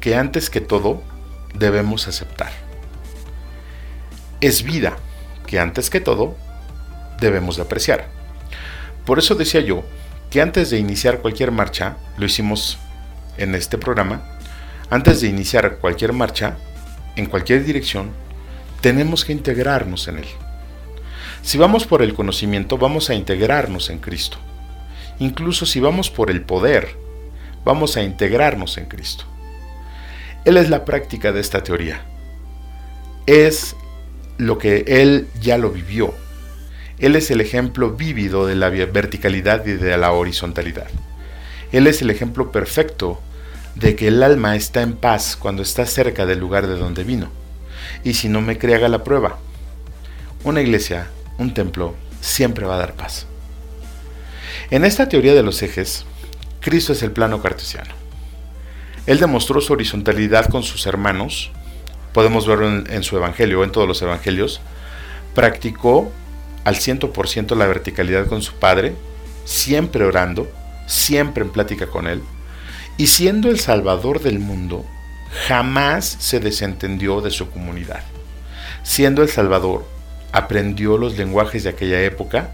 que 0.00 0.16
antes 0.16 0.50
que 0.50 0.60
todo 0.60 1.02
debemos 1.54 2.08
aceptar. 2.08 2.52
Es 4.40 4.62
vida 4.62 4.96
que 5.46 5.58
antes 5.58 5.90
que 5.90 6.00
todo 6.00 6.36
debemos 7.20 7.56
de 7.56 7.62
apreciar. 7.62 8.06
Por 9.04 9.18
eso 9.18 9.34
decía 9.34 9.60
yo 9.60 9.82
que 10.30 10.42
antes 10.42 10.70
de 10.70 10.78
iniciar 10.78 11.20
cualquier 11.20 11.50
marcha, 11.50 11.96
lo 12.18 12.26
hicimos 12.26 12.78
en 13.38 13.54
este 13.54 13.78
programa, 13.78 14.22
antes 14.90 15.20
de 15.20 15.28
iniciar 15.28 15.78
cualquier 15.78 16.12
marcha, 16.12 16.56
en 17.16 17.26
cualquier 17.26 17.64
dirección, 17.64 18.10
tenemos 18.80 19.24
que 19.24 19.32
integrarnos 19.32 20.08
en 20.08 20.18
Él. 20.18 20.26
Si 21.48 21.56
vamos 21.56 21.86
por 21.86 22.02
el 22.02 22.12
conocimiento, 22.12 22.76
vamos 22.76 23.08
a 23.08 23.14
integrarnos 23.14 23.88
en 23.88 24.00
Cristo. 24.00 24.36
Incluso 25.18 25.64
si 25.64 25.80
vamos 25.80 26.10
por 26.10 26.30
el 26.30 26.42
poder, 26.42 26.94
vamos 27.64 27.96
a 27.96 28.02
integrarnos 28.02 28.76
en 28.76 28.84
Cristo. 28.84 29.24
Él 30.44 30.58
es 30.58 30.68
la 30.68 30.84
práctica 30.84 31.32
de 31.32 31.40
esta 31.40 31.62
teoría. 31.62 32.02
Es 33.24 33.76
lo 34.36 34.58
que 34.58 34.84
Él 34.88 35.26
ya 35.40 35.56
lo 35.56 35.70
vivió, 35.70 36.12
él 36.98 37.16
es 37.16 37.30
el 37.30 37.40
ejemplo 37.40 37.92
vívido 37.92 38.46
de 38.46 38.54
la 38.54 38.68
verticalidad 38.68 39.64
y 39.64 39.72
de 39.72 39.96
la 39.96 40.12
horizontalidad. 40.12 40.88
Él 41.72 41.86
es 41.86 42.02
el 42.02 42.10
ejemplo 42.10 42.52
perfecto 42.52 43.22
de 43.74 43.96
que 43.96 44.08
el 44.08 44.22
alma 44.22 44.54
está 44.54 44.82
en 44.82 44.96
paz 44.96 45.34
cuando 45.34 45.62
está 45.62 45.86
cerca 45.86 46.26
del 46.26 46.40
lugar 46.40 46.66
de 46.66 46.76
donde 46.76 47.04
vino. 47.04 47.30
Y 48.04 48.14
si 48.14 48.28
no 48.28 48.42
me 48.42 48.58
cree, 48.58 48.74
haga 48.74 48.88
la 48.88 49.02
prueba. 49.02 49.38
Una 50.44 50.60
iglesia, 50.60 51.08
un 51.38 51.54
templo, 51.54 51.94
siempre 52.20 52.66
va 52.66 52.74
a 52.74 52.78
dar 52.78 52.94
paz. 52.94 53.26
En 54.70 54.84
esta 54.84 55.08
teoría 55.08 55.34
de 55.34 55.42
los 55.42 55.62
ejes, 55.62 56.04
Cristo 56.60 56.92
es 56.92 57.02
el 57.02 57.12
plano 57.12 57.40
cartesiano. 57.40 57.94
Él 59.06 59.18
demostró 59.18 59.60
su 59.60 59.72
horizontalidad 59.72 60.50
con 60.50 60.62
sus 60.62 60.86
hermanos, 60.86 61.50
podemos 62.12 62.46
verlo 62.46 62.68
en, 62.68 63.02
su 63.02 63.16
evangelio, 63.16 63.64
en 63.64 63.72
todos 63.72 63.88
los 63.88 64.02
evangelios, 64.02 64.60
practicó 65.34 66.12
al 66.64 66.74
100% 66.74 67.56
la 67.56 67.66
verticalidad 67.66 68.26
con 68.26 68.42
su 68.42 68.54
padre, 68.54 68.94
siempre 69.44 70.04
orando, 70.04 70.50
siempre 70.86 71.44
en 71.44 71.50
plática 71.50 71.86
con 71.86 72.06
él, 72.06 72.22
y 72.98 73.06
siendo 73.06 73.48
el 73.48 73.60
salvador 73.60 74.20
del 74.20 74.40
mundo, 74.40 74.84
jamás 75.46 76.04
se 76.04 76.40
desentendió 76.40 77.20
de 77.20 77.30
su 77.30 77.48
comunidad. 77.48 78.02
Siendo 78.82 79.22
el 79.22 79.28
salvador, 79.28 79.86
aprendió 80.32 80.96
los 80.98 81.16
lenguajes 81.16 81.64
de 81.64 81.70
aquella 81.70 82.02
época, 82.02 82.52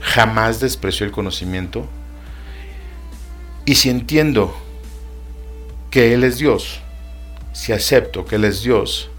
jamás 0.00 0.60
despreció 0.60 1.06
el 1.06 1.12
conocimiento, 1.12 1.86
y 3.64 3.76
si 3.76 3.90
entiendo 3.90 4.56
que 5.90 6.14
Él 6.14 6.24
es 6.24 6.38
Dios, 6.38 6.80
si 7.52 7.72
acepto 7.72 8.24
que 8.24 8.36
Él 8.36 8.44
es 8.44 8.62
Dios, 8.62 9.10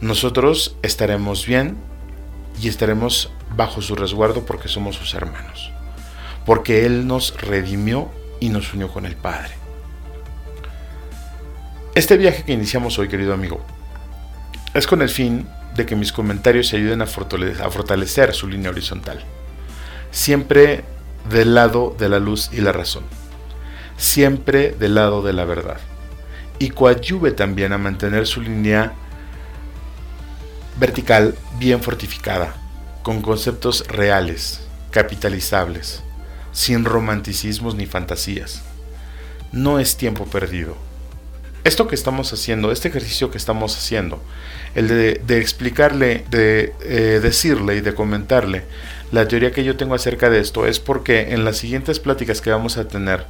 nosotros 0.00 0.76
estaremos 0.82 1.46
bien 1.46 1.76
y 2.60 2.68
estaremos 2.68 3.30
bajo 3.56 3.82
su 3.82 3.94
resguardo 3.94 4.44
porque 4.46 4.68
somos 4.68 4.96
sus 4.96 5.14
hermanos, 5.14 5.70
porque 6.46 6.86
Él 6.86 7.06
nos 7.06 7.40
redimió 7.40 8.10
y 8.40 8.48
nos 8.48 8.72
unió 8.74 8.88
con 8.88 9.06
el 9.06 9.16
Padre. 9.16 9.54
Este 11.94 12.16
viaje 12.16 12.44
que 12.44 12.52
iniciamos 12.52 12.98
hoy, 12.98 13.08
querido 13.08 13.34
amigo, 13.34 13.60
es 14.72 14.86
con 14.86 15.02
el 15.02 15.08
fin 15.08 15.48
de 15.78 15.86
que 15.86 15.96
mis 15.96 16.12
comentarios 16.12 16.68
se 16.68 16.76
ayuden 16.76 17.00
a 17.00 17.06
fortalecer, 17.06 18.34
su 18.34 18.48
línea 18.48 18.70
horizontal, 18.70 19.24
siempre 20.10 20.84
del 21.30 21.54
lado 21.54 21.94
de 21.96 22.08
la 22.08 22.18
luz 22.18 22.50
y 22.52 22.60
la 22.60 22.72
razón, 22.72 23.04
siempre 23.96 24.72
del 24.72 24.96
lado 24.96 25.22
de 25.22 25.32
la 25.32 25.44
verdad, 25.44 25.78
y 26.58 26.70
coadyuve 26.70 27.30
también 27.30 27.72
a 27.72 27.78
mantener 27.78 28.26
su 28.26 28.42
línea 28.42 28.92
vertical 30.78 31.36
bien 31.58 31.80
fortificada, 31.80 32.56
con 33.02 33.22
conceptos 33.22 33.86
reales, 33.86 34.66
capitalizables, 34.90 36.02
sin 36.50 36.84
romanticismos 36.84 37.76
ni 37.76 37.86
fantasías. 37.86 38.62
No 39.52 39.78
es 39.78 39.96
tiempo 39.96 40.26
perdido. 40.26 40.87
Esto 41.68 41.86
que 41.86 41.96
estamos 41.96 42.32
haciendo, 42.32 42.72
este 42.72 42.88
ejercicio 42.88 43.30
que 43.30 43.36
estamos 43.36 43.76
haciendo, 43.76 44.22
el 44.74 44.88
de, 44.88 45.38
explicarle, 45.38 46.24
de 46.30 46.72
eh, 46.80 47.20
decirle 47.22 47.76
y 47.76 47.82
de 47.82 47.92
comentarle 47.94 48.62
la 49.12 49.28
teoría 49.28 49.52
que 49.52 49.64
yo 49.64 49.76
tengo 49.76 49.94
acerca 49.94 50.30
de 50.30 50.40
esto, 50.40 50.66
es 50.66 50.80
porque 50.80 51.34
en 51.34 51.44
las 51.44 51.58
siguientes 51.58 52.00
pláticas 52.00 52.40
que 52.40 52.50
vamos 52.50 52.78
a 52.78 52.88
tener, 52.88 53.26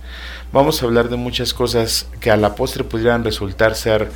vamos 0.53 0.81
a 0.81 0.87
hablar 0.87 1.09
de 1.09 1.17
muchas 1.17 1.53
cosas 1.53 2.07
que 2.21 2.31
a 2.31 2.37
la 2.37 2.55
postre 2.55 2.85
pudieran 2.85 3.25
resultar 3.25 3.75
ser 3.75 4.09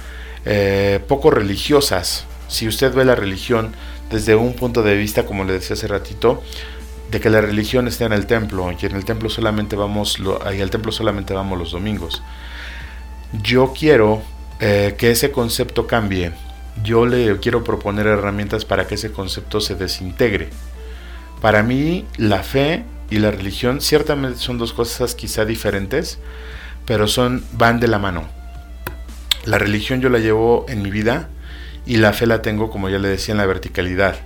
eh, 0.45 1.01
poco 1.09 1.33
religiosas, 1.33 2.25
si 2.47 2.69
usted 2.69 2.95
ve 2.95 3.05
la 3.05 3.17
religión 3.17 3.73
desde 4.09 4.37
un 4.37 4.55
punto 4.55 4.85
de 4.85 4.95
vista, 4.95 5.27
como 5.27 5.43
le 5.43 5.55
decía 5.55 5.75
hace 5.75 5.89
ratito, 5.89 6.45
de 7.11 7.19
que 7.19 7.29
la 7.29 7.41
religión 7.41 7.89
está 7.89 8.05
en 8.05 8.13
el 8.13 8.27
templo 8.27 8.71
y 8.71 8.87
en 8.87 8.95
el 8.95 9.05
templo 9.05 9.29
solamente 9.29 9.75
vamos, 9.75 10.21
templo 10.71 10.93
solamente 10.93 11.35
vamos 11.35 11.59
los 11.59 11.73
domingos. 11.73 12.23
Yo 13.41 13.73
quiero 13.73 14.23
eh, 14.61 14.95
que 14.99 15.11
ese 15.11 15.33
concepto 15.33 15.87
cambie. 15.87 16.33
Yo 16.83 17.07
le 17.07 17.39
quiero 17.39 17.65
proponer 17.65 18.07
herramientas 18.07 18.65
para 18.65 18.87
que 18.87 18.97
ese 18.97 19.13
concepto 19.13 19.61
se 19.61 19.75
desintegre. 19.75 20.51
Para 21.41 21.63
mí, 21.63 22.07
la 22.17 22.43
fe 22.43 22.85
y 23.11 23.19
la 23.19 23.31
religión 23.31 23.81
ciertamente 23.81 24.39
son 24.39 24.59
dos 24.59 24.73
cosas 24.73 25.15
quizá 25.15 25.45
diferentes, 25.45 26.19
pero 26.87 27.07
son 27.07 27.45
van 27.53 27.81
de 27.81 27.89
la 27.89 27.99
mano. 27.99 28.29
La 29.45 29.59
religión 29.59 30.01
yo 30.01 30.09
la 30.09 30.19
llevo 30.19 30.67
en 30.69 30.83
mi 30.83 30.91
vida 30.91 31.29
y 31.85 31.97
la 31.97 32.13
fe 32.13 32.27
la 32.27 32.43
tengo, 32.43 32.71
como 32.71 32.89
ya 32.89 32.99
le 32.99 33.09
decía, 33.09 33.33
en 33.33 33.39
la 33.39 33.47
verticalidad. 33.47 34.17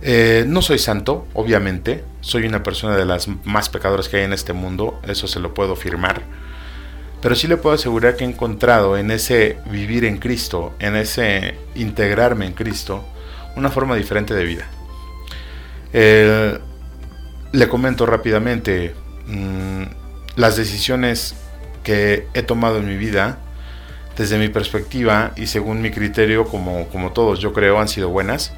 Eh, 0.00 0.44
no 0.46 0.62
soy 0.62 0.78
santo, 0.78 1.26
obviamente, 1.32 2.04
soy 2.20 2.44
una 2.44 2.62
persona 2.62 2.96
de 2.96 3.04
las 3.04 3.28
más 3.44 3.68
pecadoras 3.68 4.08
que 4.08 4.18
hay 4.18 4.24
en 4.24 4.32
este 4.32 4.52
mundo, 4.52 5.00
eso 5.06 5.28
se 5.28 5.38
lo 5.38 5.54
puedo 5.54 5.74
afirmar, 5.74 6.22
pero 7.22 7.36
sí 7.36 7.46
le 7.46 7.56
puedo 7.56 7.76
asegurar 7.76 8.16
que 8.16 8.24
he 8.24 8.28
encontrado 8.28 8.98
en 8.98 9.12
ese 9.12 9.56
vivir 9.70 10.04
en 10.04 10.18
Cristo, 10.18 10.74
en 10.80 10.96
ese 10.96 11.54
integrarme 11.76 12.46
en 12.46 12.52
Cristo, 12.52 13.04
una 13.54 13.70
forma 13.70 13.94
diferente 13.94 14.34
de 14.34 14.44
vida. 14.44 14.66
Le 17.52 17.68
comento 17.68 18.06
rápidamente 18.06 18.94
mm, 19.26 19.82
las 20.36 20.56
decisiones 20.56 21.36
que 21.84 22.26
he 22.34 22.42
tomado 22.42 22.78
en 22.78 22.88
mi 22.88 22.96
vida, 22.96 23.38
desde 24.16 24.38
mi 24.38 24.48
perspectiva 24.48 25.32
y 25.36 25.46
según 25.46 25.80
mi 25.80 25.90
criterio, 25.92 26.46
como, 26.46 26.88
como 26.88 27.12
todos 27.12 27.38
yo 27.38 27.52
creo, 27.52 27.78
han 27.78 27.88
sido 27.88 28.08
buenas. 28.08 28.52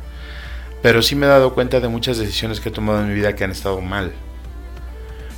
Pero 0.81 1.03
sí 1.03 1.17
me 1.17 1.27
he 1.27 1.29
dado 1.29 1.55
cuenta 1.55 1.81
de 1.81 1.89
muchas 1.89 2.19
decisiones 2.19 2.61
que 2.61 2.71
he 2.71 2.73
tomado 2.73 3.01
en 3.01 3.09
mi 3.09 3.15
vida 3.15 3.35
que 3.35 3.45
han 3.45 3.51
estado 3.51 3.81
mal. 3.81 4.13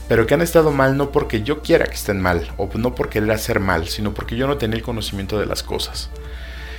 Pero 0.09 0.27
que 0.27 0.35
han 0.35 0.43
estado 0.43 0.71
mal 0.71 0.97
no 0.97 1.11
porque 1.11 1.43
yo 1.43 1.63
quiera 1.63 1.87
que 1.87 1.95
estén 1.95 2.21
mal, 2.21 2.53
o 2.57 2.69
no 2.75 2.95
por 2.95 3.09
querer 3.09 3.31
hacer 3.33 3.61
mal, 3.61 3.89
sino 3.89 4.15
porque 4.15 4.37
yo 4.37 4.47
no 4.47 4.57
tenía 4.57 4.77
el 4.77 4.83
conocimiento 4.83 5.39
de 5.39 5.47
las 5.47 5.63
cosas. 5.63 6.11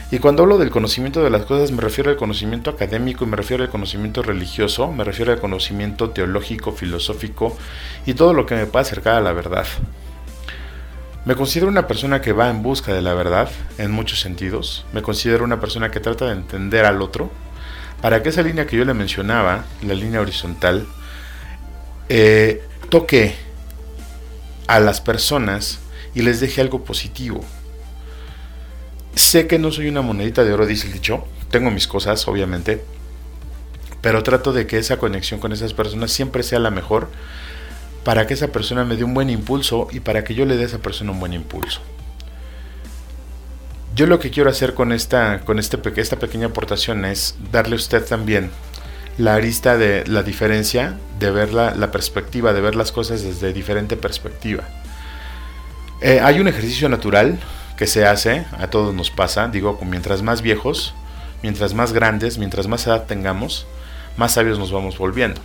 Y 0.10 0.20
cuando 0.20 0.44
hablo 0.44 0.58
del 0.58 0.70
conocimiento 0.70 1.22
de 1.22 1.30
las 1.30 1.44
cosas 1.44 1.72
me 1.72 1.82
refiero 1.82 2.10
al 2.10 2.16
conocimiento 2.16 2.70
académico 2.70 3.26
y 3.26 3.28
me 3.28 3.36
refiero 3.36 3.64
al 3.64 3.70
conocimiento 3.70 4.24
religioso, 4.24 4.90
me 4.90 5.04
refiero 5.04 5.34
al 5.34 5.42
conocimiento 5.42 6.12
teológico, 6.12 6.72
filosófico 6.72 7.58
y 8.06 8.14
todo 8.14 8.34
lo 8.34 8.46
que 8.46 8.56
me 8.56 8.68
pueda 8.68 8.84
acercar 8.84 9.16
a 9.16 9.22
la 9.22 9.34
verdad. 9.34 9.68
Me 11.26 11.36
considero 11.36 11.68
una 11.70 11.88
persona 11.88 12.22
que 12.22 12.32
va 12.32 12.50
en 12.50 12.64
busca 12.64 12.94
de 12.94 13.02
la 13.02 13.14
verdad 13.14 13.50
en 13.78 13.92
muchos 13.92 14.22
sentidos. 14.22 14.86
Me 14.94 15.02
considero 15.02 15.44
una 15.44 15.60
persona 15.60 15.92
que 15.92 16.00
trata 16.00 16.28
de 16.28 16.32
entender 16.32 16.86
al 16.86 17.02
otro 17.02 17.30
para 18.02 18.24
que 18.24 18.30
esa 18.30 18.44
línea 18.44 18.66
que 18.66 18.78
yo 18.78 18.86
le 18.86 18.94
mencionaba, 18.94 19.66
la 19.82 19.94
línea 19.94 20.22
horizontal, 20.22 20.88
eh, 22.08 22.64
toque 22.90 23.36
a 24.68 24.80
las 24.80 25.02
personas 25.02 25.80
y 26.14 26.22
les 26.22 26.40
deje 26.40 26.62
algo 26.62 26.84
positivo. 26.84 27.42
Sé 29.16 29.48
que 29.48 29.60
no 29.60 29.72
soy 29.72 29.88
una 29.88 30.02
monedita 30.02 30.44
de 30.44 30.54
oro, 30.54 30.66
dice 30.66 30.88
el 30.88 30.94
dicho. 30.94 31.26
Tengo 31.50 31.72
mis 31.72 31.88
cosas, 31.88 32.28
obviamente. 32.28 32.84
pero 34.02 34.24
trato 34.24 34.54
de 34.54 34.68
que 34.68 34.78
esa 34.78 34.98
conexión 34.98 35.40
con 35.40 35.52
esas 35.52 35.74
personas 35.74 36.12
siempre 36.12 36.44
sea 36.44 36.60
la 36.60 36.70
mejor 36.70 37.10
para 38.06 38.26
que 38.26 38.36
esa 38.36 38.50
persona 38.50 38.86
me 38.86 38.96
dé 38.96 39.04
un 39.04 39.14
buen 39.14 39.30
impulso 39.30 39.88
y 39.92 40.00
para 40.00 40.24
que 40.24 40.34
yo 40.34 40.46
le 40.46 40.56
dé 40.56 40.64
a 40.64 40.68
esa 40.68 40.78
persona 40.78 41.12
un 41.12 41.20
buen 41.20 41.34
impulso. 41.34 41.82
Yo 43.96 44.06
lo 44.06 44.20
que 44.20 44.30
quiero 44.30 44.50
hacer 44.50 44.76
con 44.76 44.94
esta, 44.94 45.42
con 45.42 45.60
este, 45.60 45.80
esta 46.00 46.18
pequeña 46.18 46.48
aportación 46.48 47.04
es 47.04 47.36
darle 47.52 47.74
a 47.74 47.78
usted 47.78 48.06
también 48.06 48.52
la 49.18 49.34
arista 49.34 49.78
de 49.78 50.04
la 50.08 50.24
diferencia, 50.24 50.98
de 51.20 51.32
ver 51.32 51.54
la, 51.54 51.92
perspectiva, 51.92 52.54
de 52.54 52.62
ver 52.62 52.76
las 52.76 52.92
cosas 52.92 53.24
desde 53.24 53.54
diferente 53.54 53.98
perspectiva. 53.98 54.64
Eh, 56.02 56.20
hay 56.22 56.40
un 56.40 56.48
ejercicio 56.48 56.88
natural 56.90 57.40
que 57.78 57.88
se 57.88 58.06
hace, 58.06 58.46
a 58.60 58.68
todos 58.68 58.94
nos 58.94 59.10
pasa, 59.10 59.48
digo, 59.48 59.80
mientras 59.84 60.22
más 60.22 60.42
viejos, 60.42 60.94
mientras 61.42 61.74
más 61.74 61.94
grandes, 61.94 62.38
mientras 62.38 62.68
más 62.68 62.86
edad 62.86 63.06
tengamos, 63.06 63.66
más 64.18 64.34
sabios 64.34 64.60
nos 64.60 64.72
vamos 64.72 64.98
volviendo. 64.98 65.42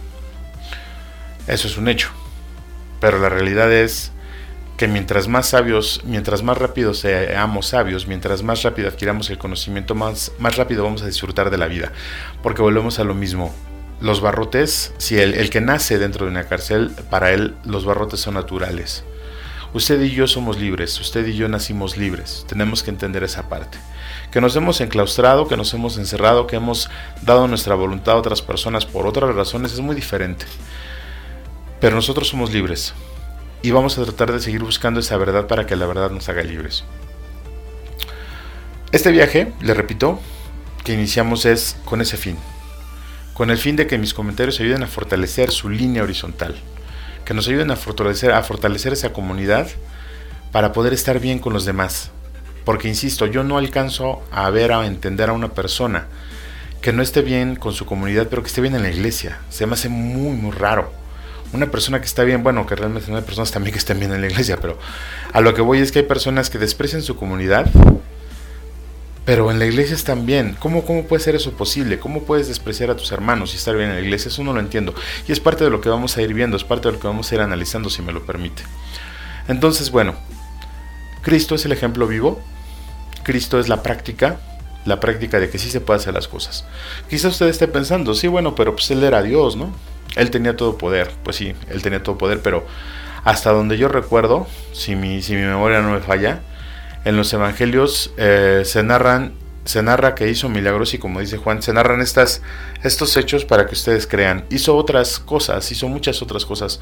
Eso 1.46 1.66
es 1.66 1.76
un 1.76 1.88
hecho. 1.88 2.10
Pero 3.00 3.18
la 3.18 3.28
realidad 3.28 3.72
es 3.72 4.12
que 4.82 4.88
mientras 4.88 5.28
más 5.28 5.50
sabios, 5.50 6.00
mientras 6.02 6.42
más 6.42 6.58
rápido 6.58 6.92
seamos 6.92 7.68
sabios, 7.68 8.08
mientras 8.08 8.42
más 8.42 8.64
rápido 8.64 8.88
adquiramos 8.88 9.30
el 9.30 9.38
conocimiento, 9.38 9.94
más, 9.94 10.32
más 10.40 10.56
rápido 10.56 10.82
vamos 10.82 11.02
a 11.02 11.06
disfrutar 11.06 11.50
de 11.50 11.56
la 11.56 11.68
vida. 11.68 11.92
Porque 12.42 12.62
volvemos 12.62 12.98
a 12.98 13.04
lo 13.04 13.14
mismo. 13.14 13.54
Los 14.00 14.20
barrotes, 14.20 14.92
si 14.98 15.20
el, 15.20 15.34
el 15.34 15.50
que 15.50 15.60
nace 15.60 16.00
dentro 16.00 16.26
de 16.26 16.32
una 16.32 16.48
cárcel, 16.48 16.90
para 17.10 17.30
él 17.30 17.54
los 17.64 17.84
barrotes 17.84 18.18
son 18.18 18.34
naturales. 18.34 19.04
Usted 19.72 20.02
y 20.02 20.10
yo 20.10 20.26
somos 20.26 20.58
libres, 20.58 21.00
usted 21.00 21.24
y 21.28 21.36
yo 21.36 21.48
nacimos 21.48 21.96
libres, 21.96 22.44
tenemos 22.48 22.82
que 22.82 22.90
entender 22.90 23.22
esa 23.22 23.48
parte. 23.48 23.78
Que 24.32 24.40
nos 24.40 24.56
hemos 24.56 24.80
enclaustrado, 24.80 25.46
que 25.46 25.56
nos 25.56 25.72
hemos 25.74 25.96
encerrado, 25.96 26.48
que 26.48 26.56
hemos 26.56 26.90
dado 27.20 27.46
nuestra 27.46 27.76
voluntad 27.76 28.16
a 28.16 28.18
otras 28.18 28.42
personas 28.42 28.84
por 28.84 29.06
otras 29.06 29.32
razones 29.32 29.74
es 29.74 29.80
muy 29.80 29.94
diferente. 29.94 30.44
Pero 31.78 31.94
nosotros 31.94 32.26
somos 32.26 32.52
libres, 32.52 32.94
y 33.62 33.70
vamos 33.70 33.96
a 33.96 34.04
tratar 34.04 34.32
de 34.32 34.40
seguir 34.40 34.62
buscando 34.62 35.00
esa 35.00 35.16
verdad 35.16 35.46
para 35.46 35.66
que 35.66 35.76
la 35.76 35.86
verdad 35.86 36.10
nos 36.10 36.28
haga 36.28 36.42
libres. 36.42 36.84
Este 38.90 39.12
viaje, 39.12 39.52
le 39.62 39.72
repito, 39.72 40.20
que 40.84 40.92
iniciamos 40.92 41.46
es 41.46 41.76
con 41.84 42.00
ese 42.00 42.16
fin, 42.16 42.36
con 43.34 43.50
el 43.50 43.56
fin 43.56 43.76
de 43.76 43.86
que 43.86 43.98
mis 43.98 44.14
comentarios 44.14 44.58
ayuden 44.60 44.82
a 44.82 44.88
fortalecer 44.88 45.50
su 45.50 45.70
línea 45.70 46.02
horizontal, 46.02 46.56
que 47.24 47.34
nos 47.34 47.46
ayuden 47.46 47.70
a 47.70 47.76
fortalecer, 47.76 48.32
a 48.32 48.42
fortalecer 48.42 48.92
esa 48.92 49.12
comunidad 49.12 49.68
para 50.50 50.72
poder 50.72 50.92
estar 50.92 51.20
bien 51.20 51.38
con 51.38 51.52
los 51.52 51.64
demás. 51.64 52.10
Porque, 52.64 52.88
insisto, 52.88 53.26
yo 53.26 53.42
no 53.44 53.58
alcanzo 53.58 54.22
a 54.30 54.50
ver, 54.50 54.72
a 54.72 54.86
entender 54.86 55.30
a 55.30 55.32
una 55.32 55.48
persona 55.48 56.06
que 56.80 56.92
no 56.92 57.02
esté 57.02 57.22
bien 57.22 57.56
con 57.56 57.72
su 57.72 57.86
comunidad, 57.86 58.28
pero 58.28 58.42
que 58.42 58.48
esté 58.48 58.60
bien 58.60 58.74
en 58.74 58.82
la 58.82 58.90
iglesia. 58.90 59.40
Se 59.50 59.66
me 59.66 59.74
hace 59.74 59.88
muy, 59.88 60.36
muy 60.36 60.52
raro 60.52 61.01
una 61.52 61.70
persona 61.70 62.00
que 62.00 62.06
está 62.06 62.24
bien, 62.24 62.42
bueno, 62.42 62.66
que 62.66 62.74
realmente 62.74 63.10
no 63.10 63.16
hay 63.16 63.22
personas 63.22 63.50
también 63.50 63.72
que 63.72 63.78
estén 63.78 63.98
bien 63.98 64.12
en 64.12 64.20
la 64.20 64.26
iglesia, 64.26 64.56
pero 64.56 64.78
a 65.32 65.40
lo 65.40 65.54
que 65.54 65.60
voy 65.60 65.78
es 65.78 65.92
que 65.92 66.00
hay 66.00 66.04
personas 66.06 66.50
que 66.50 66.58
desprecian 66.58 67.02
su 67.02 67.16
comunidad, 67.16 67.70
pero 69.24 69.50
en 69.50 69.58
la 69.58 69.66
iglesia 69.66 69.94
están 69.94 70.26
bien. 70.26 70.56
¿Cómo, 70.58 70.84
¿Cómo 70.84 71.04
puede 71.04 71.22
ser 71.22 71.34
eso 71.34 71.52
posible? 71.52 71.98
¿Cómo 71.98 72.22
puedes 72.24 72.48
despreciar 72.48 72.90
a 72.90 72.96
tus 72.96 73.12
hermanos 73.12 73.54
y 73.54 73.56
estar 73.56 73.76
bien 73.76 73.90
en 73.90 73.96
la 73.96 74.00
iglesia? 74.00 74.28
Eso 74.28 74.42
no 74.42 74.52
lo 74.52 74.60
entiendo. 74.60 74.94
Y 75.28 75.32
es 75.32 75.40
parte 75.40 75.62
de 75.62 75.70
lo 75.70 75.80
que 75.80 75.88
vamos 75.88 76.16
a 76.16 76.22
ir 76.22 76.34
viendo, 76.34 76.56
es 76.56 76.64
parte 76.64 76.88
de 76.88 76.94
lo 76.94 77.00
que 77.00 77.06
vamos 77.06 77.30
a 77.30 77.34
ir 77.34 77.40
analizando, 77.40 77.88
si 77.88 78.02
me 78.02 78.12
lo 78.12 78.26
permite. 78.26 78.62
Entonces, 79.46 79.90
bueno, 79.90 80.14
Cristo 81.22 81.54
es 81.54 81.64
el 81.64 81.72
ejemplo 81.72 82.06
vivo, 82.06 82.40
Cristo 83.22 83.60
es 83.60 83.68
la 83.68 83.82
práctica, 83.82 84.40
la 84.84 84.98
práctica 84.98 85.38
de 85.38 85.50
que 85.50 85.58
sí 85.58 85.70
se 85.70 85.80
puede 85.80 86.00
hacer 86.00 86.14
las 86.14 86.26
cosas. 86.26 86.64
Quizás 87.08 87.32
usted 87.32 87.46
esté 87.46 87.68
pensando, 87.68 88.14
sí, 88.14 88.26
bueno, 88.26 88.54
pero 88.56 88.74
pues 88.74 88.90
él 88.90 89.04
era 89.04 89.22
Dios, 89.22 89.54
¿no? 89.56 89.72
Él 90.16 90.30
tenía 90.30 90.56
todo 90.56 90.78
poder, 90.78 91.10
pues 91.22 91.36
sí, 91.36 91.54
él 91.68 91.82
tenía 91.82 92.02
todo 92.02 92.18
poder, 92.18 92.40
pero 92.42 92.66
hasta 93.24 93.52
donde 93.52 93.78
yo 93.78 93.88
recuerdo, 93.88 94.46
si 94.72 94.96
mi, 94.96 95.22
si 95.22 95.34
mi 95.34 95.42
memoria 95.42 95.80
no 95.80 95.92
me 95.92 96.00
falla, 96.00 96.40
en 97.04 97.16
los 97.16 97.32
evangelios 97.32 98.12
eh, 98.16 98.62
se 98.64 98.82
narran 98.82 99.34
se 99.64 99.82
narra 99.82 100.14
que 100.14 100.28
hizo 100.28 100.48
milagros 100.48 100.92
y 100.94 100.98
como 100.98 101.20
dice 101.20 101.36
Juan, 101.36 101.62
se 101.62 101.72
narran 101.72 102.00
estas, 102.00 102.42
estos 102.82 103.16
hechos 103.16 103.44
para 103.44 103.66
que 103.66 103.74
ustedes 103.74 104.06
crean. 104.06 104.44
Hizo 104.50 104.76
otras 104.76 105.18
cosas, 105.18 105.70
hizo 105.70 105.88
muchas 105.88 106.20
otras 106.22 106.44
cosas, 106.44 106.80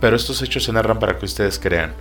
pero 0.00 0.16
estos 0.16 0.42
hechos 0.42 0.64
se 0.64 0.72
narran 0.72 0.98
para 0.98 1.18
que 1.18 1.24
ustedes 1.24 1.58
crean. 1.58 1.94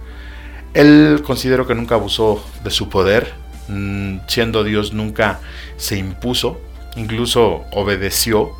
Él 0.73 1.23
considero 1.25 1.65
que 1.65 1.75
nunca 1.75 1.95
abusó 1.95 2.43
de 2.63 2.71
su 2.71 2.89
poder, 2.89 3.33
mm, 3.69 4.19
siendo 4.27 4.63
Dios 4.63 4.93
nunca 4.93 5.39
se 5.77 5.97
impuso, 5.97 6.59
incluso 6.95 7.63
obedeció 7.71 8.51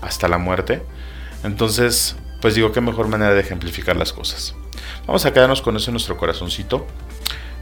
hasta 0.00 0.26
la 0.28 0.38
muerte. 0.38 0.82
Entonces, 1.44 2.16
pues 2.40 2.54
digo, 2.54 2.72
qué 2.72 2.80
mejor 2.80 3.08
manera 3.08 3.34
de 3.34 3.40
ejemplificar 3.40 3.96
las 3.96 4.12
cosas. 4.12 4.54
Vamos 5.06 5.24
a 5.26 5.32
quedarnos 5.32 5.62
con 5.62 5.76
eso 5.76 5.90
en 5.90 5.94
nuestro 5.94 6.16
corazoncito 6.16 6.86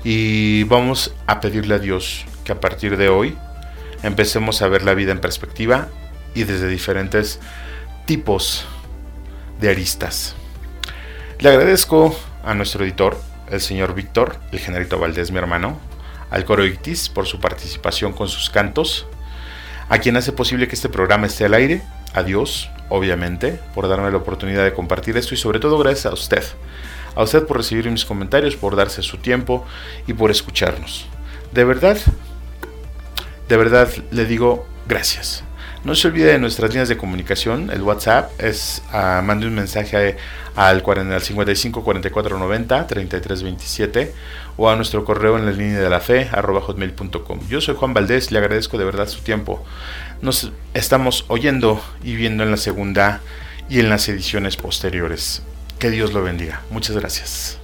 y 0.04 0.64
vamos 0.64 1.14
a 1.26 1.40
pedirle 1.40 1.74
a 1.74 1.78
Dios 1.78 2.24
que 2.44 2.52
a 2.52 2.60
partir 2.60 2.96
de 2.96 3.08
hoy 3.08 3.36
empecemos 4.02 4.62
a 4.62 4.68
ver 4.68 4.82
la 4.82 4.94
vida 4.94 5.12
en 5.12 5.20
perspectiva 5.20 5.88
y 6.34 6.44
desde 6.44 6.68
diferentes 6.68 7.40
tipos 8.06 8.64
de 9.60 9.70
aristas. 9.70 10.34
Le 11.40 11.48
agradezco 11.48 12.18
a 12.44 12.54
nuestro 12.54 12.84
editor, 12.84 13.20
el 13.50 13.60
señor 13.60 13.94
Víctor, 13.94 14.36
el 14.52 14.58
generito 14.58 14.98
Valdés, 14.98 15.30
mi 15.30 15.38
hermano, 15.38 15.78
al 16.30 16.44
coro 16.44 16.64
Ictis 16.66 17.08
por 17.08 17.26
su 17.26 17.40
participación 17.40 18.12
con 18.12 18.28
sus 18.28 18.50
cantos, 18.50 19.06
a 19.88 19.98
quien 19.98 20.16
hace 20.16 20.32
posible 20.32 20.68
que 20.68 20.74
este 20.74 20.88
programa 20.88 21.26
esté 21.26 21.44
al 21.44 21.54
aire, 21.54 21.82
a 22.14 22.22
Dios, 22.22 22.70
obviamente, 22.88 23.60
por 23.74 23.88
darme 23.88 24.10
la 24.10 24.18
oportunidad 24.18 24.64
de 24.64 24.74
compartir 24.74 25.16
esto 25.16 25.34
y 25.34 25.36
sobre 25.36 25.60
todo 25.60 25.78
gracias 25.78 26.06
a 26.06 26.14
usted. 26.14 26.44
A 27.14 27.22
usted 27.22 27.46
por 27.46 27.56
recibir 27.56 27.90
mis 27.90 28.04
comentarios, 28.04 28.56
por 28.56 28.76
darse 28.76 29.02
su 29.02 29.18
tiempo 29.18 29.64
y 30.06 30.12
por 30.12 30.30
escucharnos. 30.30 31.06
De 31.52 31.64
verdad, 31.64 31.96
de 33.48 33.56
verdad 33.56 33.88
le 34.10 34.24
digo 34.24 34.66
gracias. 34.86 35.44
No 35.84 35.94
se 35.94 36.08
olvide 36.08 36.32
de 36.32 36.38
nuestras 36.38 36.70
líneas 36.70 36.88
de 36.88 36.96
comunicación. 36.96 37.70
El 37.70 37.82
WhatsApp 37.82 38.32
es, 38.40 38.82
uh, 38.92 39.22
mande 39.22 39.46
un 39.46 39.54
mensaje 39.54 40.16
al, 40.56 40.82
55 40.82 41.84
44 41.84 42.38
90 42.38 42.86
33 42.86 43.42
27 43.42 44.14
o 44.56 44.68
a 44.68 44.76
nuestro 44.76 45.04
correo 45.04 45.38
en 45.38 45.46
la 45.46 45.52
línea 45.52 45.78
de 45.78 45.88
la 45.88 46.00
fe 46.00 46.28
arroba 46.32 46.60
hotmail.com. 46.60 47.40
Yo 47.48 47.60
soy 47.60 47.76
Juan 47.76 47.94
Valdés, 47.94 48.32
le 48.32 48.38
agradezco 48.38 48.76
de 48.76 48.84
verdad 48.84 49.08
su 49.08 49.20
tiempo. 49.20 49.64
Nos 50.20 50.50
estamos 50.74 51.24
oyendo 51.28 51.80
y 52.02 52.16
viendo 52.16 52.42
en 52.42 52.50
la 52.50 52.56
segunda 52.56 53.20
y 53.68 53.78
en 53.78 53.88
las 53.88 54.08
ediciones 54.08 54.56
posteriores. 54.56 55.42
Que 55.78 55.90
Dios 55.90 56.12
lo 56.12 56.22
bendiga. 56.22 56.62
Muchas 56.70 56.96
gracias. 56.96 57.60